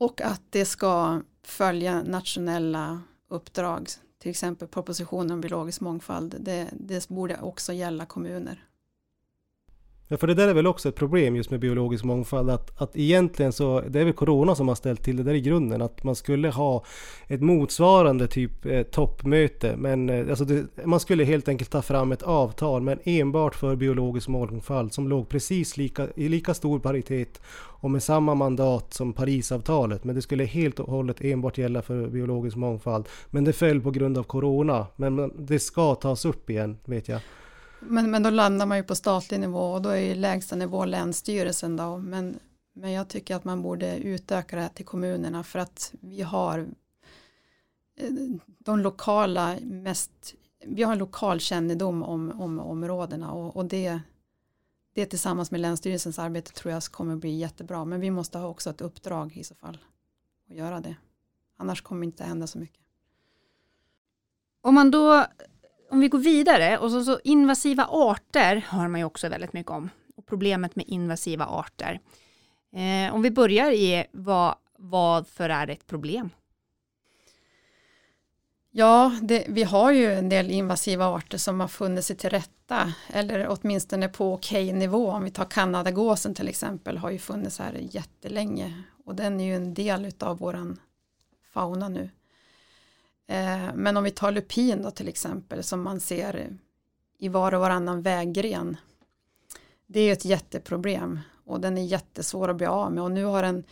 Och 0.00 0.20
att 0.20 0.42
det 0.50 0.64
ska 0.64 1.22
följa 1.42 2.02
nationella 2.02 3.02
uppdrag, 3.28 3.88
till 4.18 4.30
exempel 4.30 4.68
propositionen 4.68 5.30
om 5.30 5.40
biologisk 5.40 5.80
mångfald. 5.80 6.36
Det, 6.40 6.68
det 6.72 7.08
borde 7.08 7.40
också 7.40 7.72
gälla 7.72 8.06
kommuner. 8.06 8.64
Ja, 10.12 10.16
för 10.16 10.26
det 10.26 10.34
där 10.34 10.48
är 10.48 10.54
väl 10.54 10.66
också 10.66 10.88
ett 10.88 10.94
problem 10.94 11.36
just 11.36 11.50
med 11.50 11.60
biologisk 11.60 12.04
mångfald. 12.04 12.50
Att, 12.50 12.80
att 12.80 12.96
egentligen 12.96 13.52
så, 13.52 13.80
det 13.80 14.00
är 14.00 14.04
väl 14.04 14.12
Corona 14.12 14.54
som 14.54 14.68
har 14.68 14.74
ställt 14.74 15.02
till 15.02 15.16
det 15.16 15.22
där 15.22 15.34
i 15.34 15.40
grunden. 15.40 15.82
Att 15.82 16.04
man 16.04 16.14
skulle 16.14 16.48
ha 16.48 16.84
ett 17.26 17.40
motsvarande 17.40 18.26
typ 18.26 18.66
eh, 18.66 18.82
toppmöte. 18.82 19.76
Men 19.76 20.10
eh, 20.10 20.28
alltså 20.28 20.44
det, 20.44 20.66
man 20.84 21.00
skulle 21.00 21.24
helt 21.24 21.48
enkelt 21.48 21.70
ta 21.70 21.82
fram 21.82 22.12
ett 22.12 22.22
avtal, 22.22 22.82
men 22.82 22.98
enbart 23.04 23.54
för 23.54 23.76
biologisk 23.76 24.28
mångfald. 24.28 24.92
Som 24.92 25.08
låg 25.08 25.28
precis 25.28 25.76
lika, 25.76 26.06
i 26.16 26.28
lika 26.28 26.54
stor 26.54 26.78
paritet 26.78 27.40
och 27.80 27.90
med 27.90 28.02
samma 28.02 28.34
mandat 28.34 28.94
som 28.94 29.12
Parisavtalet. 29.12 30.04
Men 30.04 30.14
det 30.14 30.22
skulle 30.22 30.44
helt 30.44 30.80
och 30.80 30.90
hållet 30.90 31.20
enbart 31.20 31.58
gälla 31.58 31.82
för 31.82 32.06
biologisk 32.06 32.56
mångfald. 32.56 33.08
Men 33.30 33.44
det 33.44 33.52
föll 33.52 33.80
på 33.80 33.90
grund 33.90 34.18
av 34.18 34.22
Corona. 34.22 34.86
Men 34.96 35.32
det 35.46 35.58
ska 35.58 35.94
tas 35.94 36.24
upp 36.24 36.50
igen, 36.50 36.78
vet 36.84 37.08
jag. 37.08 37.20
Men, 37.80 38.10
men 38.10 38.22
då 38.22 38.30
landar 38.30 38.66
man 38.66 38.76
ju 38.76 38.84
på 38.84 38.94
statlig 38.94 39.40
nivå 39.40 39.72
och 39.72 39.82
då 39.82 39.88
är 39.88 39.96
ju 39.96 40.14
lägsta 40.14 40.56
nivå 40.56 40.84
länsstyrelsen 40.84 41.76
då. 41.76 41.98
Men, 41.98 42.38
men 42.72 42.92
jag 42.92 43.08
tycker 43.08 43.36
att 43.36 43.44
man 43.44 43.62
borde 43.62 43.96
utöka 43.96 44.56
det 44.56 44.62
här 44.62 44.68
till 44.68 44.86
kommunerna 44.86 45.44
för 45.44 45.58
att 45.58 45.94
vi 46.00 46.22
har 46.22 46.58
eh, 47.96 48.10
de 48.58 48.80
lokala 48.80 49.58
mest, 49.62 50.34
vi 50.64 50.82
har 50.82 50.96
lokal 50.96 51.40
kännedom 51.40 52.02
om, 52.02 52.40
om 52.40 52.60
områdena 52.60 53.32
och, 53.32 53.56
och 53.56 53.64
det, 53.64 54.00
det 54.94 55.06
tillsammans 55.06 55.50
med 55.50 55.60
Länsstyrelsens 55.60 56.18
arbete 56.18 56.52
tror 56.52 56.72
jag 56.72 56.82
kommer 56.82 57.16
bli 57.16 57.38
jättebra. 57.38 57.84
Men 57.84 58.00
vi 58.00 58.10
måste 58.10 58.38
ha 58.38 58.48
också 58.48 58.70
ett 58.70 58.80
uppdrag 58.80 59.36
i 59.36 59.44
så 59.44 59.54
fall 59.54 59.78
att 60.50 60.56
göra 60.56 60.80
det. 60.80 60.96
Annars 61.56 61.82
kommer 61.82 62.00
det 62.00 62.06
inte 62.06 62.24
hända 62.24 62.46
så 62.46 62.58
mycket. 62.58 62.80
Om 64.60 64.74
man 64.74 64.90
då 64.90 65.26
om 65.90 66.00
vi 66.00 66.08
går 66.08 66.18
vidare, 66.18 66.78
och 66.78 66.90
så, 66.90 67.04
så 67.04 67.20
invasiva 67.24 67.86
arter 67.90 68.56
hör 68.68 68.88
man 68.88 69.00
ju 69.00 69.04
också 69.04 69.28
väldigt 69.28 69.52
mycket 69.52 69.72
om. 69.72 69.90
Och 70.16 70.26
problemet 70.26 70.76
med 70.76 70.84
invasiva 70.88 71.46
arter. 71.46 72.00
Eh, 72.72 73.14
om 73.14 73.22
vi 73.22 73.30
börjar 73.30 73.72
i 73.72 74.04
vad, 74.12 74.54
varför 74.78 75.48
är 75.48 75.66
det 75.66 75.72
ett 75.72 75.86
problem? 75.86 76.30
Ja, 78.72 79.18
det, 79.22 79.44
vi 79.48 79.62
har 79.62 79.92
ju 79.92 80.12
en 80.12 80.28
del 80.28 80.50
invasiva 80.50 81.06
arter 81.06 81.38
som 81.38 81.60
har 81.60 81.68
funnit 81.68 82.04
sig 82.04 82.16
till 82.16 82.30
rätta, 82.30 82.92
eller 83.08 83.46
åtminstone 83.48 84.08
på 84.08 84.32
okej 84.34 84.72
nivå. 84.72 85.10
Om 85.10 85.24
vi 85.24 85.30
tar 85.30 85.44
kanadagåsen 85.44 86.34
till 86.34 86.48
exempel, 86.48 86.98
har 86.98 87.10
ju 87.10 87.18
funnits 87.18 87.58
här 87.58 87.78
jättelänge 87.80 88.82
och 89.04 89.14
den 89.14 89.40
är 89.40 89.44
ju 89.44 89.56
en 89.56 89.74
del 89.74 90.12
av 90.20 90.38
våran 90.38 90.80
fauna 91.52 91.88
nu. 91.88 92.10
Eh, 93.30 93.74
men 93.74 93.96
om 93.96 94.04
vi 94.04 94.10
tar 94.10 94.32
lupin 94.32 94.82
då 94.82 94.90
till 94.90 95.08
exempel 95.08 95.62
som 95.62 95.82
man 95.82 96.00
ser 96.00 96.56
i 97.18 97.28
var 97.28 97.54
och 97.54 97.60
varannan 97.60 98.02
väggren. 98.02 98.76
Det 99.86 100.00
är 100.00 100.12
ett 100.12 100.24
jätteproblem 100.24 101.20
och 101.44 101.60
den 101.60 101.78
är 101.78 101.82
jättesvår 101.82 102.48
att 102.48 102.56
bli 102.56 102.66
av 102.66 102.92
med 102.92 103.04
och 103.04 103.10
nu 103.10 103.24
har 103.24 103.42
den 103.42 103.64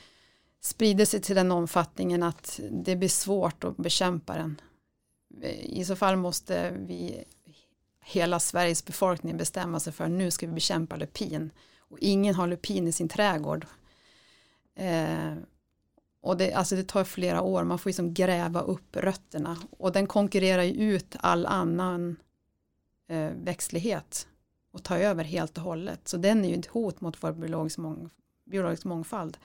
spridit 0.60 1.08
sig 1.08 1.20
till 1.20 1.36
den 1.36 1.52
omfattningen 1.52 2.22
att 2.22 2.60
det 2.70 2.96
blir 2.96 3.08
svårt 3.08 3.64
att 3.64 3.76
bekämpa 3.76 4.34
den. 4.34 4.60
I 5.62 5.84
så 5.84 5.96
fall 5.96 6.16
måste 6.16 6.70
vi 6.70 7.24
hela 8.04 8.40
Sveriges 8.40 8.84
befolkning 8.84 9.36
bestämma 9.36 9.80
sig 9.80 9.92
för 9.92 10.04
att 10.04 10.10
nu 10.10 10.30
ska 10.30 10.46
vi 10.46 10.52
bekämpa 10.52 10.96
lupin 10.96 11.50
och 11.78 11.98
ingen 12.00 12.34
har 12.34 12.46
lupin 12.46 12.88
i 12.88 12.92
sin 12.92 13.08
trädgård. 13.08 13.66
Eh, 14.74 15.34
och 16.28 16.36
det, 16.36 16.52
alltså 16.52 16.76
det 16.76 16.84
tar 16.84 17.04
flera 17.04 17.42
år, 17.42 17.64
man 17.64 17.78
får 17.78 17.90
liksom 17.90 18.14
gräva 18.14 18.60
upp 18.60 18.96
rötterna 18.96 19.56
och 19.78 19.92
den 19.92 20.06
konkurrerar 20.06 20.62
ju 20.62 20.94
ut 20.94 21.16
all 21.20 21.46
annan 21.46 22.16
eh, 23.08 23.30
växtlighet 23.30 24.28
och 24.72 24.82
tar 24.82 24.98
över 24.98 25.24
helt 25.24 25.58
och 25.58 25.64
hållet. 25.64 26.08
Så 26.08 26.16
den 26.16 26.44
är 26.44 26.48
ju 26.48 26.54
ett 26.54 26.66
hot 26.66 27.00
mot 27.00 27.22
vår 27.22 27.32
biologisk, 27.32 27.78
mång, 27.78 28.10
biologisk 28.44 28.84
mångfald. 28.84 29.38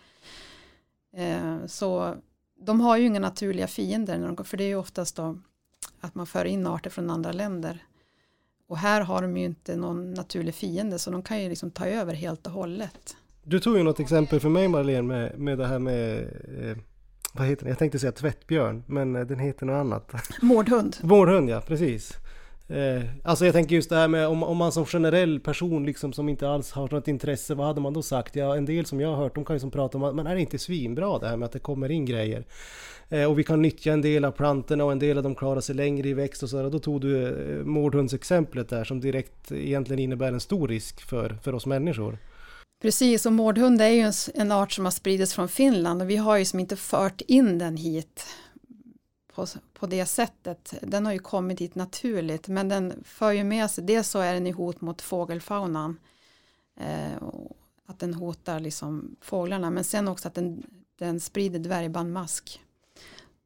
Eh, 1.16 1.66
så 1.66 2.16
de 2.56 2.82
har 2.82 2.98
ju 2.98 3.06
inga 3.06 3.20
naturliga 3.20 3.68
fiender, 3.68 4.44
för 4.44 4.58
det 4.58 4.64
är 4.64 4.68
ju 4.68 4.76
oftast 4.76 5.16
då 5.16 5.38
att 6.00 6.16
man 6.16 6.28
för 6.28 6.46
in 6.46 6.68
arter 6.68 6.90
från 6.90 7.10
andra 7.10 7.32
länder. 7.32 7.86
Och 8.68 8.78
här 8.78 9.02
har 9.02 9.22
de 9.22 9.38
ju 9.38 9.46
inte 9.46 9.76
någon 9.76 10.14
naturlig 10.14 10.56
fiende 10.56 11.00
så 11.00 11.12
de 11.12 11.24
kan 11.24 11.44
ju 11.44 11.50
liksom 11.50 11.72
ta 11.72 11.86
över 11.86 12.14
helt 12.14 12.48
och 12.48 12.54
hållet. 12.54 13.16
Du 13.44 13.60
tog 13.60 13.78
ju 13.78 13.84
något 13.84 14.00
exempel 14.00 14.40
för 14.40 14.50
mig 14.50 14.68
Marlene 14.68 15.02
med, 15.02 15.40
med 15.40 15.58
det 15.58 15.68
här 15.68 15.80
med 15.80 16.20
eh, 16.62 16.78
vad 17.34 17.48
heter 17.48 17.64
den? 17.64 17.70
Jag 17.70 17.80
tänkte 17.80 18.00
säga 18.00 18.12
tvättbjörn, 18.12 18.84
men 18.88 19.14
den 19.14 19.40
heter 19.40 19.66
något 19.66 19.74
annat. 19.74 20.12
Mårdhund. 20.42 20.98
Mårdhund, 21.02 21.50
ja 21.50 21.62
precis. 21.62 22.18
Eh, 22.68 23.04
alltså 23.24 23.46
jag 23.46 23.54
tänker 23.54 23.76
just 23.76 23.90
det 23.90 23.96
här 23.96 24.08
med 24.08 24.28
om, 24.28 24.44
om 24.44 24.58
man 24.58 24.72
som 24.72 24.86
generell 24.86 25.40
person 25.40 25.86
liksom 25.86 26.14
som 26.14 26.30
inte 26.30 26.50
alls 26.50 26.72
har 26.72 26.90
något 26.92 27.08
intresse, 27.08 27.56
vad 27.56 27.68
hade 27.68 27.82
man 27.82 27.94
då 27.94 28.02
sagt? 28.02 28.36
Ja, 28.36 28.56
en 28.56 28.66
del 28.66 28.86
som 28.86 29.02
jag 29.02 29.10
har 29.10 29.16
hört, 29.16 29.36
de 29.36 29.46
kan 29.46 29.56
ju 29.56 29.60
som 29.60 29.72
prata 29.72 29.98
om 29.98 30.04
att 30.04 30.16
men 30.16 30.28
är 30.28 30.36
det 30.36 30.42
inte 30.42 30.60
svinbra 30.60 31.20
det 31.20 31.28
här 31.28 31.38
med 31.38 31.46
att 31.46 31.52
det 31.52 31.60
kommer 31.60 31.92
in 31.92 32.06
grejer? 32.06 32.46
Eh, 33.10 33.26
och 33.26 33.40
vi 33.40 33.44
kan 33.44 33.62
nyttja 33.62 33.94
en 33.94 34.02
del 34.02 34.26
av 34.26 34.32
plantorna 34.32 34.86
och 34.86 34.92
en 34.92 35.00
del 35.00 35.18
av 35.18 35.24
dem 35.24 35.36
klarar 35.36 35.62
sig 35.62 35.76
längre 35.76 36.10
i 36.10 36.14
växt 36.14 36.44
och 36.44 36.50
så. 36.50 36.70
Då 36.70 36.80
tog 36.80 37.02
du 37.02 37.28
eh, 37.28 37.66
mårdhundsexemplet 37.66 38.70
där 38.70 38.84
som 38.84 39.02
direkt 39.02 39.52
egentligen 39.52 40.00
innebär 40.00 40.34
en 40.34 40.40
stor 40.40 40.68
risk 40.68 41.02
för, 41.02 41.38
för 41.44 41.56
oss 41.56 41.66
människor. 41.66 42.18
Precis, 42.84 43.26
och 43.26 43.34
mårdhund 43.34 43.82
är 43.82 43.90
ju 43.90 44.00
en, 44.00 44.14
en 44.34 44.52
art 44.52 44.72
som 44.72 44.86
har 44.86 44.92
spridits 44.92 45.34
från 45.34 45.50
Finland 45.50 46.02
och 46.02 46.10
vi 46.10 46.16
har 46.16 46.38
ju 46.38 46.46
som 46.46 46.60
inte 46.60 46.76
fört 46.76 47.22
in 47.22 47.58
den 47.58 47.78
hit 47.78 48.26
på, 49.34 49.48
på 49.74 49.88
det 49.88 50.06
sättet. 50.06 50.74
Den 50.82 51.06
har 51.06 51.14
ju 51.14 51.20
kommit 51.20 51.62
hit 51.62 51.76
naturligt 51.76 52.48
men 52.48 52.70
den 52.70 53.04
för 53.04 53.32
ju 53.32 53.44
med 53.44 53.72
sig, 53.72 53.84
dels 53.84 54.10
så 54.10 54.20
är 54.20 54.34
den 54.34 54.48
i 54.48 54.52
hot 54.52 54.82
mot 54.82 55.02
fågelfaunan. 55.02 56.00
Eh, 56.80 57.24
att 57.86 58.00
den 58.00 58.14
hotar 58.14 58.60
liksom 58.60 59.16
fåglarna 59.22 59.70
men 59.70 59.84
sen 59.84 60.08
också 60.08 60.28
att 60.28 60.36
den, 60.36 60.64
den 61.00 61.20
sprider 61.20 61.60
dvärgbandmask. 61.60 62.62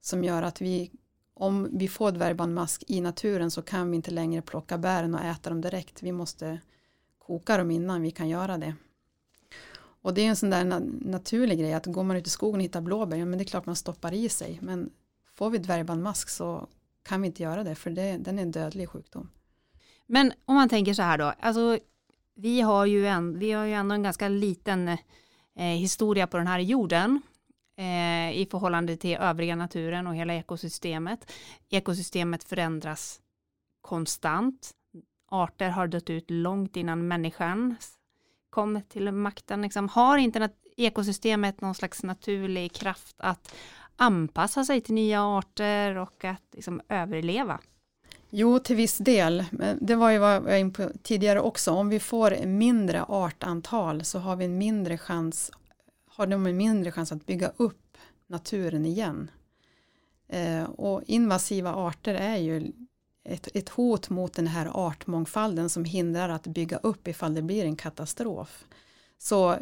Som 0.01 0.23
gör 0.23 0.43
att 0.43 0.61
vi, 0.61 0.91
om 1.33 1.69
vi 1.71 1.87
får 1.87 2.11
dvärgbandmask 2.11 2.83
i 2.87 3.01
naturen 3.01 3.51
så 3.51 3.61
kan 3.61 3.89
vi 3.89 3.95
inte 3.95 4.11
längre 4.11 4.41
plocka 4.41 4.77
bären 4.77 5.15
och 5.15 5.21
äta 5.21 5.49
dem 5.49 5.61
direkt. 5.61 6.03
Vi 6.03 6.11
måste 6.11 6.59
koka 7.17 7.57
dem 7.57 7.71
innan 7.71 8.01
vi 8.01 8.11
kan 8.11 8.29
göra 8.29 8.57
det. 8.57 8.75
Och 10.01 10.13
det 10.13 10.21
är 10.21 10.29
en 10.29 10.35
sån 10.35 10.49
där 10.49 10.81
naturlig 11.05 11.59
grej 11.59 11.73
att 11.73 11.85
går 11.85 12.03
man 12.03 12.17
ut 12.17 12.27
i 12.27 12.29
skogen 12.29 12.59
och 12.59 12.63
hittar 12.63 12.81
blåbär, 12.81 13.17
ja 13.17 13.25
men 13.25 13.37
det 13.37 13.43
är 13.43 13.45
klart 13.45 13.65
man 13.65 13.75
stoppar 13.75 14.13
i 14.13 14.29
sig. 14.29 14.59
Men 14.61 14.89
får 15.35 15.49
vi 15.49 15.57
dvärgbandmask 15.57 16.29
så 16.29 16.67
kan 17.03 17.21
vi 17.21 17.27
inte 17.27 17.43
göra 17.43 17.63
det 17.63 17.75
för 17.75 17.89
det, 17.89 18.17
den 18.17 18.39
är 18.39 18.43
en 18.43 18.51
dödlig 18.51 18.89
sjukdom. 18.89 19.29
Men 20.05 20.33
om 20.45 20.55
man 20.55 20.69
tänker 20.69 20.93
så 20.93 21.01
här 21.01 21.17
då, 21.17 21.33
alltså 21.39 21.79
vi 22.35 22.61
har 22.61 22.85
ju, 22.85 23.07
en, 23.07 23.39
vi 23.39 23.51
har 23.51 23.65
ju 23.65 23.73
ändå 23.73 23.95
en 23.95 24.03
ganska 24.03 24.29
liten 24.29 24.87
eh, 25.55 25.65
historia 25.65 26.27
på 26.27 26.37
den 26.37 26.47
här 26.47 26.59
jorden 26.59 27.21
eh, 27.77 28.37
i 28.37 28.47
förhållande 28.51 28.97
till 28.97 29.17
övriga 29.17 29.55
naturen 29.55 30.07
och 30.07 30.15
hela 30.15 30.33
ekosystemet. 30.35 31.31
Ekosystemet 31.69 32.43
förändras 32.43 33.21
konstant. 33.81 34.71
Arter 35.29 35.69
har 35.69 35.87
dött 35.87 36.09
ut 36.09 36.31
långt 36.31 36.77
innan 36.77 37.07
människan 37.07 37.75
kom 38.57 38.81
till 38.89 39.11
makten. 39.11 39.61
Liksom, 39.61 39.89
har 39.89 40.17
inte 40.17 40.49
ekosystemet 40.77 41.61
någon 41.61 41.75
slags 41.75 42.03
naturlig 42.03 42.71
kraft 42.71 43.15
att 43.19 43.53
anpassa 43.95 44.65
sig 44.65 44.81
till 44.81 44.93
nya 44.93 45.23
arter 45.23 45.95
och 45.95 46.25
att 46.25 46.43
liksom 46.53 46.81
överleva? 46.89 47.59
Jo, 48.29 48.59
till 48.59 48.75
viss 48.75 48.97
del. 48.97 49.45
Det 49.81 49.95
var 49.95 50.09
ju 50.09 50.17
vad 50.17 50.35
jag 50.35 50.41
var 50.41 50.55
inne 50.55 50.71
på 50.71 50.89
tidigare 51.03 51.41
också. 51.41 51.71
Om 51.71 51.89
vi 51.89 51.99
får 51.99 52.45
mindre 52.45 53.03
artantal 53.03 54.03
så 54.03 54.19
har 54.19 54.35
vi 54.35 54.45
en 54.45 54.57
mindre 54.57 54.97
chans, 54.97 55.51
har 56.07 56.27
de 56.27 56.45
en 56.45 56.57
mindre 56.57 56.91
chans 56.91 57.11
att 57.11 57.25
bygga 57.25 57.51
upp 57.57 57.97
naturen 58.27 58.85
igen. 58.85 59.31
Eh, 60.29 60.63
och 60.63 61.03
invasiva 61.05 61.73
arter 61.73 62.15
är 62.15 62.37
ju 62.37 62.71
ett, 63.27 63.47
ett 63.53 63.69
hot 63.69 64.09
mot 64.09 64.33
den 64.33 64.47
här 64.47 64.71
artmångfalden 64.73 65.69
som 65.69 65.85
hindrar 65.85 66.29
att 66.29 66.47
bygga 66.47 66.77
upp 66.77 67.07
ifall 67.07 67.35
det 67.35 67.41
blir 67.41 67.65
en 67.65 67.75
katastrof. 67.75 68.65
Så 69.17 69.57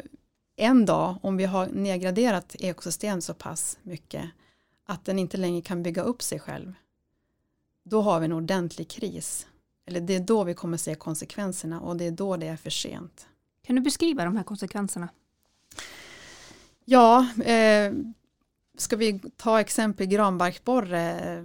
en 0.56 0.86
dag 0.86 1.18
om 1.22 1.36
vi 1.36 1.44
har 1.44 1.66
nedgraderat 1.66 2.56
ekosystem 2.58 3.20
så 3.20 3.34
pass 3.34 3.78
mycket 3.82 4.24
att 4.86 5.04
den 5.04 5.18
inte 5.18 5.36
längre 5.36 5.62
kan 5.62 5.82
bygga 5.82 6.02
upp 6.02 6.22
sig 6.22 6.38
själv 6.38 6.74
då 7.82 8.00
har 8.00 8.20
vi 8.20 8.24
en 8.24 8.32
ordentlig 8.32 8.88
kris. 8.88 9.46
Eller 9.86 10.00
det 10.00 10.14
är 10.14 10.20
då 10.20 10.44
vi 10.44 10.54
kommer 10.54 10.76
se 10.76 10.94
konsekvenserna 10.94 11.80
och 11.80 11.96
det 11.96 12.04
är 12.04 12.10
då 12.10 12.36
det 12.36 12.46
är 12.46 12.56
för 12.56 12.70
sent. 12.70 13.28
Kan 13.62 13.76
du 13.76 13.82
beskriva 13.82 14.24
de 14.24 14.36
här 14.36 14.44
konsekvenserna? 14.44 15.08
Ja, 16.84 17.28
eh, 17.44 17.92
ska 18.78 18.96
vi 18.96 19.20
ta 19.36 19.60
exempel 19.60 20.06
granbarkborre 20.06 21.44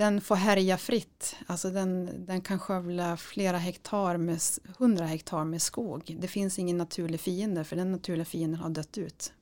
den 0.00 0.20
får 0.20 0.34
härja 0.34 0.76
fritt. 0.76 1.36
Alltså 1.46 1.70
den, 1.70 2.10
den 2.26 2.40
kan 2.40 2.58
skövla 2.58 3.16
flera 3.16 3.58
hektar 3.58 4.16
med 4.16 4.38
hundra 4.78 5.04
hektar 5.04 5.44
med 5.44 5.62
skog. 5.62 6.16
Det 6.20 6.28
finns 6.28 6.58
ingen 6.58 6.76
naturlig 6.76 7.20
fiende 7.20 7.64
för 7.64 7.76
den 7.76 7.92
naturliga 7.92 8.24
fienden 8.24 8.60
har 8.60 8.70
dött 8.70 8.98
ut. 8.98 9.32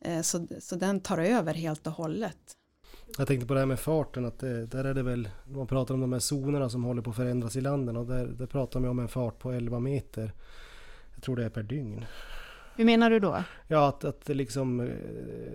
Eh, 0.00 0.20
så, 0.20 0.46
så 0.60 0.76
den 0.76 1.00
tar 1.00 1.18
över 1.18 1.54
helt 1.54 1.86
och 1.86 1.92
hållet. 1.92 2.38
Jag 3.18 3.26
tänkte 3.26 3.46
på 3.46 3.54
det 3.54 3.60
här 3.60 3.66
med 3.66 3.80
farten, 3.80 4.24
att 4.24 4.38
det, 4.38 4.66
där 4.66 4.84
är 4.84 4.94
det 4.94 5.02
väl, 5.02 5.28
man 5.44 5.66
pratar 5.66 5.94
om 5.94 6.00
de 6.00 6.12
här 6.12 6.20
zonerna 6.20 6.68
som 6.68 6.84
håller 6.84 7.02
på 7.02 7.10
att 7.10 7.16
förändras 7.16 7.56
i 7.56 7.60
landen 7.60 7.96
och 7.96 8.06
där, 8.06 8.26
där 8.26 8.46
pratar 8.46 8.80
man 8.80 8.90
om 8.90 8.98
en 8.98 9.08
fart 9.08 9.38
på 9.38 9.52
11 9.52 9.80
meter. 9.80 10.32
Jag 11.14 11.22
tror 11.22 11.36
det 11.36 11.44
är 11.44 11.50
per 11.50 11.62
dygn. 11.62 12.04
Hur 12.76 12.84
menar 12.84 13.10
du 13.10 13.18
då? 13.18 13.42
Ja, 13.68 13.88
att, 13.88 14.04
att 14.04 14.26
det 14.26 14.34
liksom 14.34 14.80
eh, 14.80 14.86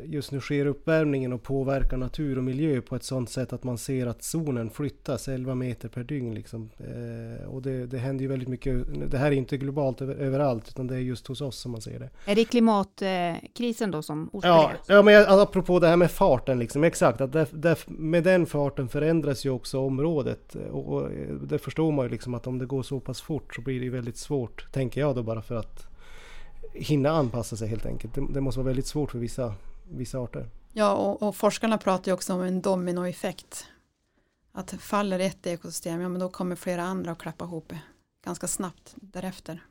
just 0.06 0.32
nu 0.32 0.40
sker 0.40 0.66
uppvärmningen 0.66 1.34
och 1.34 1.44
påverkar 1.44 1.98
natur 1.98 2.38
och 2.38 2.44
miljö 2.44 2.82
på 2.82 2.96
ett 2.96 3.04
sådant 3.04 3.30
sätt 3.30 3.54
att 3.54 3.64
man 3.64 3.78
ser 3.78 4.08
att 4.08 4.24
zonen 4.24 4.70
flyttas 4.70 5.28
11 5.28 5.56
meter 5.56 5.90
per 5.90 6.04
dygn. 6.04 6.34
Liksom. 6.34 6.70
Eh, 6.78 7.50
och 7.50 7.62
det, 7.62 7.86
det 7.86 7.98
händer 7.98 8.22
ju 8.24 8.28
väldigt 8.28 8.50
mycket. 8.50 8.86
Det 9.12 9.18
här 9.18 9.28
är 9.28 9.36
inte 9.36 9.58
globalt 9.58 10.02
över, 10.02 10.16
överallt 10.16 10.68
utan 10.68 10.88
det 10.88 10.96
är 10.96 11.00
just 11.00 11.28
hos 11.28 11.42
oss 11.42 11.60
som 11.60 11.72
man 11.72 11.82
ser 11.82 12.00
det. 12.00 12.10
Är 12.26 12.36
det 12.36 12.46
klimatkrisen 12.46 13.92
då 13.92 14.02
som 14.02 14.30
orsakar 14.34 14.50
ja, 14.50 14.72
det? 14.88 14.94
Ja, 14.94 15.02
men 15.02 15.14
jag, 15.14 15.42
apropå 15.42 15.80
det 15.80 15.88
här 15.88 15.98
med 15.98 16.12
farten 16.12 16.60
liksom. 16.60 16.84
Exakt, 16.84 17.22
att 17.22 17.32
där, 17.32 17.48
där, 17.52 17.78
med 17.88 18.24
den 18.24 18.46
farten 18.46 18.90
förändras 18.90 19.46
ju 19.46 19.50
också 19.50 19.80
området. 19.80 20.56
Och, 20.72 20.94
och 20.94 21.10
det 21.42 21.60
förstår 21.60 21.92
man 21.92 22.06
ju 22.06 22.10
liksom 22.10 22.34
att 22.34 22.48
om 22.48 22.60
det 22.60 22.66
går 22.66 22.84
så 22.84 23.00
pass 23.00 23.22
fort 23.22 23.56
så 23.56 23.62
blir 23.62 23.82
det 23.82 23.90
väldigt 23.90 24.18
svårt, 24.18 24.72
tänker 24.72 25.02
jag 25.02 25.16
då 25.16 25.24
bara 25.24 25.42
för 25.42 25.56
att 25.56 25.90
hinna 26.74 27.10
anpassa 27.10 27.58
sig 27.58 27.68
helt 27.68 27.86
enkelt. 27.86 28.16
Det, 28.16 28.28
det, 28.34 28.42
måste 28.42 28.60
vara 28.60 28.68
väldigt 28.68 28.88
svårt 28.88 29.12
för 29.12 29.20
vissa, 29.20 29.56
vissa 29.90 30.20
arter. 30.20 30.50
Ja, 30.74 30.94
och, 30.94 31.24
och 31.24 31.36
forskarna 31.36 31.78
pratar 31.78 32.12
ju 32.12 32.14
också 32.14 32.34
om 32.34 32.42
en 32.42 32.62
dominoeffekt. 32.62 33.68
Att 34.52 34.72
faller 34.72 35.20
ett 35.20 35.48
ekosystem, 35.48 36.02
ja 36.02 36.10
men 36.10 36.20
då 36.20 36.30
kommer 36.30 36.56
flera 36.56 36.84
andra 36.84 37.12
att 37.12 37.18
klappa 37.18 37.46
ihop 37.46 37.74
ganska 38.26 38.48
snabbt 38.48 38.96
därefter. 38.96 39.64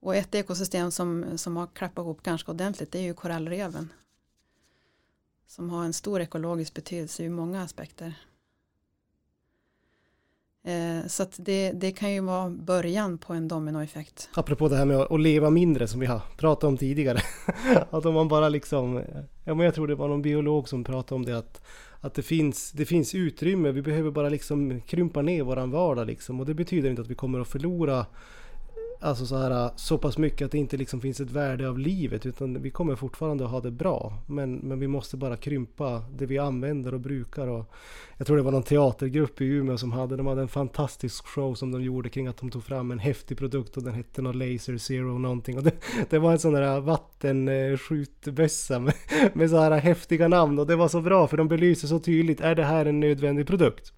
Och 0.00 0.16
ett 0.16 0.34
ekosystem 0.34 0.90
som, 0.90 1.38
som 1.38 1.56
har 1.56 1.66
klappat 1.66 2.02
ihop 2.02 2.22
ganska 2.22 2.52
ordentligt 2.52 2.92
det 2.92 2.98
är 2.98 3.02
ju 3.02 3.14
korallreven. 3.14 3.92
Som 5.46 5.70
har 5.70 5.84
en 5.84 5.92
stor 5.92 6.20
ekologisk 6.20 6.74
betydelse 6.74 7.24
ur 7.24 7.30
många 7.30 7.62
aspekter. 7.62 8.14
Eh, 10.64 11.06
så 11.06 11.24
så 11.24 11.42
det, 11.42 11.72
det, 11.72 11.92
kan 11.92 12.12
ju 12.12 12.20
vara 12.20 12.50
början 12.50 13.18
på 13.18 13.32
en 13.32 13.48
dominoeffekt. 13.48 14.28
Apropå 14.34 14.68
det 14.68 14.76
här 14.76 14.84
med 14.84 14.96
att 14.96 15.20
leva 15.20 15.50
mindre 15.50 15.88
som 15.88 16.00
vi 16.00 16.06
har 16.06 16.20
pratat 16.36 16.64
om 16.64 16.76
tidigare. 16.76 17.20
att 17.90 18.06
om 18.06 18.14
man 18.14 18.28
bara 18.28 18.48
liksom, 18.48 18.96
eh, 18.96 19.04
ja 19.44 19.54
men 19.54 19.64
jag 19.64 19.74
tror 19.74 19.88
det 19.88 19.94
var 19.94 20.08
någon 20.08 20.22
biolog 20.22 20.68
som 20.68 20.84
pratade 20.84 21.14
om 21.14 21.24
det 21.24 21.38
att, 21.38 21.62
att 22.00 22.14
det, 22.14 22.22
finns, 22.22 22.72
det 22.72 22.84
finns 22.84 23.14
utrymme, 23.14 23.70
vi 23.70 23.82
behöver 23.82 24.10
bara 24.10 24.28
liksom 24.28 24.80
krympa 24.80 25.22
ner 25.22 25.42
våran 25.42 25.70
vardag 25.70 26.06
liksom. 26.06 26.40
Och 26.40 26.46
det 26.46 26.54
betyder 26.54 26.90
inte 26.90 27.02
att 27.02 27.10
vi 27.10 27.14
kommer 27.14 27.40
att 27.40 27.48
förlora 27.48 28.06
alltså 29.00 29.26
så, 29.26 29.36
här, 29.36 29.70
så 29.76 29.98
pass 29.98 30.18
mycket 30.18 30.44
att 30.44 30.52
det 30.52 30.58
inte 30.58 30.76
liksom 30.76 31.00
finns 31.00 31.20
ett 31.20 31.30
värde 31.30 31.68
av 31.68 31.78
livet 31.78 32.26
utan 32.26 32.62
vi 32.62 32.70
kommer 32.70 32.96
fortfarande 32.96 33.44
att 33.44 33.50
ha 33.50 33.60
det 33.60 33.70
bra. 33.70 34.12
Men, 34.26 34.54
men 34.54 34.80
vi 34.80 34.86
måste 34.86 35.16
bara 35.16 35.36
krympa 35.36 36.04
det 36.16 36.26
vi 36.26 36.38
använder 36.38 36.94
och 36.94 37.00
brukar. 37.00 37.46
Och 37.46 37.72
jag 38.16 38.26
tror 38.26 38.36
det 38.36 38.42
var 38.42 38.52
någon 38.52 38.62
teatergrupp 38.62 39.40
i 39.40 39.44
Umeå 39.44 39.78
som 39.78 39.92
hade, 39.92 40.16
de 40.16 40.26
hade 40.26 40.42
en 40.42 40.48
fantastisk 40.48 41.26
show 41.26 41.54
som 41.54 41.72
de 41.72 41.82
gjorde 41.82 42.08
kring 42.08 42.26
att 42.26 42.36
de 42.36 42.50
tog 42.50 42.64
fram 42.64 42.90
en 42.90 42.98
häftig 42.98 43.38
produkt 43.38 43.76
och 43.76 43.82
den 43.82 43.94
hette 43.94 44.22
någon 44.22 44.38
Laser 44.38 44.78
Zero 44.78 45.18
någonting. 45.18 45.56
Och 45.56 45.64
det, 45.64 45.72
det 46.10 46.18
var 46.18 46.32
en 46.32 46.38
sån 46.38 46.52
där 46.52 46.80
vattenskjutbössa 46.80 48.78
med, 48.78 48.94
med 49.32 49.50
så 49.50 49.56
här 49.56 49.70
häftiga 49.80 50.28
namn 50.28 50.58
och 50.58 50.66
det 50.66 50.76
var 50.76 50.88
så 50.88 51.00
bra 51.00 51.26
för 51.26 51.36
de 51.36 51.48
belyser 51.48 51.88
så 51.88 51.98
tydligt, 51.98 52.40
är 52.40 52.54
det 52.54 52.64
här 52.64 52.86
en 52.86 53.00
nödvändig 53.00 53.46
produkt? 53.46 53.92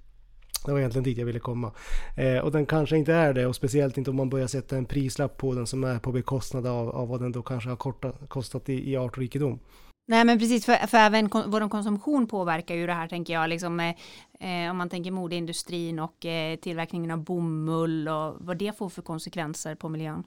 Det 0.66 0.72
var 0.72 0.78
egentligen 0.78 1.04
dit 1.04 1.18
jag 1.18 1.26
ville 1.26 1.38
komma. 1.38 1.72
Eh, 2.16 2.38
och 2.38 2.52
den 2.52 2.66
kanske 2.66 2.96
inte 2.96 3.12
är 3.14 3.32
det 3.32 3.46
och 3.46 3.56
speciellt 3.56 3.98
inte 3.98 4.10
om 4.10 4.16
man 4.16 4.30
börjar 4.30 4.46
sätta 4.46 4.76
en 4.76 4.84
prislapp 4.84 5.36
på 5.36 5.54
den 5.54 5.66
som 5.66 5.84
är 5.84 5.98
på 5.98 6.12
bekostnad 6.12 6.66
av, 6.66 6.88
av 6.88 7.08
vad 7.08 7.20
den 7.20 7.32
då 7.32 7.42
kanske 7.42 7.68
har 7.68 7.76
korta, 7.76 8.12
kostat 8.28 8.68
i, 8.68 8.90
i 8.90 8.96
artrikedom. 8.96 9.58
Nej 10.06 10.24
men 10.24 10.38
precis, 10.38 10.64
för, 10.64 10.86
för 10.86 10.98
även 10.98 11.28
kon, 11.28 11.50
vår 11.50 11.68
konsumtion 11.68 12.26
påverkar 12.26 12.74
ju 12.74 12.86
det 12.86 12.92
här 12.92 13.08
tänker 13.08 13.32
jag, 13.32 13.48
liksom, 13.48 13.80
eh, 13.80 14.64
eh, 14.64 14.70
om 14.70 14.76
man 14.76 14.88
tänker 14.88 15.10
modeindustrin 15.10 15.98
och 15.98 16.26
eh, 16.26 16.56
tillverkningen 16.56 17.10
av 17.10 17.18
bomull 17.18 18.08
och 18.08 18.36
vad 18.38 18.56
det 18.56 18.78
får 18.78 18.88
för 18.88 19.02
konsekvenser 19.02 19.74
på 19.74 19.88
miljön. 19.88 20.24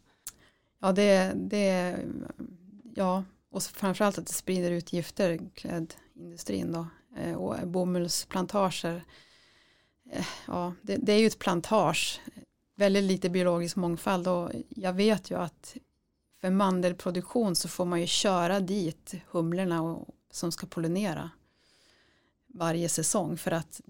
Ja, 0.81 0.91
det, 0.91 1.33
det 1.35 1.95
ja, 2.95 3.23
och 3.51 3.63
framförallt 3.63 4.17
att 4.17 4.27
det 4.27 4.33
sprider 4.33 4.71
ut 4.71 4.93
gifter, 4.93 5.39
klädindustrin 5.53 6.71
då, 6.71 6.87
eh, 7.21 7.35
och 7.35 7.67
bomullsplantager 7.67 8.95
Eh, 8.95 9.01
Eh, 10.11 10.25
ja, 10.47 10.73
det, 10.81 10.95
det, 10.95 11.13
är 11.13 11.19
ju 11.19 11.27
ett 11.27 11.39
plantage, 11.39 12.21
väldigt 12.75 13.03
lite 13.03 13.29
biologisk 13.29 13.75
mångfald 13.75 14.27
och 14.27 14.51
jag 14.69 14.93
vet 14.93 15.31
ju 15.31 15.37
att 15.37 15.77
för 16.41 16.49
mandelproduktion 16.49 17.55
så 17.55 17.67
får 17.67 17.85
man 17.85 18.01
ju 18.01 18.07
köra 18.07 18.59
dit 18.59 19.13
humlorna 19.27 19.81
och 19.81 20.07
som 20.31 20.51
ska 20.51 20.67
pollinera 20.67 21.29
varje 22.47 22.89
säsong 22.89 23.37
för 23.37 23.51
att 23.51 23.81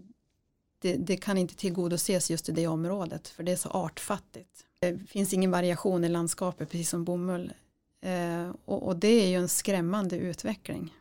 det, 0.80 0.95
det, 0.95 1.18
kan 1.18 1.38
inte 1.38 1.55
tillgodoses 1.55 2.32
just 2.32 2.49
i 2.49 2.51
det 2.51 2.68
området 2.68 3.28
för 3.28 3.43
det 3.43 3.51
är 3.51 3.55
så 3.55 3.70
artfattigt. 3.70 4.66
Det 4.80 4.97
finns 5.09 5.34
ingen 5.34 5.51
variation 5.51 6.03
i 6.03 6.09
landskapet 6.09 6.70
precis 6.70 6.89
som 6.89 7.03
bomull 7.03 7.53
eh, 8.01 8.49
och, 8.66 8.84
och, 8.84 8.95
det 8.95 9.07
är 9.07 9.28
ju 9.28 9.36
en 9.36 9.49
skrämmande 9.49 10.18
utveckling. 10.18 10.93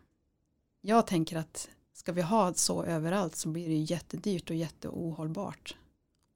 Jag 0.81 1.07
tänker 1.07 1.37
att 1.37 1.69
ska 2.05 2.13
vi 2.13 2.23
ha 2.23 2.55
så 2.55 2.85
överallt 2.85 3.37
så 3.37 3.49
blir 3.49 3.69
det 3.69 3.75
jättedyrt 3.75 4.51
och 4.51 4.57
jätteohållbart 4.57 5.77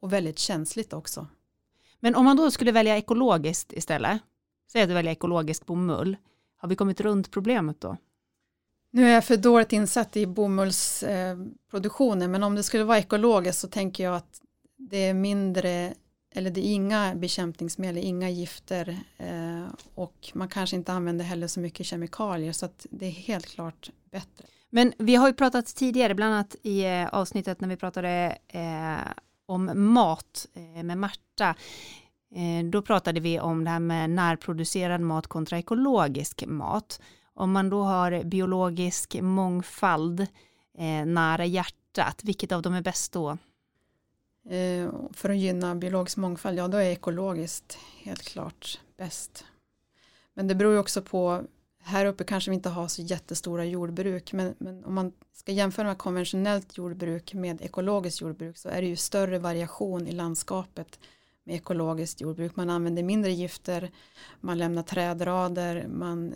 och 0.00 0.12
väldigt 0.12 0.38
känsligt 0.38 0.92
också. 0.92 1.26
Men 2.00 2.14
om 2.14 2.24
man 2.24 2.36
då 2.36 2.50
skulle 2.50 2.72
välja 2.72 2.96
ekologiskt 2.96 3.72
istället, 3.72 4.20
säg 4.72 4.82
att 4.82 4.88
du 4.88 4.94
väljer 4.94 5.12
ekologisk 5.12 5.66
bomull, 5.66 6.16
har 6.56 6.68
vi 6.68 6.76
kommit 6.76 7.00
runt 7.00 7.30
problemet 7.30 7.80
då? 7.80 7.96
Nu 8.90 9.08
är 9.08 9.14
jag 9.14 9.24
för 9.24 9.36
dåligt 9.36 9.72
insatt 9.72 10.16
i 10.16 10.26
bomullsproduktionen 10.26 12.30
men 12.30 12.42
om 12.42 12.54
det 12.54 12.62
skulle 12.62 12.84
vara 12.84 12.98
ekologiskt 12.98 13.60
så 13.60 13.68
tänker 13.68 14.04
jag 14.04 14.16
att 14.16 14.40
det 14.76 14.98
är 14.98 15.14
mindre 15.14 15.94
eller 16.34 16.50
det 16.50 16.66
är 16.66 16.72
inga 16.72 17.14
bekämpningsmedel, 17.14 18.04
inga 18.04 18.30
gifter 18.30 18.98
eh, 19.16 19.66
och 19.94 20.30
man 20.34 20.48
kanske 20.48 20.76
inte 20.76 20.92
använder 20.92 21.24
heller 21.24 21.46
så 21.46 21.60
mycket 21.60 21.86
kemikalier 21.86 22.52
så 22.52 22.66
att 22.66 22.86
det 22.90 23.06
är 23.06 23.10
helt 23.10 23.46
klart 23.46 23.90
bättre. 24.10 24.44
Men 24.70 24.92
vi 24.98 25.14
har 25.14 25.26
ju 25.28 25.34
pratat 25.34 25.66
tidigare, 25.66 26.14
bland 26.14 26.34
annat 26.34 26.56
i 26.62 26.84
eh, 26.84 27.08
avsnittet 27.08 27.60
när 27.60 27.68
vi 27.68 27.76
pratade 27.76 28.38
eh, 28.48 29.12
om 29.46 29.92
mat 29.92 30.46
eh, 30.54 30.82
med 30.82 30.98
Marta. 30.98 31.54
Eh, 32.34 32.64
då 32.70 32.82
pratade 32.82 33.20
vi 33.20 33.40
om 33.40 33.64
det 33.64 33.70
här 33.70 33.80
med 33.80 34.10
närproducerad 34.10 35.00
mat 35.00 35.26
kontra 35.26 35.58
ekologisk 35.58 36.44
mat. 36.46 37.00
Om 37.34 37.52
man 37.52 37.70
då 37.70 37.82
har 37.82 38.24
biologisk 38.24 39.16
mångfald 39.20 40.20
eh, 40.78 41.06
nära 41.06 41.44
hjärtat, 41.44 42.20
vilket 42.24 42.52
av 42.52 42.62
dem 42.62 42.74
är 42.74 42.82
bäst 42.82 43.12
då? 43.12 43.38
Eh, 44.50 44.90
för 45.12 45.30
att 45.30 45.36
gynna 45.36 45.74
biologisk 45.74 46.16
mångfald, 46.16 46.58
ja 46.58 46.68
då 46.68 46.76
är 46.76 46.90
ekologiskt 46.90 47.78
helt 48.02 48.22
klart 48.22 48.80
bäst. 48.96 49.44
Men 50.34 50.48
det 50.48 50.54
beror 50.54 50.72
ju 50.72 50.78
också 50.78 51.02
på, 51.02 51.42
här 51.82 52.06
uppe 52.06 52.24
kanske 52.24 52.50
vi 52.50 52.54
inte 52.54 52.68
har 52.68 52.88
så 52.88 53.02
jättestora 53.02 53.64
jordbruk, 53.64 54.32
men, 54.32 54.54
men 54.58 54.84
om 54.84 54.94
man 54.94 55.12
ska 55.32 55.52
jämföra 55.52 55.86
med 55.86 55.98
konventionellt 55.98 56.76
jordbruk 56.76 57.34
med 57.34 57.62
ekologiskt 57.62 58.20
jordbruk 58.20 58.56
så 58.56 58.68
är 58.68 58.82
det 58.82 58.88
ju 58.88 58.96
större 58.96 59.38
variation 59.38 60.06
i 60.06 60.12
landskapet 60.12 60.98
med 61.44 61.56
ekologiskt 61.56 62.20
jordbruk. 62.20 62.56
Man 62.56 62.70
använder 62.70 63.02
mindre 63.02 63.32
gifter, 63.32 63.90
man 64.40 64.58
lämnar 64.58 64.82
trädrader, 64.82 65.86
man 65.88 66.34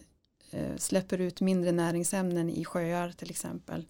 Eh, 0.53 0.77
släpper 0.77 1.21
ut 1.21 1.41
mindre 1.41 1.73
näringsämnen 1.73 2.51
i 2.51 2.65
sjöar 2.65 3.13
till 3.13 3.31
exempel 3.31 3.87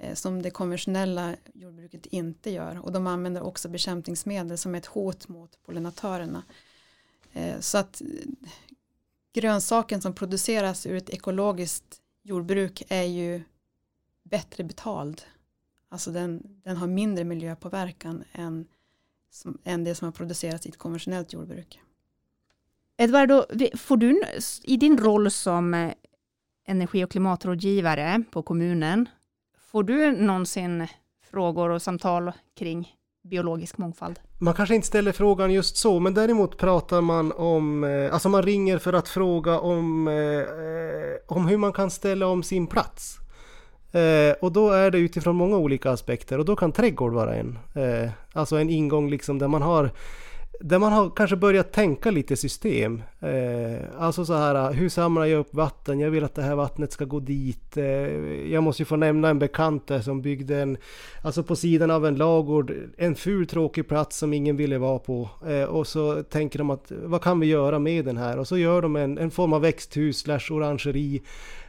eh, 0.00 0.14
som 0.14 0.42
det 0.42 0.50
konventionella 0.50 1.36
jordbruket 1.54 2.06
inte 2.06 2.50
gör 2.50 2.80
och 2.84 2.92
de 2.92 3.06
använder 3.06 3.42
också 3.42 3.68
bekämpningsmedel 3.68 4.58
som 4.58 4.74
ett 4.74 4.86
hot 4.86 5.28
mot 5.28 5.58
pollinatörerna. 5.64 6.42
Eh, 7.32 7.60
så 7.60 7.78
att 7.78 8.02
grönsaken 9.36 10.00
som 10.00 10.14
produceras 10.14 10.86
ur 10.86 10.96
ett 10.96 11.10
ekologiskt 11.10 12.00
jordbruk 12.22 12.82
är 12.88 13.02
ju 13.02 13.42
bättre 14.22 14.64
betald. 14.64 15.22
Alltså 15.88 16.10
den, 16.10 16.42
den 16.64 16.76
har 16.76 16.86
mindre 16.86 17.24
miljöpåverkan 17.24 18.24
än, 18.32 18.66
som, 19.30 19.58
än 19.64 19.84
det 19.84 19.94
som 19.94 20.06
har 20.06 20.12
producerats 20.12 20.66
i 20.66 20.68
ett 20.68 20.78
konventionellt 20.78 21.32
jordbruk. 21.32 21.80
Edvardo, 22.96 23.44
får 23.76 23.96
du 23.96 24.22
i 24.62 24.76
din 24.76 24.98
roll 24.98 25.30
som 25.30 25.74
eh, 25.74 25.92
energi 26.66 27.04
och 27.04 27.10
klimatrådgivare 27.10 28.22
på 28.30 28.42
kommunen, 28.42 29.08
får 29.58 29.82
du 29.82 30.12
någonsin 30.12 30.86
frågor 31.30 31.70
och 31.70 31.82
samtal 31.82 32.32
kring 32.54 32.96
biologisk 33.26 33.78
mångfald? 33.78 34.18
Man 34.38 34.54
kanske 34.54 34.74
inte 34.74 34.86
ställer 34.86 35.12
frågan 35.12 35.52
just 35.52 35.76
så, 35.76 36.00
men 36.00 36.14
däremot 36.14 36.58
pratar 36.58 37.00
man 37.00 37.32
om, 37.32 37.84
eh, 37.84 38.14
alltså 38.14 38.28
man 38.28 38.42
ringer 38.42 38.78
för 38.78 38.92
att 38.92 39.08
fråga 39.08 39.60
om, 39.60 40.08
eh, 40.08 41.36
om 41.36 41.48
hur 41.48 41.56
man 41.56 41.72
kan 41.72 41.90
ställa 41.90 42.26
om 42.26 42.42
sin 42.42 42.66
plats. 42.66 43.18
Eh, 43.92 44.34
och 44.40 44.52
då 44.52 44.70
är 44.70 44.90
det 44.90 44.98
utifrån 44.98 45.36
många 45.36 45.56
olika 45.56 45.90
aspekter 45.90 46.38
och 46.38 46.44
då 46.44 46.56
kan 46.56 46.72
trädgård 46.72 47.12
vara 47.12 47.34
en. 47.34 47.58
alltså 48.32 48.56
en 48.56 48.70
ingång 48.70 49.10
liksom 49.10 49.38
där 49.38 49.48
man 49.48 49.62
har 49.62 49.90
där 50.60 50.78
man 50.78 50.92
har 50.92 51.10
kanske 51.10 51.36
börjat 51.36 51.72
tänka 51.72 52.10
lite 52.10 52.36
system. 52.36 53.02
Eh, 53.20 53.78
alltså 53.98 54.24
så 54.24 54.34
här, 54.34 54.72
hur 54.72 54.88
samlar 54.88 55.24
jag 55.24 55.40
upp 55.40 55.54
vatten? 55.54 56.00
Jag 56.00 56.10
vill 56.10 56.24
att 56.24 56.34
det 56.34 56.42
här 56.42 56.54
vattnet 56.54 56.92
ska 56.92 57.04
gå 57.04 57.20
dit. 57.20 57.76
Eh, 57.76 57.84
jag 58.52 58.62
måste 58.62 58.82
ju 58.82 58.86
få 58.86 58.96
nämna 58.96 59.28
en 59.28 59.38
bekant 59.38 59.86
där 59.86 60.00
som 60.00 60.22
byggde 60.22 60.56
en, 60.60 60.76
alltså 61.22 61.42
på 61.42 61.56
sidan 61.56 61.90
av 61.90 62.06
en 62.06 62.16
lagård, 62.16 62.72
en 62.96 63.14
ful 63.14 63.46
tråkig 63.46 63.88
plats 63.88 64.18
som 64.18 64.32
ingen 64.32 64.56
ville 64.56 64.78
vara 64.78 64.98
på. 64.98 65.28
Eh, 65.48 65.64
och 65.64 65.86
så 65.86 66.22
tänker 66.22 66.58
de 66.58 66.70
att 66.70 66.92
vad 67.04 67.22
kan 67.22 67.40
vi 67.40 67.46
göra 67.46 67.78
med 67.78 68.04
den 68.04 68.16
här? 68.16 68.38
Och 68.38 68.48
så 68.48 68.58
gör 68.58 68.82
de 68.82 68.96
en, 68.96 69.18
en 69.18 69.30
form 69.30 69.52
av 69.52 69.60
växthus 69.60 70.18
slash 70.18 70.52
orangeri 70.52 71.22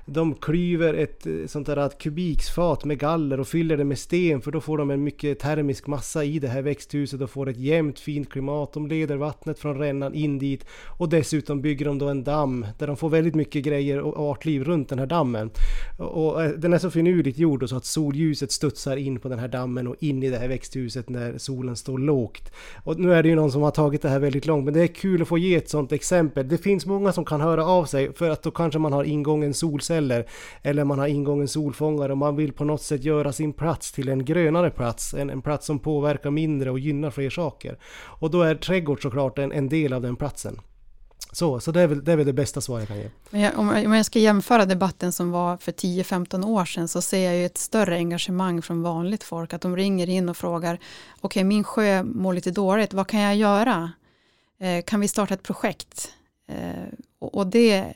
de 0.09 0.35
klyver 0.35 0.93
ett 0.93 1.27
eh, 1.27 1.33
sånt 1.47 1.67
där 1.67 1.89
kubiksfat 1.99 2.85
med 2.85 2.99
galler 2.99 3.39
och 3.39 3.47
fyller 3.47 3.77
det 3.77 3.83
med 3.83 3.99
sten 3.99 4.41
för 4.41 4.51
då 4.51 4.61
får 4.61 4.77
de 4.77 4.91
en 4.91 5.03
mycket 5.03 5.39
termisk 5.39 5.87
massa 5.87 6.23
i 6.23 6.39
det 6.39 6.47
här 6.47 6.61
växthuset 6.61 7.21
och 7.21 7.29
får 7.29 7.49
ett 7.49 7.57
jämnt 7.57 7.99
fint 7.99 8.29
klimat. 8.29 8.73
De 8.73 8.87
leder 8.87 9.17
vattnet 9.17 9.59
från 9.59 9.77
rännan 9.77 10.13
in 10.13 10.39
dit 10.39 10.65
och 10.97 11.09
dessutom 11.09 11.61
bygger 11.61 11.85
de 11.85 11.97
då 11.97 12.07
en 12.07 12.23
damm 12.23 12.65
där 12.77 12.87
de 12.87 12.97
får 12.97 13.09
väldigt 13.09 13.35
mycket 13.35 13.63
grejer 13.63 13.99
och 13.99 14.29
artliv 14.31 14.63
runt 14.63 14.89
den 14.89 14.99
här 14.99 15.05
dammen. 15.05 15.49
Och 15.97 16.43
eh, 16.43 16.49
den 16.49 16.73
är 16.73 16.77
så 16.77 16.91
finurligt 16.91 17.37
gjord 17.37 17.69
så 17.69 17.77
att 17.77 17.85
solljuset 17.85 18.51
studsar 18.51 18.97
in 18.97 19.19
på 19.19 19.29
den 19.29 19.39
här 19.39 19.47
dammen 19.47 19.87
och 19.87 19.95
in 19.99 20.23
i 20.23 20.29
det 20.29 20.37
här 20.37 20.47
växthuset 20.47 21.09
när 21.09 21.37
solen 21.37 21.75
står 21.75 21.97
lågt. 21.97 22.51
Och 22.83 22.99
nu 22.99 23.13
är 23.13 23.23
det 23.23 23.29
ju 23.29 23.35
någon 23.35 23.51
som 23.51 23.61
har 23.61 23.71
tagit 23.71 24.01
det 24.01 24.09
här 24.09 24.19
väldigt 24.19 24.45
långt 24.45 24.65
men 24.65 24.73
det 24.73 24.81
är 24.81 24.87
kul 24.87 25.21
att 25.21 25.27
få 25.27 25.37
ge 25.37 25.55
ett 25.55 25.69
sånt 25.69 25.91
exempel. 25.91 26.47
Det 26.47 26.57
finns 26.57 26.85
många 26.85 27.11
som 27.11 27.25
kan 27.25 27.41
höra 27.41 27.65
av 27.65 27.85
sig 27.85 28.13
för 28.13 28.29
att 28.29 28.43
då 28.43 28.51
kanske 28.51 28.79
man 28.79 28.93
har 28.93 29.03
ingången 29.03 29.53
solcell 29.53 29.96
solceller 29.97 30.25
eller 30.61 30.83
man 30.83 30.99
har 30.99 31.07
ingången 31.07 31.47
solfångare 31.47 32.11
och 32.11 32.17
man 32.17 32.35
vill 32.35 32.53
på 32.53 32.65
något 32.65 32.81
sätt 32.81 33.03
göra 33.03 33.33
sin 33.33 33.53
plats 33.53 33.91
till 33.91 34.09
en 34.09 34.25
grönare 34.25 34.69
plats, 34.69 35.13
en, 35.13 35.29
en 35.29 35.41
plats 35.41 35.65
som 35.65 35.79
påverkar 35.79 36.31
mindre 36.31 36.71
och 36.71 36.79
gynnar 36.79 37.11
fler 37.11 37.29
saker. 37.29 37.77
Och 38.21 38.31
då 38.31 38.41
är 38.41 38.55
trädgård 38.55 39.01
såklart 39.01 39.39
en, 39.39 39.51
en 39.51 39.69
del 39.69 39.93
av 39.93 40.01
den 40.01 40.15
platsen. 40.15 40.59
Så, 41.31 41.59
så 41.59 41.71
det, 41.71 41.81
är 41.81 41.87
väl, 41.87 42.03
det 42.03 42.11
är 42.11 42.17
väl 42.17 42.25
det 42.25 42.33
bästa 42.33 42.61
svar 42.61 42.79
jag 42.79 42.87
kan 42.87 42.97
ge. 42.97 43.09
Men 43.29 43.41
jag, 43.41 43.59
om, 43.59 43.93
jag 43.93 44.05
ska 44.05 44.19
jämföra 44.19 44.65
debatten 44.65 45.11
som 45.11 45.31
var 45.31 45.57
för 45.57 45.71
10-15 45.71 46.45
år 46.45 46.65
sedan 46.65 46.87
så 46.87 47.01
ser 47.01 47.25
jag 47.25 47.35
ju 47.35 47.45
ett 47.45 47.57
större 47.57 47.95
engagemang 47.95 48.61
från 48.61 48.81
vanligt 48.81 49.23
folk. 49.23 49.53
Att 49.53 49.61
de 49.61 49.75
ringer 49.75 50.09
in 50.09 50.29
och 50.29 50.37
frågar, 50.37 50.75
okej 50.75 50.85
okay, 51.21 51.43
min 51.43 51.63
sjö 51.63 52.03
mår 52.03 52.33
lite 52.33 52.51
dåligt, 52.51 52.93
vad 52.93 53.07
kan 53.07 53.19
jag 53.19 53.35
göra? 53.35 53.91
Eh, 54.59 54.83
kan 54.85 54.99
vi 54.99 55.07
starta 55.07 55.33
ett 55.33 55.43
projekt? 55.43 56.11
Eh, 56.49 56.93
och, 57.19 57.35
och 57.35 57.47
det 57.47 57.93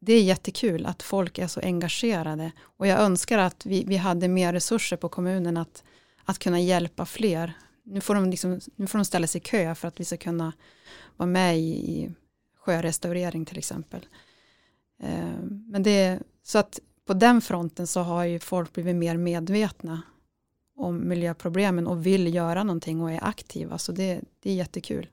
det 0.00 0.12
är 0.12 0.22
jättekul 0.22 0.86
att 0.86 1.02
folk 1.02 1.38
är 1.38 1.46
så 1.46 1.60
engagerade 1.60 2.52
och 2.60 2.86
jag 2.86 3.00
önskar 3.00 3.38
att 3.38 3.66
vi, 3.66 3.84
vi 3.84 3.96
hade 3.96 4.28
mer 4.28 4.52
resurser 4.52 4.96
på 4.96 5.08
kommunen 5.08 5.56
att, 5.56 5.84
att 6.24 6.38
kunna 6.38 6.60
hjälpa 6.60 7.06
fler. 7.06 7.52
Nu 7.82 8.00
får, 8.00 8.14
de 8.14 8.30
liksom, 8.30 8.60
nu 8.76 8.86
får 8.86 8.98
de 8.98 9.04
ställa 9.04 9.26
sig 9.26 9.38
i 9.40 9.44
kö 9.44 9.74
för 9.74 9.88
att 9.88 10.00
vi 10.00 10.04
ska 10.04 10.16
kunna 10.16 10.52
vara 11.16 11.26
med 11.26 11.58
i, 11.58 11.60
i 11.60 12.10
sjörestaurering 12.56 13.44
till 13.44 13.58
exempel. 13.58 14.06
Eh, 15.02 15.42
men 15.66 15.82
det, 15.82 16.18
så 16.42 16.58
att 16.58 16.80
på 17.06 17.14
den 17.14 17.40
fronten 17.40 17.86
så 17.86 18.00
har 18.00 18.24
ju 18.24 18.38
folk 18.38 18.72
blivit 18.72 18.96
mer 18.96 19.16
medvetna 19.16 20.02
om 20.76 21.08
miljöproblemen 21.08 21.86
och 21.86 22.06
vill 22.06 22.34
göra 22.34 22.62
någonting 22.62 23.00
och 23.00 23.12
är 23.12 23.24
aktiva. 23.24 23.78
Så 23.78 23.92
det, 23.92 24.20
det 24.42 24.50
är 24.50 24.54
jättekul. 24.54 25.08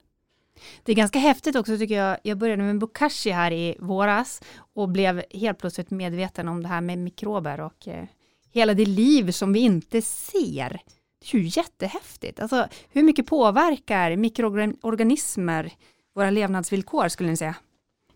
Det 0.84 0.92
är 0.92 0.96
ganska 0.96 1.20
häftigt 1.20 1.56
också 1.56 1.78
tycker 1.78 1.96
jag. 1.96 2.18
Jag 2.24 2.38
började 2.38 2.64
med 2.64 2.80
bokashi 2.80 3.30
här 3.30 3.52
i 3.52 3.76
våras 3.80 4.42
och 4.74 4.90
blev 4.90 5.24
helt 5.32 5.58
plötsligt 5.58 5.92
medveten 5.92 6.48
om 6.48 6.64
det 6.64 6.70
här 6.70 6.82
med 6.82 6.98
mikrober 6.98 7.60
och 7.60 7.88
eh, 7.88 8.06
hela 8.52 8.74
det 8.74 8.86
liv 8.86 9.32
som 9.32 9.54
vi 9.54 9.60
inte 9.60 10.02
ser. 10.02 10.82
Det 11.20 11.38
är 11.38 11.42
ju 11.42 11.48
jättehäftigt. 11.48 12.40
Alltså, 12.40 12.68
hur 12.90 13.04
mycket 13.04 13.26
påverkar 13.26 14.16
mikroorganismer 14.16 15.74
våra 16.16 16.30
levnadsvillkor 16.30 17.08
skulle 17.08 17.30
ni 17.30 17.38
säga? 17.38 17.56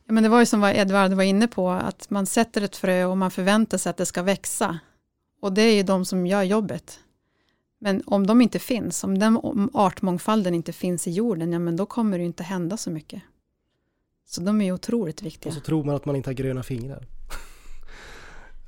Ja, 0.06 0.14
men 0.14 0.24
det 0.24 0.30
var 0.30 0.40
ju 0.40 0.46
som 0.46 0.64
Edvard 0.64 1.12
var 1.12 1.24
inne 1.24 1.48
på, 1.48 1.70
att 1.70 2.10
man 2.10 2.26
sätter 2.26 2.62
ett 2.62 2.76
frö 2.76 3.06
och 3.06 3.18
man 3.18 3.32
förväntar 3.32 3.78
sig 3.78 3.90
att 3.90 3.98
det 3.98 4.06
ska 4.06 4.22
växa. 4.24 4.80
Och 5.42 5.54
det 5.54 5.62
är 5.62 5.76
ju 5.76 5.84
de 5.84 6.06
som 6.06 6.28
gör 6.28 6.44
jobbet. 6.44 7.00
Men 7.80 8.04
om 8.06 8.28
de 8.28 8.42
inte 8.42 8.60
finns, 8.60 9.04
om 9.04 9.20
den 9.20 9.40
artmångfalden 9.74 10.54
inte 10.54 10.74
finns 10.74 11.08
i 11.08 11.12
jorden, 11.12 11.52
ja 11.52 11.60
men 11.60 11.76
då 11.76 11.86
kommer 11.86 12.18
det 12.18 12.24
inte 12.24 12.44
hända 12.44 12.78
så 12.78 12.92
mycket. 12.92 13.22
Så 14.26 14.42
de 14.42 14.62
är 14.62 14.72
otroligt 14.72 15.22
viktiga. 15.22 15.50
Och 15.50 15.54
så 15.54 15.60
tror 15.62 15.84
man 15.84 15.96
att 15.96 16.06
man 16.06 16.16
inte 16.16 16.30
har 16.30 16.34
gröna 16.34 16.64
fingrar. 16.64 17.08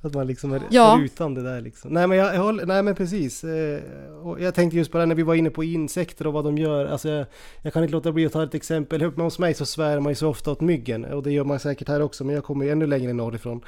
Att 0.03 0.13
man 0.13 0.27
liksom 0.27 0.53
är, 0.53 0.61
Ja. 0.69 0.97
är 0.99 1.03
utan 1.03 1.33
det 1.33 1.43
där 1.43 1.61
liksom. 1.61 1.93
Nej 1.93 2.07
men 2.07 2.17
jag, 2.17 2.35
jag 2.35 2.41
håller, 2.43 2.65
nej 2.65 2.83
men 2.83 2.95
precis. 2.95 3.43
Eh, 3.43 3.81
och 4.23 4.41
jag 4.41 4.55
tänkte 4.55 4.77
just 4.77 4.91
på 4.91 4.97
det 4.97 5.01
här 5.01 5.07
när 5.07 5.15
vi 5.15 5.23
var 5.23 5.35
inne 5.35 5.49
på 5.49 5.63
insekter 5.63 6.27
och 6.27 6.33
vad 6.33 6.45
de 6.45 6.57
gör. 6.57 6.85
Alltså 6.85 7.09
jag, 7.09 7.25
jag 7.61 7.73
kan 7.73 7.83
inte 7.83 7.91
låta 7.91 8.11
bli 8.11 8.25
att 8.25 8.33
ta 8.33 8.43
ett 8.43 8.53
exempel. 8.55 9.01
Hemma 9.01 9.23
hos 9.23 9.39
mig 9.39 9.53
så 9.53 9.65
svär 9.65 9.99
man 9.99 10.11
ju 10.11 10.15
så 10.15 10.27
ofta 10.29 10.51
åt 10.51 10.61
myggen. 10.61 11.05
Och 11.05 11.23
det 11.23 11.31
gör 11.31 11.43
man 11.43 11.59
säkert 11.59 11.87
här 11.87 12.01
också. 12.01 12.23
Men 12.23 12.35
jag 12.35 12.43
kommer 12.43 12.65
ju 12.65 12.71
ännu 12.71 12.87
längre 12.87 13.13
norrifrån. 13.13 13.61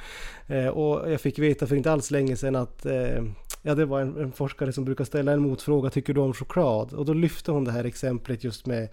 Eh, 0.46 0.66
och 0.66 1.12
jag 1.12 1.20
fick 1.20 1.38
veta 1.38 1.66
för 1.66 1.76
inte 1.76 1.92
alls 1.92 2.10
länge 2.10 2.36
sedan 2.36 2.56
att 2.56 2.86
eh, 2.86 3.22
Ja 3.66 3.74
det 3.74 3.84
var 3.84 4.00
en, 4.00 4.16
en 4.16 4.32
forskare 4.32 4.72
som 4.72 4.84
brukar 4.84 5.04
ställa 5.04 5.32
en 5.32 5.40
motfråga. 5.40 5.90
Tycker 5.90 6.14
du 6.14 6.20
om 6.20 6.32
choklad? 6.32 6.92
Och 6.92 7.04
då 7.04 7.12
lyfte 7.12 7.52
hon 7.52 7.64
det 7.64 7.70
här 7.70 7.84
exemplet 7.84 8.44
just 8.44 8.66
med 8.66 8.88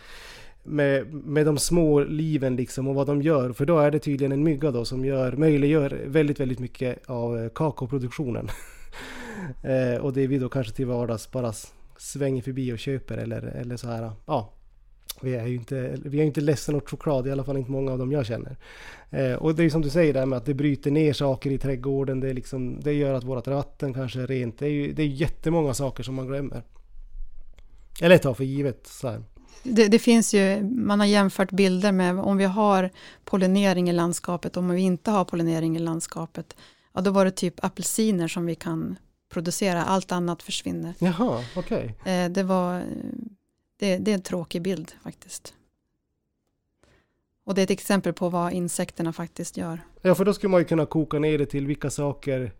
med, 0.64 1.14
med 1.14 1.46
de 1.46 1.58
små 1.58 2.00
liven 2.00 2.56
liksom 2.56 2.88
och 2.88 2.96
vad 2.96 3.08
de 3.08 3.22
gör. 3.22 3.54
För 3.54 3.66
då 3.66 3.80
är 3.80 3.92
det 3.92 4.00
tydligen 4.00 4.32
en 4.32 4.44
mygga 4.44 4.72
då 4.72 4.86
som 4.86 5.06
gör, 5.06 5.32
möjliggör 5.32 6.02
väldigt, 6.06 6.40
väldigt 6.40 6.60
mycket 6.60 7.10
av 7.10 7.40
eh, 7.40 7.50
kakaoproduktionen. 7.50 8.48
eh, 9.64 10.02
och 10.02 10.14
det 10.14 10.28
vi 10.28 10.38
då 10.38 10.50
kanske 10.50 10.74
till 10.74 10.86
vardags 10.86 11.32
bara 11.32 11.54
svänger 11.98 12.42
förbi 12.42 12.74
och 12.74 12.80
köper 12.80 13.18
eller, 13.18 13.42
eller 13.42 13.78
så 13.78 13.88
här. 13.88 14.12
Ja, 14.26 14.54
vi 15.24 15.36
är 15.36 15.48
ju 15.48 15.56
inte, 15.56 15.98
vi 16.06 16.20
är 16.20 16.24
inte 16.24 16.42
ledsen 16.42 16.76
åt 16.76 16.90
choklad, 16.90 17.28
i 17.28 17.32
alla 17.32 17.44
fall 17.44 17.58
inte 17.58 17.72
många 17.72 17.92
av 17.92 17.98
dem 17.98 18.12
jag 18.12 18.26
känner. 18.26 18.58
Eh, 19.10 19.34
och 19.34 19.56
det 19.56 19.62
är 19.62 19.64
ju 19.64 19.70
som 19.70 19.82
du 19.82 19.90
säger 19.90 20.14
där 20.14 20.26
med 20.26 20.38
att 20.38 20.46
det 20.46 20.54
bryter 20.54 20.92
ner 20.92 21.14
saker 21.14 21.52
i 21.52 21.58
trädgården. 21.58 22.20
Det, 22.20 22.34
liksom, 22.34 22.80
det 22.80 22.94
gör 22.94 23.14
att 23.14 23.24
vårt 23.24 23.48
vatten 23.48 23.94
kanske 23.94 24.22
är 24.22 24.28
rent. 24.28 24.60
Det 24.60 24.66
är 24.66 24.70
ju 24.70 24.94
det 24.94 25.04
är 25.04 25.08
jättemånga 25.08 25.74
saker 25.74 26.04
som 26.04 26.16
man 26.16 26.28
glömmer. 26.28 26.64
Eller 28.02 28.18
tar 28.18 28.34
för 28.34 28.44
givet. 28.44 28.88
Så 28.88 29.08
här. 29.08 29.24
Det, 29.64 29.88
det 29.88 30.00
finns 30.00 30.34
ju, 30.34 30.64
man 30.64 31.00
har 31.00 31.08
jämfört 31.08 31.52
bilder 31.52 31.92
med 31.92 32.20
om 32.20 32.38
vi 32.38 32.46
har 32.46 32.90
pollinering 33.26 33.90
i 33.90 33.94
landskapet 33.94 34.58
om 34.58 34.70
vi 34.70 34.82
inte 34.82 35.12
har 35.12 35.26
pollinering 35.26 35.76
i 35.76 35.80
landskapet. 35.80 36.56
Ja, 36.94 37.02
då 37.02 37.12
var 37.12 37.26
det 37.26 37.32
typ 37.32 37.66
apelsiner 37.66 38.28
som 38.28 38.46
vi 38.46 38.56
kan 38.56 38.96
producera, 39.32 39.84
allt 39.84 40.12
annat 40.12 40.44
försvinner. 40.44 40.94
Jaha, 41.00 41.44
okej. 41.56 41.96
Eh, 42.06 42.32
det 42.32 42.44
var, 42.44 42.84
det, 43.82 43.98
det 43.98 44.12
är 44.12 44.16
en 44.16 44.22
tråkig 44.22 44.62
bild 44.62 44.92
faktiskt. 45.04 45.54
Och 47.46 47.56
det 47.56 47.62
är 47.62 47.64
ett 47.64 47.70
exempel 47.70 48.14
på 48.14 48.30
vad 48.30 48.54
insekterna 48.54 49.14
faktiskt 49.14 49.58
gör. 49.58 49.82
Ja, 50.02 50.16
för 50.16 50.26
då 50.26 50.34
skulle 50.34 50.52
man 50.52 50.60
ju 50.60 50.66
kunna 50.66 50.86
koka 50.86 51.20
ner 51.20 51.38
det 51.38 51.46
till 51.46 51.68
vilka 51.68 51.90
saker 51.90 52.52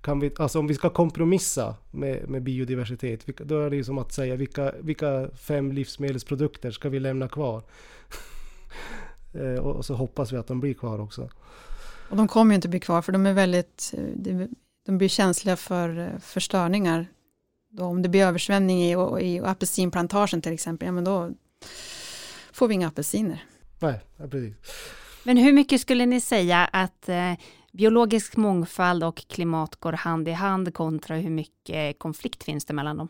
kan 0.00 0.20
vi, 0.20 0.32
alltså 0.38 0.58
om 0.58 0.66
vi 0.66 0.74
ska 0.74 0.90
kompromissa 0.90 1.74
med, 1.90 2.28
med 2.28 2.42
biodiversitet, 2.42 3.28
vilka, 3.28 3.44
då 3.44 3.60
är 3.60 3.70
det 3.70 3.76
ju 3.76 3.84
som 3.84 3.98
att 3.98 4.12
säga 4.12 4.36
vilka, 4.36 4.72
vilka 4.80 5.28
fem 5.36 5.72
livsmedelsprodukter 5.72 6.70
ska 6.70 6.88
vi 6.88 7.00
lämna 7.00 7.28
kvar? 7.28 7.62
Eh, 9.34 9.60
och, 9.60 9.76
och 9.76 9.84
så 9.84 9.94
hoppas 9.94 10.32
vi 10.32 10.36
att 10.36 10.46
de 10.46 10.60
blir 10.60 10.74
kvar 10.74 10.98
också. 11.00 11.30
Och 12.10 12.16
de 12.16 12.28
kommer 12.28 12.52
ju 12.52 12.54
inte 12.54 12.68
bli 12.68 12.80
kvar 12.80 13.02
för 13.02 13.12
de 13.12 13.26
är 13.26 13.32
väldigt, 13.32 13.94
eh, 13.96 14.04
de- 14.14 14.98
blir 14.98 15.08
känsliga 15.08 15.56
för, 15.56 15.98
eh, 15.98 16.18
för 16.20 16.40
störningar. 16.40 17.06
Då 17.70 17.84
om 17.84 18.02
det 18.02 18.08
blir 18.08 18.22
översvämning 18.26 18.82
i, 18.82 18.94
och- 18.96 19.22
i 19.22 19.40
apelsinplantagen 19.40 20.42
till 20.42 20.52
exempel, 20.52 20.86
ja 20.86 20.92
men 20.92 21.04
då 21.04 21.30
får 22.52 22.68
vi 22.68 22.74
inga 22.74 22.88
apelsiner. 22.88 23.44
Nej, 23.78 24.00
ja, 24.16 24.26
precis. 24.28 24.54
Men 25.24 25.36
hur 25.36 25.52
mycket 25.52 25.80
skulle 25.80 26.06
ni 26.06 26.20
säga 26.20 26.64
att 26.72 27.08
eh, 27.08 27.32
biologisk 27.72 28.36
mångfald 28.36 29.04
och 29.04 29.16
klimat 29.28 29.76
går 29.76 29.92
hand 29.92 30.28
i 30.28 30.32
hand 30.32 30.74
kontra 30.74 31.16
hur 31.16 31.30
mycket 31.30 31.98
konflikt 31.98 32.44
finns 32.44 32.64
det 32.64 32.72
mellan 32.74 32.96
dem? 32.96 33.08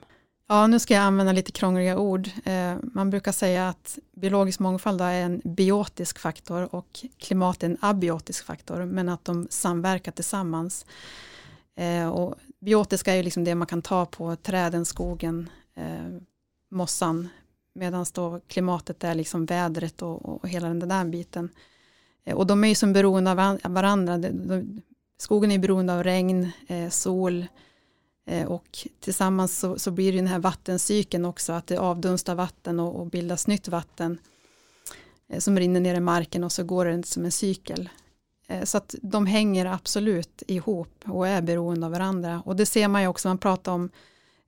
Ja, 0.49 0.67
nu 0.67 0.79
ska 0.79 0.95
jag 0.95 1.03
använda 1.03 1.33
lite 1.33 1.53
krångliga 1.53 1.99
ord. 1.99 2.29
Eh, 2.45 2.75
man 2.83 3.11
brukar 3.11 3.33
säga 3.33 3.69
att 3.69 3.99
biologisk 4.17 4.61
mångfald 4.61 5.01
är 5.01 5.13
en 5.13 5.41
biotisk 5.45 6.19
faktor 6.19 6.75
och 6.75 7.01
klimat 7.19 7.63
är 7.63 7.67
en 7.67 7.77
abiotisk 7.81 8.45
faktor, 8.45 8.85
men 8.85 9.09
att 9.09 9.25
de 9.25 9.47
samverkar 9.51 10.13
tillsammans. 10.13 10.87
Eh, 11.77 12.09
och 12.09 12.35
biotiska 12.61 13.13
är 13.13 13.17
ju 13.17 13.23
liksom 13.23 13.45
det 13.45 13.55
man 13.55 13.67
kan 13.67 13.83
ta 13.83 14.07
på 14.07 14.37
träden, 14.37 14.85
skogen, 14.85 15.51
eh, 15.75 16.21
mossan, 16.71 17.29
medan 17.73 18.07
då 18.15 18.41
klimatet 18.47 19.05
är 19.05 19.15
liksom 19.15 19.47
vädret 19.47 20.03
och, 20.03 20.27
och 20.27 20.49
hela 20.49 20.69
den 20.69 20.89
där 20.89 21.05
biten. 21.05 21.49
Eh, 22.25 22.37
och 22.37 22.47
de 22.47 22.65
är 22.65 22.69
ju 22.69 22.75
som 22.75 22.93
beroende 22.93 23.31
av 23.31 23.59
av 23.63 23.73
varandra. 23.73 24.19
De, 24.19 24.29
de, 24.31 24.83
skogen 25.19 25.53
är 25.53 25.59
beroende 25.59 25.95
av 25.95 26.05
regn, 26.05 26.51
eh, 26.69 26.89
sol, 26.89 27.47
Eh, 28.29 28.47
Och 28.47 28.89
tillsammans 29.01 29.59
så, 29.59 29.79
så 29.79 29.91
blir 29.91 30.13
det 30.13 30.19
den 30.19 30.27
här 30.27 30.39
vattencykeln 30.39 31.25
också, 31.25 31.53
att 31.53 31.67
det 31.67 31.79
avdunstar 31.79 32.35
vatten 32.35 32.81
och, 32.81 33.01
och 33.01 33.07
bildas 33.07 33.47
nytt 33.47 33.69
vatten 33.69 34.19
eh, 35.29 35.39
som 35.39 35.59
rinner 35.59 35.81
ner 35.81 35.95
i 35.95 36.01
marken 36.01 36.45
och 36.45 36.53
så 36.53 36.65
går 36.65 36.85
det 36.85 37.07
som 37.07 37.25
en 37.25 37.33
cykel. 37.33 37.89
Eh, 38.49 38.65
så 38.65 38.79
att 38.79 38.95
de 39.03 39.27
hänger 39.27 39.67
absolut 39.67 40.43
ihop 40.47 41.05
och 41.05 41.29
är 41.29 41.43
beroende 41.43 41.87
av 41.87 41.93
varandra. 41.93 42.43
Och 42.45 42.57
det 42.57 42.67
ser 42.67 42.89
man 42.89 43.03
ju 43.03 43.09
också, 43.09 43.29
man 43.29 43.39
pratar 43.39 43.73
om 43.73 43.91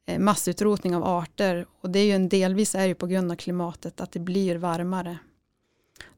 eh, 0.06 0.18
massutrotning 0.18 0.96
av 0.96 1.04
arter 1.04 1.66
och 1.80 1.90
det 1.90 1.98
är 1.98 2.04
ju 2.04 2.12
en 2.12 2.28
delvis 2.28 2.74
är 2.74 2.86
ju 2.86 2.94
på 2.94 3.06
grund 3.06 3.32
av 3.32 3.36
klimatet 3.36 4.00
att 4.00 4.12
det 4.12 4.20
blir 4.20 4.56
varmare. 4.56 5.18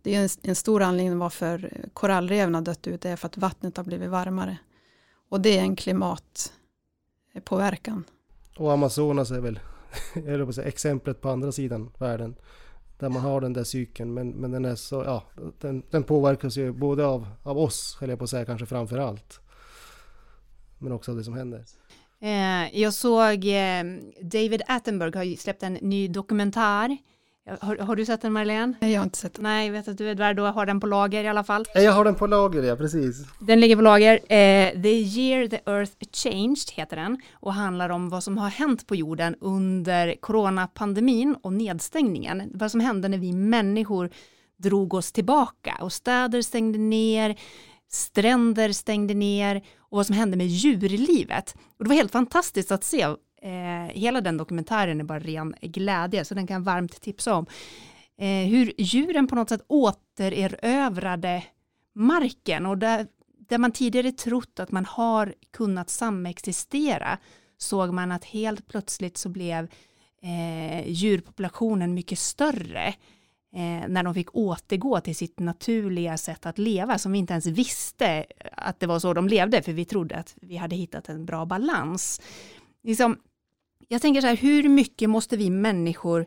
Det 0.02 0.14
är 0.14 0.22
en, 0.22 0.28
en 0.42 0.54
stor 0.54 0.82
anledning 0.82 1.18
varför 1.18 1.86
korallreven 1.92 2.54
har 2.54 2.62
dött 2.62 2.86
ut, 2.86 3.00
det 3.00 3.10
är 3.10 3.16
för 3.16 3.26
att 3.26 3.36
vattnet 3.36 3.76
har 3.76 3.84
blivit 3.84 4.10
varmare. 4.10 4.56
Och 5.28 5.40
det 5.40 5.58
är 5.58 5.62
en 5.62 5.76
klimatpåverkan. 5.76 8.04
Och 8.56 8.72
Amazonas 8.72 9.30
är 9.30 9.40
väl 9.40 9.60
jag 10.14 10.40
på 10.40 10.48
att 10.48 10.54
säga, 10.54 10.68
exemplet 10.68 11.20
på 11.20 11.28
andra 11.28 11.52
sidan 11.52 11.90
världen. 11.98 12.36
Där 13.02 13.08
man 13.08 13.22
har 13.22 13.40
den 13.40 13.52
där 13.52 13.64
cykeln 13.64 14.14
men, 14.14 14.30
men 14.30 14.50
den 14.50 14.64
är 14.64 14.74
så, 14.74 14.94
ja, 14.94 15.22
den, 15.60 15.82
den 15.90 16.02
påverkas 16.02 16.56
ju 16.56 16.72
både 16.72 17.06
av, 17.06 17.26
av 17.42 17.58
oss, 17.58 17.96
höll 18.00 18.10
jag 18.10 18.18
på 18.18 18.24
att 18.24 18.30
säga 18.30 18.44
kanske 18.44 18.66
framför 18.66 18.98
allt. 18.98 19.40
Men 20.78 20.92
också 20.92 21.10
av 21.10 21.16
det 21.16 21.24
som 21.24 21.34
händer. 21.34 21.64
Eh, 22.20 22.80
jag 22.80 22.94
såg 22.94 23.44
eh, 23.44 23.84
David 24.20 24.62
Attenberg 24.66 25.16
har 25.16 25.22
ju 25.24 25.36
släppt 25.36 25.62
en 25.62 25.72
ny 25.72 26.08
dokumentär. 26.08 26.96
Har, 27.60 27.76
har 27.76 27.96
du 27.96 28.04
sett 28.04 28.22
den 28.22 28.32
Marlene? 28.32 28.74
Nej, 28.80 28.92
jag 28.92 29.00
har 29.00 29.04
inte 29.04 29.18
sett 29.18 29.34
det. 29.34 29.42
Nej, 29.42 29.66
jag 29.66 29.72
vet 29.72 29.88
att 29.88 29.98
du 29.98 30.08
Edvardo 30.08 30.42
har 30.42 30.66
den 30.66 30.80
på 30.80 30.86
lager 30.86 31.24
i 31.24 31.28
alla 31.28 31.44
fall. 31.44 31.64
Jag 31.74 31.92
har 31.92 32.04
den 32.04 32.14
på 32.14 32.26
lager, 32.26 32.62
ja 32.62 32.76
precis. 32.76 33.24
Den 33.38 33.60
ligger 33.60 33.76
på 33.76 33.82
lager. 33.82 34.14
Eh, 34.14 34.82
the 34.82 34.88
year 34.88 35.48
the 35.48 35.60
earth 35.66 35.92
changed 36.12 36.70
heter 36.72 36.96
den 36.96 37.20
och 37.32 37.54
handlar 37.54 37.90
om 37.90 38.08
vad 38.08 38.24
som 38.24 38.38
har 38.38 38.48
hänt 38.48 38.86
på 38.86 38.96
jorden 38.96 39.36
under 39.40 40.14
coronapandemin 40.20 41.36
och 41.42 41.52
nedstängningen. 41.52 42.50
Vad 42.54 42.70
som 42.70 42.80
hände 42.80 43.08
när 43.08 43.18
vi 43.18 43.32
människor 43.32 44.10
drog 44.56 44.94
oss 44.94 45.12
tillbaka 45.12 45.76
och 45.80 45.92
städer 45.92 46.42
stängde 46.42 46.78
ner, 46.78 47.36
stränder 47.92 48.72
stängde 48.72 49.14
ner 49.14 49.56
och 49.78 49.96
vad 49.96 50.06
som 50.06 50.14
hände 50.16 50.36
med 50.36 50.46
djurlivet. 50.46 51.54
Och 51.78 51.84
det 51.84 51.88
var 51.88 51.96
helt 51.96 52.12
fantastiskt 52.12 52.72
att 52.72 52.84
se. 52.84 53.06
Eh, 53.42 53.94
hela 53.94 54.20
den 54.20 54.36
dokumentären 54.36 55.00
är 55.00 55.04
bara 55.04 55.18
ren 55.18 55.54
glädje 55.60 56.24
så 56.24 56.34
den 56.34 56.46
kan 56.46 56.54
jag 56.54 56.64
varmt 56.64 57.00
tipsa 57.00 57.34
om. 57.34 57.46
Eh, 58.18 58.48
hur 58.48 58.72
djuren 58.78 59.26
på 59.26 59.34
något 59.34 59.48
sätt 59.48 59.64
återerövrade 59.68 61.44
marken 61.94 62.66
och 62.66 62.78
där, 62.78 63.06
där 63.48 63.58
man 63.58 63.72
tidigare 63.72 64.12
trott 64.12 64.60
att 64.60 64.70
man 64.70 64.84
har 64.84 65.34
kunnat 65.50 65.90
samexistera 65.90 67.18
såg 67.58 67.92
man 67.92 68.12
att 68.12 68.24
helt 68.24 68.68
plötsligt 68.68 69.16
så 69.16 69.28
blev 69.28 69.68
eh, 70.22 70.88
djurpopulationen 70.88 71.94
mycket 71.94 72.18
större 72.18 72.86
eh, 73.54 73.88
när 73.88 74.02
de 74.02 74.14
fick 74.14 74.34
återgå 74.34 75.00
till 75.00 75.16
sitt 75.16 75.40
naturliga 75.40 76.16
sätt 76.16 76.46
att 76.46 76.58
leva 76.58 76.98
som 76.98 77.12
vi 77.12 77.18
inte 77.18 77.32
ens 77.32 77.46
visste 77.46 78.24
att 78.52 78.80
det 78.80 78.86
var 78.86 78.98
så 78.98 79.14
de 79.14 79.28
levde 79.28 79.62
för 79.62 79.72
vi 79.72 79.84
trodde 79.84 80.16
att 80.16 80.34
vi 80.40 80.56
hade 80.56 80.76
hittat 80.76 81.08
en 81.08 81.24
bra 81.24 81.44
balans. 81.44 82.20
Liksom, 82.82 83.16
jag 83.92 84.02
tänker 84.02 84.20
så 84.20 84.26
här, 84.26 84.36
hur 84.36 84.68
mycket 84.68 85.10
måste 85.10 85.36
vi 85.36 85.50
människor 85.50 86.26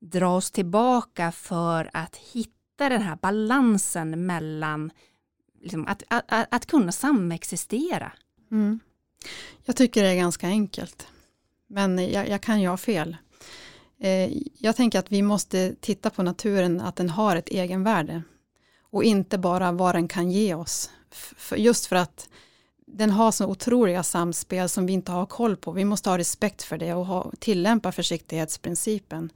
dra 0.00 0.36
oss 0.36 0.50
tillbaka 0.50 1.32
för 1.32 1.90
att 1.92 2.16
hitta 2.16 2.88
den 2.88 3.02
här 3.02 3.16
balansen 3.22 4.26
mellan 4.26 4.90
liksom, 5.62 5.86
att, 5.86 6.02
att, 6.08 6.46
att, 6.50 6.66
kunna 6.66 6.92
samexistera. 6.92 8.12
Mm. 8.50 8.80
Jag 9.64 9.76
tycker 9.76 10.02
det 10.02 10.08
är 10.08 10.16
ganska 10.16 10.46
enkelt. 10.46 11.06
Men 11.66 12.12
jag, 12.12 12.28
jag 12.28 12.40
kan 12.40 12.60
ju 12.60 12.68
ha 12.68 12.76
fel. 12.76 13.16
Eh, 14.00 14.30
jag 14.58 14.76
tänker 14.76 14.98
att 14.98 15.12
vi 15.12 15.22
måste 15.22 15.74
titta 15.80 16.10
på 16.10 16.22
naturen, 16.22 16.80
att 16.80 16.96
den 16.96 17.10
har 17.10 17.36
ett 17.36 17.48
egenvärde. 17.48 18.22
Och 18.90 19.04
inte 19.04 19.38
bara 19.38 19.72
vad 19.72 19.94
den 19.94 20.08
kan 20.08 20.30
ge 20.30 20.54
oss. 20.54 20.90
Just 21.56 21.86
för 21.86 21.96
att 21.96 22.28
den 22.86 23.10
har 23.10 23.30
så 23.32 23.46
otroliga 23.46 24.02
samspel 24.02 24.68
som 24.68 24.86
vi 24.86 24.92
inte 24.92 25.12
har 25.12 25.26
koll 25.26 25.56
på. 25.56 25.72
Vi 25.72 25.84
måste 25.84 26.10
ha 26.10 26.18
respekt 26.18 26.62
för 26.62 26.78
det 26.78 26.94
och 26.94 27.06
ha, 27.06 27.32
tillämpa 27.38 27.92
försiktighetsprincipen. 27.92 29.30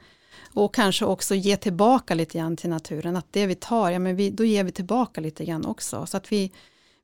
Och 0.55 0.74
kanske 0.74 1.05
också 1.05 1.34
ge 1.34 1.57
tillbaka 1.57 2.14
lite 2.14 2.38
grann 2.38 2.57
till 2.57 2.70
naturen. 2.70 3.16
Att 3.16 3.26
det 3.30 3.46
vi 3.46 3.55
tar, 3.55 3.90
ja 3.90 3.98
men 3.98 4.16
vi, 4.16 4.30
då 4.30 4.44
ger 4.44 4.64
vi 4.64 4.72
tillbaka 4.72 5.20
lite 5.20 5.44
grann 5.44 5.66
också. 5.66 6.07
Så 6.07 6.16
att 6.16 6.32
vi, 6.32 6.53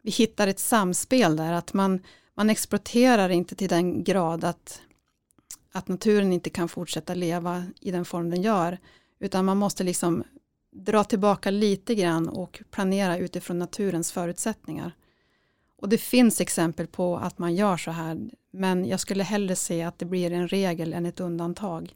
vi 0.03 0.11
hittar 0.11 0.49
ett 0.49 0.59
samspel 0.59 1.37
där. 1.37 1.53
Att 1.53 1.73
man, 1.73 2.01
man 2.35 2.51
exploaterar 2.51 3.29
inte 3.29 3.55
till 3.55 3.69
den 3.69 4.05
grad 4.05 4.45
att, 4.45 4.81
att 5.73 5.89
naturen 5.89 6.33
inte 6.33 6.51
kan 6.51 6.69
fortsätta 6.69 7.15
leva 7.15 7.65
i 7.81 7.91
den 7.91 8.05
form 8.05 8.31
den 8.31 8.43
gör. 8.43 8.79
Utan 9.21 9.45
man 9.45 9.57
måste 9.57 9.85
liksom 9.85 10.25
dra 10.73 11.05
tillbaka 11.05 11.51
lite 11.51 11.95
grann 11.95 12.29
och 12.29 12.63
planera 12.71 13.19
utifrån 13.19 13.59
naturens 13.59 14.13
förutsättningar. 14.13 14.93
Och 15.77 15.89
det 15.89 15.99
finns 15.99 16.41
exempel 16.41 16.87
på 16.87 17.17
att 17.17 17.39
man 17.39 17.55
gör 17.55 17.77
så 17.77 17.91
här, 17.91 18.31
men 18.51 18.85
jag 18.85 19.01
skulle 19.01 19.25
hellre 19.25 19.57
se 19.57 19.83
att 19.83 19.99
det 19.99 20.05
blir 20.05 20.33
en 20.33 20.49
regel 20.49 20.93
än 20.93 21.07
ett 21.07 21.21
undantag. 21.21 21.95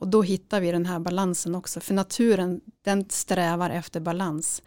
Och 0.00 0.08
då 0.08 0.22
hittar 0.22 0.60
vi 0.60 0.72
den 0.72 0.86
här 0.86 0.98
balansen 0.98 1.54
också, 1.54 1.80
för 1.80 1.94
naturen 1.94 2.60
den 2.82 3.10
strävar 3.10 3.70
efter 3.70 4.00
balans. 4.00 4.62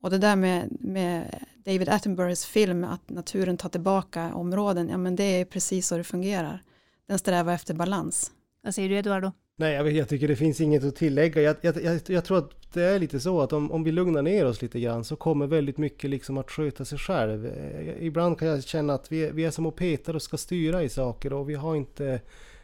Och 0.00 0.10
det 0.10 0.18
där 0.18 0.36
med, 0.36 0.76
med 0.80 1.44
David 1.64 1.88
Attenboroughs 1.88 2.44
film, 2.44 2.84
att 2.84 3.10
naturen 3.10 3.56
tar 3.56 3.68
tillbaka 3.68 4.34
områden, 4.34 4.88
ja 4.88 4.98
men 4.98 5.16
det 5.16 5.24
är 5.24 5.44
precis 5.44 5.86
så 5.86 5.96
det 5.96 6.04
fungerar. 6.04 6.62
Den 7.06 7.18
strävar 7.18 7.52
efter 7.52 7.74
balans. 7.74 8.32
Vad 8.62 8.74
säger 8.74 8.88
du 8.88 8.96
Eduardo? 8.96 9.32
Nej, 9.60 9.74
jag, 9.74 9.92
jag 9.92 10.08
tycker 10.08 10.28
det 10.28 10.36
finns 10.36 10.60
inget 10.60 10.84
att 10.84 10.96
tillägga. 10.96 11.42
Jag, 11.42 11.56
jag, 11.60 11.82
jag, 11.82 12.00
jag, 12.06 12.24
tror 12.24 12.38
att 12.38 12.72
det 12.72 12.82
är 12.82 12.98
lite 12.98 13.20
så 13.20 13.40
att 13.40 13.52
om, 13.52 13.72
om 13.72 13.84
vi 13.84 13.92
lugnar 13.92 14.22
ner 14.22 14.46
oss 14.46 14.62
lite 14.62 14.80
grann 14.80 15.04
så 15.04 15.16
kommer 15.16 15.46
väldigt 15.46 15.78
mycket 15.78 16.10
liksom 16.10 16.38
att 16.38 16.50
sköta 16.50 16.84
sig 16.84 16.98
själv. 16.98 17.46
Eh, 17.46 18.06
ibland 18.06 18.38
kan 18.38 18.48
jag 18.48 18.64
känna 18.64 18.94
att 18.94 19.12
vi, 19.12 19.30
vi 19.30 19.44
är 19.44 19.50
som 19.50 19.66
och 19.66 19.76
petar 19.76 20.14
och 20.14 20.22
ska 20.22 20.36
styra 20.36 20.82
i 20.82 20.88
saker 20.88 21.32
och 21.32 21.50
vi 21.50 21.54
har 21.54 21.76
inte 21.76 22.20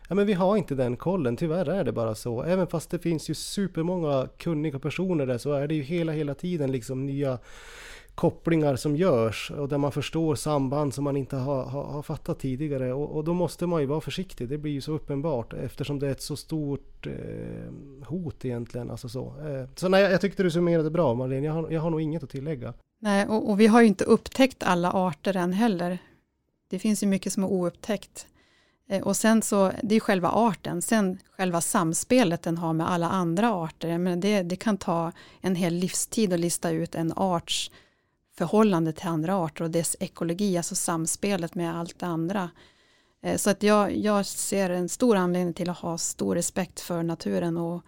Ja 0.09 0.15
men 0.15 0.27
vi 0.27 0.33
har 0.33 0.57
inte 0.57 0.75
den 0.75 0.97
kollen, 0.97 1.37
tyvärr 1.37 1.69
är 1.69 1.85
det 1.85 1.93
bara 1.93 2.15
så. 2.15 2.43
Även 2.43 2.67
fast 2.67 2.91
det 2.91 2.99
finns 2.99 3.31
ju 3.31 3.35
supermånga 3.35 4.29
kunniga 4.39 4.79
personer 4.79 5.27
där 5.27 5.39
så 5.39 5.53
är 5.53 5.69
det 5.69 5.75
ju 5.75 5.83
hela, 5.83 6.13
hela 6.13 6.35
tiden 6.35 6.73
liksom 6.73 7.07
nya 7.07 7.39
kopplingar 8.15 8.77
som 8.77 8.97
görs 8.97 9.51
och 9.51 9.69
där 9.69 9.79
man 9.79 9.93
förstår 9.93 10.35
samband 10.35 10.95
som 10.95 11.05
man 11.05 11.17
inte 11.17 11.37
har, 11.37 11.65
har, 11.65 11.85
har 11.85 12.03
fattat 12.03 12.39
tidigare 12.39 12.93
och, 12.93 13.17
och, 13.17 13.25
då 13.25 13.35
måste 13.35 13.67
man 13.67 13.81
ju 13.81 13.87
vara 13.87 14.01
försiktig. 14.01 14.49
Det 14.49 14.59
blir 14.59 14.73
ju 14.73 14.81
så 14.81 14.93
uppenbart 14.93 15.53
eftersom 15.53 15.99
det 15.99 16.07
är 16.07 16.11
ett 16.11 16.23
så 16.23 16.37
stort 16.37 17.07
eh, 17.07 17.13
hot 18.07 18.45
egentligen. 18.45 18.91
Alltså 18.91 19.09
så 19.09 19.27
eh, 19.27 19.69
så 19.75 19.89
nej, 19.89 20.03
jag 20.03 20.21
tyckte 20.21 20.43
du 20.43 20.51
summerade 20.51 20.91
bra 20.91 21.15
Marlene. 21.15 21.47
Jag 21.47 21.53
har, 21.53 21.71
jag 21.71 21.81
har 21.81 21.91
nog 21.91 22.01
inget 22.01 22.23
att 22.23 22.31
tillägga. 22.31 22.75
Nej, 23.01 23.27
och, 23.27 23.51
och 23.51 23.61
vi 23.61 23.67
har 23.67 23.81
ju 23.81 23.87
inte 23.87 24.05
upptäckt 24.05 24.63
alla 24.63 24.93
arter 24.93 25.37
än 25.37 25.53
heller. 25.53 25.99
Det 26.71 26.79
finns 26.79 27.03
ju 27.03 27.07
mycket 27.07 27.33
som 27.33 27.45
är 27.45 27.53
oupptäckt. 27.53 28.27
Eh, 28.89 29.03
och 29.03 29.17
sen 29.17 29.43
så, 29.43 29.73
det 29.83 29.95
är 29.95 30.01
själva 30.01 30.31
arten, 30.31 30.83
sen 30.83 31.19
själva 31.37 31.61
samspelet 31.61 32.43
den 32.43 32.59
har 32.59 32.73
med 32.73 32.91
alla 32.91 33.09
andra 33.09 33.53
arter. 33.53 33.99
Men 33.99 34.21
det, 34.21 34.43
det 34.43 34.57
kan 34.57 34.77
ta 34.77 35.13
en 35.41 35.55
hel 35.55 35.75
livstid 35.75 36.33
att 36.33 36.41
lista 36.41 36.71
ut 36.71 36.95
en 36.95 37.13
arts 37.17 37.71
förhållande 38.35 38.93
till 38.93 39.09
andra 39.09 39.37
arter 39.37 39.65
och 39.65 39.71
dess 39.71 39.97
ekologi, 40.01 40.57
alltså 40.57 40.75
samspelet 40.75 41.55
med 41.55 41.77
allt 41.77 41.99
det 41.99 42.07
andra. 42.07 42.51
Eh, 43.23 43.37
så 43.37 43.51
att 43.51 43.63
jag, 43.63 43.97
jag 43.97 44.27
ser 44.27 44.71
en 44.71 44.89
stor 44.89 45.17
anledning 45.17 45.55
till 45.55 45.71
att 45.71 45.79
ha 45.79 45.99
stor 45.99 46.35
respekt 46.35 46.81
för 46.81 47.03
naturen 47.03 47.57
och 47.57 47.83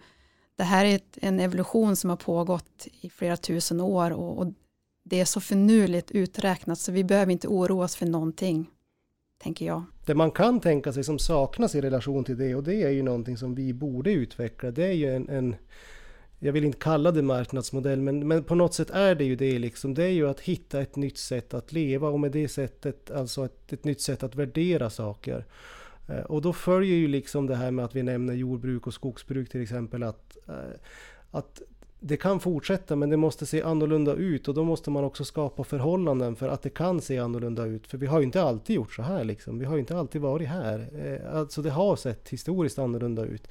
det 0.55 0.63
här 0.63 0.85
är 0.85 0.95
ett, 0.95 1.17
en 1.21 1.39
evolution 1.39 1.95
som 1.95 2.09
har 2.09 2.17
pågått 2.17 2.87
i 3.01 3.09
flera 3.09 3.37
tusen 3.37 3.81
år 3.81 4.11
och, 4.11 4.37
och 4.37 4.53
det 5.03 5.19
är 5.19 5.25
så 5.25 5.41
finurligt 5.41 6.11
uträknat 6.11 6.79
så 6.79 6.91
vi 6.91 7.03
behöver 7.03 7.31
inte 7.31 7.47
oroa 7.47 7.85
oss 7.85 7.95
för 7.95 8.05
någonting 8.05 8.69
tänker 9.37 9.65
jag. 9.65 9.83
Det 10.05 10.15
man 10.15 10.31
kan 10.31 10.59
tänka 10.59 10.93
sig 10.93 11.03
som 11.03 11.19
saknas 11.19 11.75
i 11.75 11.81
relation 11.81 12.23
till 12.23 12.37
det 12.37 12.55
och 12.55 12.63
det 12.63 12.83
är 12.83 12.89
ju 12.89 13.03
någonting 13.03 13.37
som 13.37 13.55
vi 13.55 13.73
borde 13.73 14.11
utveckla. 14.11 14.71
Det 14.71 14.85
är 14.85 14.93
ju 14.93 15.15
en, 15.15 15.29
en 15.29 15.55
jag 16.39 16.53
vill 16.53 16.63
inte 16.63 16.79
kalla 16.79 17.11
det 17.11 17.21
marknadsmodell, 17.21 18.01
men, 18.01 18.27
men 18.27 18.43
på 18.43 18.55
något 18.55 18.73
sätt 18.73 18.89
är 18.89 19.15
det 19.15 19.23
ju 19.23 19.35
det 19.35 19.59
liksom. 19.59 19.93
Det 19.93 20.03
är 20.03 20.11
ju 20.11 20.29
att 20.29 20.39
hitta 20.39 20.81
ett 20.81 20.95
nytt 20.95 21.17
sätt 21.17 21.53
att 21.53 21.71
leva 21.71 22.09
och 22.09 22.19
med 22.19 22.31
det 22.31 22.47
sättet, 22.47 23.11
alltså 23.11 23.45
ett, 23.45 23.73
ett 23.73 23.83
nytt 23.83 24.01
sätt 24.01 24.23
att 24.23 24.35
värdera 24.35 24.89
saker. 24.89 25.45
Eh, 26.07 26.19
och 26.19 26.41
då 26.41 26.53
följer 26.53 26.95
ju 26.95 27.07
liksom 27.07 27.47
det 27.47 27.55
här 27.55 27.71
med 27.71 27.85
att 27.85 27.95
vi 27.95 28.03
nämner 28.03 28.33
jordbruk 28.33 28.87
och 28.87 28.93
skogsbruk 28.93 29.49
till 29.49 29.61
exempel, 29.61 30.03
att, 30.03 30.37
eh, 30.47 30.79
att 31.31 31.61
det 31.99 32.17
kan 32.17 32.39
fortsätta 32.39 32.95
men 32.95 33.09
det 33.09 33.17
måste 33.17 33.45
se 33.45 33.61
annorlunda 33.61 34.13
ut 34.13 34.47
och 34.47 34.53
då 34.53 34.63
måste 34.63 34.89
man 34.89 35.03
också 35.03 35.25
skapa 35.25 35.63
förhållanden 35.63 36.35
för 36.35 36.49
att 36.49 36.61
det 36.61 36.69
kan 36.69 37.01
se 37.01 37.17
annorlunda 37.17 37.65
ut. 37.65 37.87
För 37.87 37.97
vi 37.97 38.05
har 38.05 38.19
ju 38.19 38.25
inte 38.25 38.41
alltid 38.41 38.75
gjort 38.75 38.93
så 38.93 39.01
här 39.01 39.23
liksom. 39.23 39.59
Vi 39.59 39.65
har 39.65 39.73
ju 39.73 39.79
inte 39.79 39.97
alltid 39.97 40.21
varit 40.21 40.47
här. 40.47 40.89
Eh, 41.05 41.37
alltså 41.37 41.61
det 41.61 41.69
har 41.69 41.95
sett 41.95 42.29
historiskt 42.29 42.79
annorlunda 42.79 43.25
ut. 43.25 43.47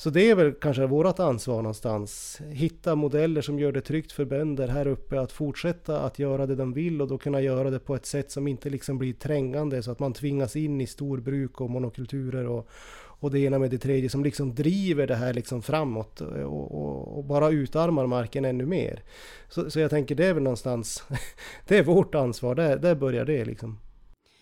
Så 0.00 0.10
det 0.10 0.30
är 0.30 0.34
väl 0.34 0.52
kanske 0.52 0.86
vårt 0.86 1.18
ansvar 1.18 1.56
någonstans. 1.56 2.40
Hitta 2.50 2.94
modeller 2.94 3.42
som 3.42 3.58
gör 3.58 3.72
det 3.72 3.80
tryggt 3.80 4.12
för 4.12 4.24
bönder 4.24 4.68
här 4.68 4.86
uppe 4.86 5.20
att 5.20 5.32
fortsätta 5.32 6.00
att 6.00 6.18
göra 6.18 6.46
det 6.46 6.54
de 6.54 6.72
vill 6.72 7.02
och 7.02 7.08
då 7.08 7.18
kunna 7.18 7.40
göra 7.40 7.70
det 7.70 7.78
på 7.78 7.94
ett 7.94 8.06
sätt 8.06 8.30
som 8.30 8.48
inte 8.48 8.70
liksom 8.70 8.98
blir 8.98 9.12
trängande 9.12 9.82
så 9.82 9.90
att 9.90 9.98
man 9.98 10.12
tvingas 10.12 10.56
in 10.56 10.80
i 10.80 10.86
storbruk 10.86 11.60
och 11.60 11.70
monokulturer 11.70 12.46
och, 12.46 12.68
och 12.92 13.30
det 13.30 13.38
ena 13.40 13.58
med 13.58 13.70
det 13.70 13.78
tredje 13.78 14.08
som 14.08 14.24
liksom 14.24 14.54
driver 14.54 15.06
det 15.06 15.16
här 15.16 15.34
liksom 15.34 15.62
framåt 15.62 16.20
och, 16.20 16.36
och, 16.72 17.18
och 17.18 17.24
bara 17.24 17.50
utarmar 17.50 18.06
marken 18.06 18.44
ännu 18.44 18.66
mer. 18.66 19.02
Så, 19.48 19.70
så, 19.70 19.80
jag 19.80 19.90
tänker 19.90 20.14
det 20.14 20.26
är 20.26 20.34
väl 20.34 20.42
någonstans, 20.42 21.04
det 21.68 21.78
är 21.78 21.82
vårt 21.82 22.14
ansvar, 22.14 22.54
där, 22.54 22.76
där 22.76 22.94
börjar 22.94 23.24
det 23.24 23.44
liksom. 23.44 23.78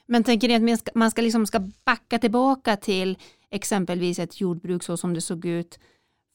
Men 0.07 0.25
tänker 0.25 0.49
ni 0.49 0.55
att 0.55 0.63
man 0.63 0.79
ska, 0.79 0.91
man 0.95 1.11
ska, 1.11 1.23
liksom 1.23 1.47
ska 1.47 1.61
backa 1.85 2.19
tillbaka 2.19 2.77
till 2.77 3.19
exempelvis 3.51 4.19
ett 4.19 4.41
jordbruk 4.41 4.83
så 4.83 4.97
som 4.97 5.15
det 5.15 5.21
såg 5.21 5.45
ut 5.45 5.79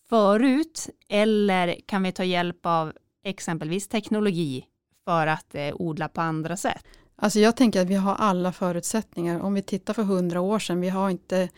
förut? 0.09 0.89
Eller 1.09 1.75
kan 1.85 2.03
vi 2.03 2.11
ta 2.11 2.23
hjälp 2.23 2.65
av 2.65 2.93
exempelvis 3.23 3.87
teknologi 3.87 4.65
för 5.05 5.27
att 5.27 5.55
eh, 5.55 5.73
odla 5.73 6.07
på 6.07 6.21
andra 6.21 6.57
sätt? 6.57 6.85
Alltså 7.15 7.39
jag 7.39 7.55
tänker 7.57 7.81
att 7.81 7.87
vi 7.87 7.95
har 7.95 8.15
alla 8.15 8.51
förutsättningar. 8.51 9.39
Om 9.39 9.53
vi 9.53 9.61
tittar 9.61 9.93
för 9.93 10.03
hundra 10.03 10.41
år 10.41 10.59
sedan, 10.59 10.81
vi, 10.81 10.89
har 10.89 11.09
inte, 11.09 11.49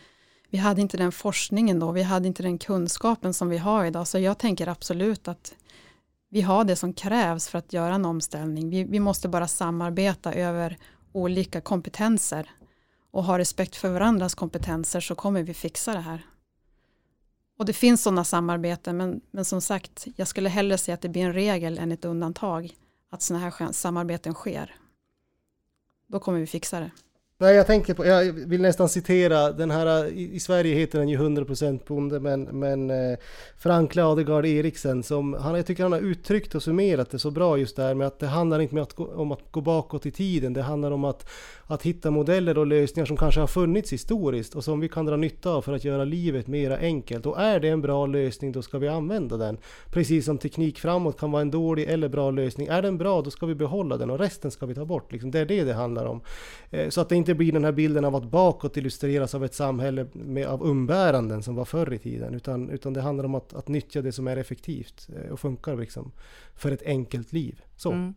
vi 0.50 0.58
hade 0.58 0.80
inte 0.80 0.96
den 0.96 1.12
forskningen 1.12 1.80
då, 1.80 1.92
vi 1.92 2.02
hade 2.02 2.28
inte 2.28 2.42
den 2.42 2.58
kunskapen 2.58 3.34
som 3.34 3.48
vi 3.48 3.58
har 3.58 3.84
idag. 3.84 4.08
Så 4.08 4.18
jag 4.18 4.38
tänker 4.38 4.66
absolut 4.66 5.28
att 5.28 5.54
vi 6.28 6.42
har 6.42 6.64
det 6.64 6.76
som 6.76 6.92
krävs 6.92 7.48
för 7.48 7.58
att 7.58 7.72
göra 7.72 7.94
en 7.94 8.04
omställning. 8.04 8.70
Vi, 8.70 8.84
vi 8.84 9.00
måste 9.00 9.28
bara 9.28 9.48
samarbeta 9.48 10.32
över 10.32 10.76
olika 11.12 11.60
kompetenser 11.60 12.50
och 13.16 13.24
har 13.24 13.38
respekt 13.38 13.76
för 13.76 13.88
varandras 13.88 14.34
kompetenser 14.34 15.00
så 15.00 15.14
kommer 15.14 15.42
vi 15.42 15.54
fixa 15.54 15.94
det 15.94 16.00
här. 16.00 16.26
Och 17.58 17.64
det 17.64 17.72
finns 17.72 18.02
sådana 18.02 18.24
samarbeten 18.24 18.96
men, 18.96 19.20
men 19.30 19.44
som 19.44 19.60
sagt 19.60 20.06
jag 20.16 20.28
skulle 20.28 20.48
hellre 20.48 20.78
säga 20.78 20.94
att 20.94 21.00
det 21.00 21.08
blir 21.08 21.22
en 21.22 21.32
regel 21.32 21.78
än 21.78 21.92
ett 21.92 22.04
undantag 22.04 22.74
att 23.10 23.22
sådana 23.22 23.50
här 23.50 23.72
samarbeten 23.72 24.34
sker. 24.34 24.74
Då 26.06 26.20
kommer 26.20 26.38
vi 26.38 26.46
fixa 26.46 26.80
det. 26.80 26.90
Nej, 27.38 27.54
jag 27.54 27.66
tänker 27.66 27.94
på, 27.94 28.06
jag 28.06 28.32
vill 28.32 28.62
nästan 28.62 28.88
citera 28.88 29.52
den 29.52 29.70
här, 29.70 30.06
i, 30.08 30.34
i 30.34 30.40
Sverige 30.40 30.74
heter 30.74 30.98
den 30.98 31.08
ju 31.08 31.18
100% 31.18 31.80
bonde, 31.86 32.20
men, 32.20 32.42
men 32.42 32.90
eh, 32.90 33.18
Frank 33.56 33.94
Ladegard 33.94 34.46
Eriksen, 34.46 35.02
som, 35.02 35.34
han, 35.34 35.54
jag 35.54 35.66
tycker 35.66 35.82
han 35.82 35.92
har 35.92 36.00
uttryckt 36.00 36.54
och 36.54 36.62
summerat 36.62 37.10
det 37.10 37.18
så 37.18 37.30
bra 37.30 37.58
just 37.58 37.76
där 37.76 37.94
med 37.94 38.06
att 38.06 38.18
det 38.18 38.26
handlar 38.26 38.60
inte 38.60 38.82
att 38.82 38.92
gå, 38.92 39.06
om 39.14 39.32
att 39.32 39.52
gå 39.52 39.60
bakåt 39.60 40.06
i 40.06 40.10
tiden, 40.10 40.52
det 40.52 40.62
handlar 40.62 40.90
om 40.90 41.04
att, 41.04 41.28
att 41.66 41.82
hitta 41.82 42.10
modeller 42.10 42.58
och 42.58 42.66
lösningar 42.66 43.06
som 43.06 43.16
kanske 43.16 43.40
har 43.40 43.46
funnits 43.46 43.92
historiskt 43.92 44.54
och 44.54 44.64
som 44.64 44.80
vi 44.80 44.88
kan 44.88 45.06
dra 45.06 45.16
nytta 45.16 45.50
av 45.50 45.62
för 45.62 45.72
att 45.72 45.84
göra 45.84 46.04
livet 46.04 46.46
mera 46.46 46.78
enkelt. 46.78 47.26
Och 47.26 47.40
är 47.40 47.60
det 47.60 47.68
en 47.68 47.80
bra 47.80 48.06
lösning, 48.06 48.52
då 48.52 48.62
ska 48.62 48.78
vi 48.78 48.88
använda 48.88 49.36
den. 49.36 49.58
Precis 49.90 50.24
som 50.24 50.38
teknik 50.38 50.78
framåt 50.78 51.18
kan 51.18 51.32
vara 51.32 51.42
en 51.42 51.50
dålig 51.50 51.84
eller 51.84 52.08
bra 52.08 52.30
lösning. 52.30 52.66
Är 52.66 52.82
den 52.82 52.98
bra, 52.98 53.22
då 53.22 53.30
ska 53.30 53.46
vi 53.46 53.54
behålla 53.54 53.96
den 53.96 54.10
och 54.10 54.18
resten 54.18 54.50
ska 54.50 54.66
vi 54.66 54.74
ta 54.74 54.84
bort. 54.84 55.12
Liksom. 55.12 55.30
Det 55.30 55.38
är 55.38 55.46
det 55.46 55.64
det 55.64 55.74
handlar 55.74 56.06
om. 56.06 56.20
Eh, 56.70 56.88
så 56.88 57.00
att 57.00 57.08
det 57.08 57.16
inte 57.16 57.25
blir 57.34 57.52
den 57.52 57.64
här 57.64 57.72
bilden 57.72 58.04
av 58.04 58.16
att 58.16 58.30
bakåt 58.30 58.76
illustreras 58.76 59.34
av 59.34 59.44
ett 59.44 59.54
samhälle 59.54 60.06
med, 60.12 60.46
av 60.46 60.62
umbäranden 60.62 61.42
som 61.42 61.54
var 61.54 61.64
förr 61.64 61.92
i 61.92 61.98
tiden. 61.98 62.34
Utan, 62.34 62.70
utan 62.70 62.92
det 62.92 63.00
handlar 63.00 63.24
om 63.24 63.34
att, 63.34 63.54
att 63.54 63.68
nyttja 63.68 64.02
det 64.02 64.12
som 64.12 64.28
är 64.28 64.36
effektivt 64.36 65.08
eh, 65.16 65.32
och 65.32 65.40
funkar 65.40 65.76
liksom, 65.76 66.12
för 66.54 66.72
ett 66.72 66.82
enkelt 66.86 67.32
liv. 67.32 67.62
Så. 67.76 67.92
Mm. 67.92 68.14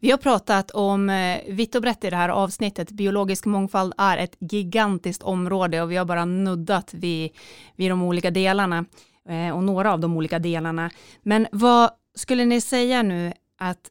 Vi 0.00 0.10
har 0.10 0.18
pratat 0.18 0.70
om 0.70 1.10
eh, 1.10 1.38
vitt 1.48 1.74
och 1.74 1.82
brett 1.82 2.04
i 2.04 2.10
det 2.10 2.16
här 2.16 2.28
avsnittet. 2.28 2.90
Biologisk 2.90 3.44
mångfald 3.44 3.94
är 3.98 4.18
ett 4.18 4.36
gigantiskt 4.40 5.22
område 5.22 5.82
och 5.82 5.90
vi 5.90 5.96
har 5.96 6.04
bara 6.04 6.24
nuddat 6.24 6.94
vid, 6.94 7.30
vid 7.76 7.90
de 7.90 8.02
olika 8.02 8.30
delarna 8.30 8.84
eh, 9.28 9.56
och 9.56 9.64
några 9.64 9.92
av 9.92 10.00
de 10.00 10.16
olika 10.16 10.38
delarna. 10.38 10.90
Men 11.22 11.46
vad 11.52 11.90
skulle 12.14 12.44
ni 12.44 12.60
säga 12.60 13.02
nu 13.02 13.32
att 13.58 13.90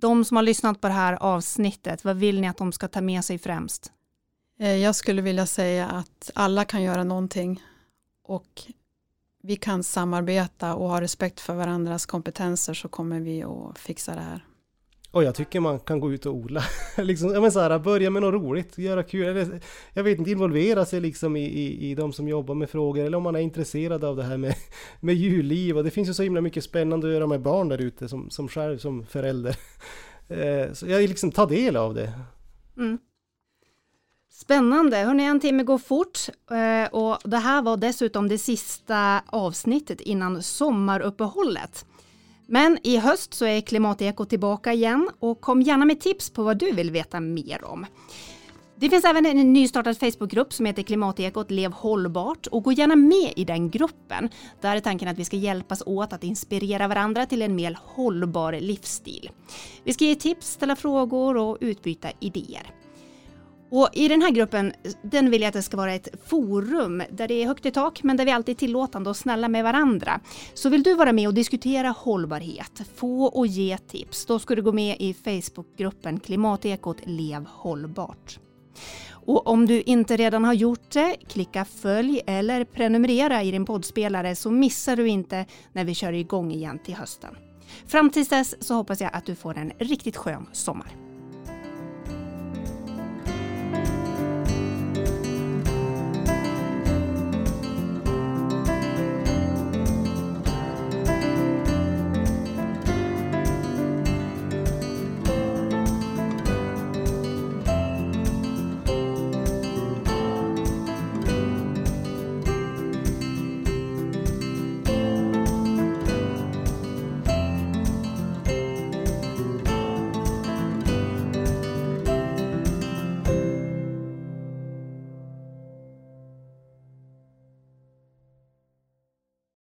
de 0.00 0.24
som 0.24 0.36
har 0.36 0.42
lyssnat 0.42 0.80
på 0.80 0.88
det 0.88 0.94
här 0.94 1.12
avsnittet, 1.12 2.04
vad 2.04 2.16
vill 2.16 2.40
ni 2.40 2.48
att 2.48 2.56
de 2.56 2.72
ska 2.72 2.88
ta 2.88 3.00
med 3.00 3.24
sig 3.24 3.38
främst? 3.38 3.92
Eh, 4.58 4.76
jag 4.76 4.94
skulle 4.94 5.22
vilja 5.22 5.46
säga 5.46 5.86
att 5.86 6.30
alla 6.34 6.64
kan 6.64 6.82
göra 6.82 7.04
någonting 7.04 7.62
och 8.22 8.62
vi 9.42 9.56
kan 9.56 9.82
samarbeta 9.82 10.74
och 10.74 10.88
ha 10.88 11.00
respekt 11.00 11.40
för 11.40 11.54
varandras 11.54 12.06
kompetenser 12.06 12.74
så 12.74 12.88
kommer 12.88 13.20
vi 13.20 13.42
att 13.42 13.78
fixa 13.78 14.14
det 14.14 14.20
här. 14.20 14.44
Och 15.10 15.24
jag 15.24 15.34
tycker 15.34 15.60
man 15.60 15.78
kan 15.78 16.00
gå 16.00 16.12
ut 16.12 16.26
och 16.26 16.34
odla. 16.34 16.62
liksom, 16.98 17.32
ja, 17.32 17.40
men 17.40 17.52
så 17.52 17.60
här, 17.60 17.78
börja 17.78 18.10
med 18.10 18.22
något 18.22 18.34
roligt, 18.34 18.78
göra 18.78 19.02
kul. 19.02 19.26
Eller, 19.26 19.60
jag 19.92 20.04
vet 20.04 20.18
inte, 20.18 20.30
involvera 20.30 20.84
sig 20.84 21.00
liksom 21.00 21.36
i, 21.36 21.44
i, 21.44 21.90
i 21.90 21.94
de 21.94 22.12
som 22.12 22.28
jobbar 22.28 22.54
med 22.54 22.70
frågor. 22.70 23.04
Eller 23.04 23.16
om 23.16 23.22
man 23.22 23.36
är 23.36 23.40
intresserad 23.40 24.04
av 24.04 24.16
det 24.16 24.22
här 24.22 24.36
med, 24.36 24.54
med 25.00 25.14
djurliv. 25.14 25.76
Och 25.76 25.84
det 25.84 25.90
finns 25.90 26.08
ju 26.08 26.14
så 26.14 26.22
himla 26.22 26.40
mycket 26.40 26.64
spännande 26.64 27.06
att 27.06 27.12
göra 27.12 27.26
med 27.26 27.42
barn 27.42 27.68
där 27.68 27.78
ute 27.78 28.08
som, 28.08 28.30
som 28.30 28.48
själv 28.48 28.78
som 28.78 29.06
förälder. 29.06 29.56
Eh, 30.28 30.72
så 30.72 30.86
jag 30.86 31.08
liksom 31.08 31.30
ta 31.32 31.46
del 31.46 31.76
av 31.76 31.94
det. 31.94 32.12
Mm. 32.76 32.98
Spännande! 34.38 34.96
Hörni, 34.96 35.24
en 35.24 35.40
timme 35.40 35.62
går 35.62 35.78
fort 35.78 36.18
eh, 36.50 36.92
och 36.92 37.18
det 37.24 37.36
här 37.36 37.62
var 37.62 37.76
dessutom 37.76 38.28
det 38.28 38.38
sista 38.38 39.22
avsnittet 39.26 40.00
innan 40.00 40.42
sommaruppehållet. 40.42 41.86
Men 42.46 42.78
i 42.82 42.96
höst 42.96 43.34
så 43.34 43.44
är 43.44 43.60
Klimatekot 43.60 44.28
tillbaka 44.28 44.72
igen 44.72 45.10
och 45.18 45.40
kom 45.40 45.62
gärna 45.62 45.84
med 45.84 46.00
tips 46.00 46.30
på 46.30 46.42
vad 46.42 46.58
du 46.58 46.72
vill 46.72 46.90
veta 46.90 47.20
mer 47.20 47.64
om. 47.64 47.86
Det 48.78 48.90
finns 48.90 49.04
även 49.04 49.26
en 49.26 49.52
nystartad 49.52 49.98
Facebookgrupp 49.98 50.52
som 50.52 50.66
heter 50.66 50.82
Klimatekot 50.82 51.50
Lev 51.50 51.72
hållbart 51.72 52.46
och 52.46 52.62
gå 52.62 52.72
gärna 52.72 52.96
med 52.96 53.32
i 53.36 53.44
den 53.44 53.70
gruppen. 53.70 54.28
Där 54.60 54.76
är 54.76 54.80
tanken 54.80 55.08
att 55.08 55.18
vi 55.18 55.24
ska 55.24 55.36
hjälpas 55.36 55.82
åt 55.86 56.12
att 56.12 56.24
inspirera 56.24 56.88
varandra 56.88 57.26
till 57.26 57.42
en 57.42 57.56
mer 57.56 57.78
hållbar 57.82 58.52
livsstil. 58.52 59.30
Vi 59.84 59.92
ska 59.92 60.04
ge 60.04 60.14
tips, 60.14 60.46
ställa 60.46 60.76
frågor 60.76 61.36
och 61.36 61.58
utbyta 61.60 62.08
idéer. 62.20 62.75
Och 63.70 63.88
I 63.92 64.08
den 64.08 64.22
här 64.22 64.30
gruppen 64.30 64.72
den 65.02 65.30
vill 65.30 65.40
jag 65.40 65.48
att 65.48 65.54
det 65.54 65.62
ska 65.62 65.76
vara 65.76 65.94
ett 65.94 66.08
forum 66.24 67.02
där 67.10 67.28
det 67.28 67.42
är 67.42 67.46
högt 67.46 67.66
i 67.66 67.70
tak 67.70 68.02
men 68.02 68.16
där 68.16 68.24
vi 68.24 68.30
alltid 68.30 68.54
är 68.54 68.58
tillåtande 68.58 69.10
och 69.10 69.16
snälla 69.16 69.48
med 69.48 69.64
varandra. 69.64 70.20
Så 70.54 70.68
vill 70.68 70.82
du 70.82 70.94
vara 70.94 71.12
med 71.12 71.28
och 71.28 71.34
diskutera 71.34 71.88
hållbarhet, 71.88 72.82
få 72.94 73.24
och 73.24 73.46
ge 73.46 73.78
tips, 73.78 74.26
då 74.26 74.38
ska 74.38 74.54
du 74.54 74.62
gå 74.62 74.72
med 74.72 74.96
i 74.98 75.14
Facebookgruppen 75.14 76.20
Klimatekot 76.20 77.00
Lev 77.04 77.46
hållbart. 77.46 78.38
Och 79.10 79.46
om 79.46 79.66
du 79.66 79.82
inte 79.82 80.16
redan 80.16 80.44
har 80.44 80.52
gjort 80.52 80.90
det, 80.90 81.16
klicka 81.28 81.64
följ 81.64 82.20
eller 82.26 82.64
prenumerera 82.64 83.42
i 83.42 83.50
din 83.50 83.66
poddspelare 83.66 84.36
så 84.36 84.50
missar 84.50 84.96
du 84.96 85.08
inte 85.08 85.46
när 85.72 85.84
vi 85.84 85.94
kör 85.94 86.12
igång 86.12 86.52
igen 86.52 86.78
till 86.78 86.94
hösten. 86.94 87.36
Fram 87.86 88.10
tills 88.10 88.28
dess 88.28 88.66
så 88.66 88.74
hoppas 88.74 89.00
jag 89.00 89.10
att 89.12 89.26
du 89.26 89.34
får 89.34 89.58
en 89.58 89.72
riktigt 89.78 90.16
skön 90.16 90.46
sommar. 90.52 91.05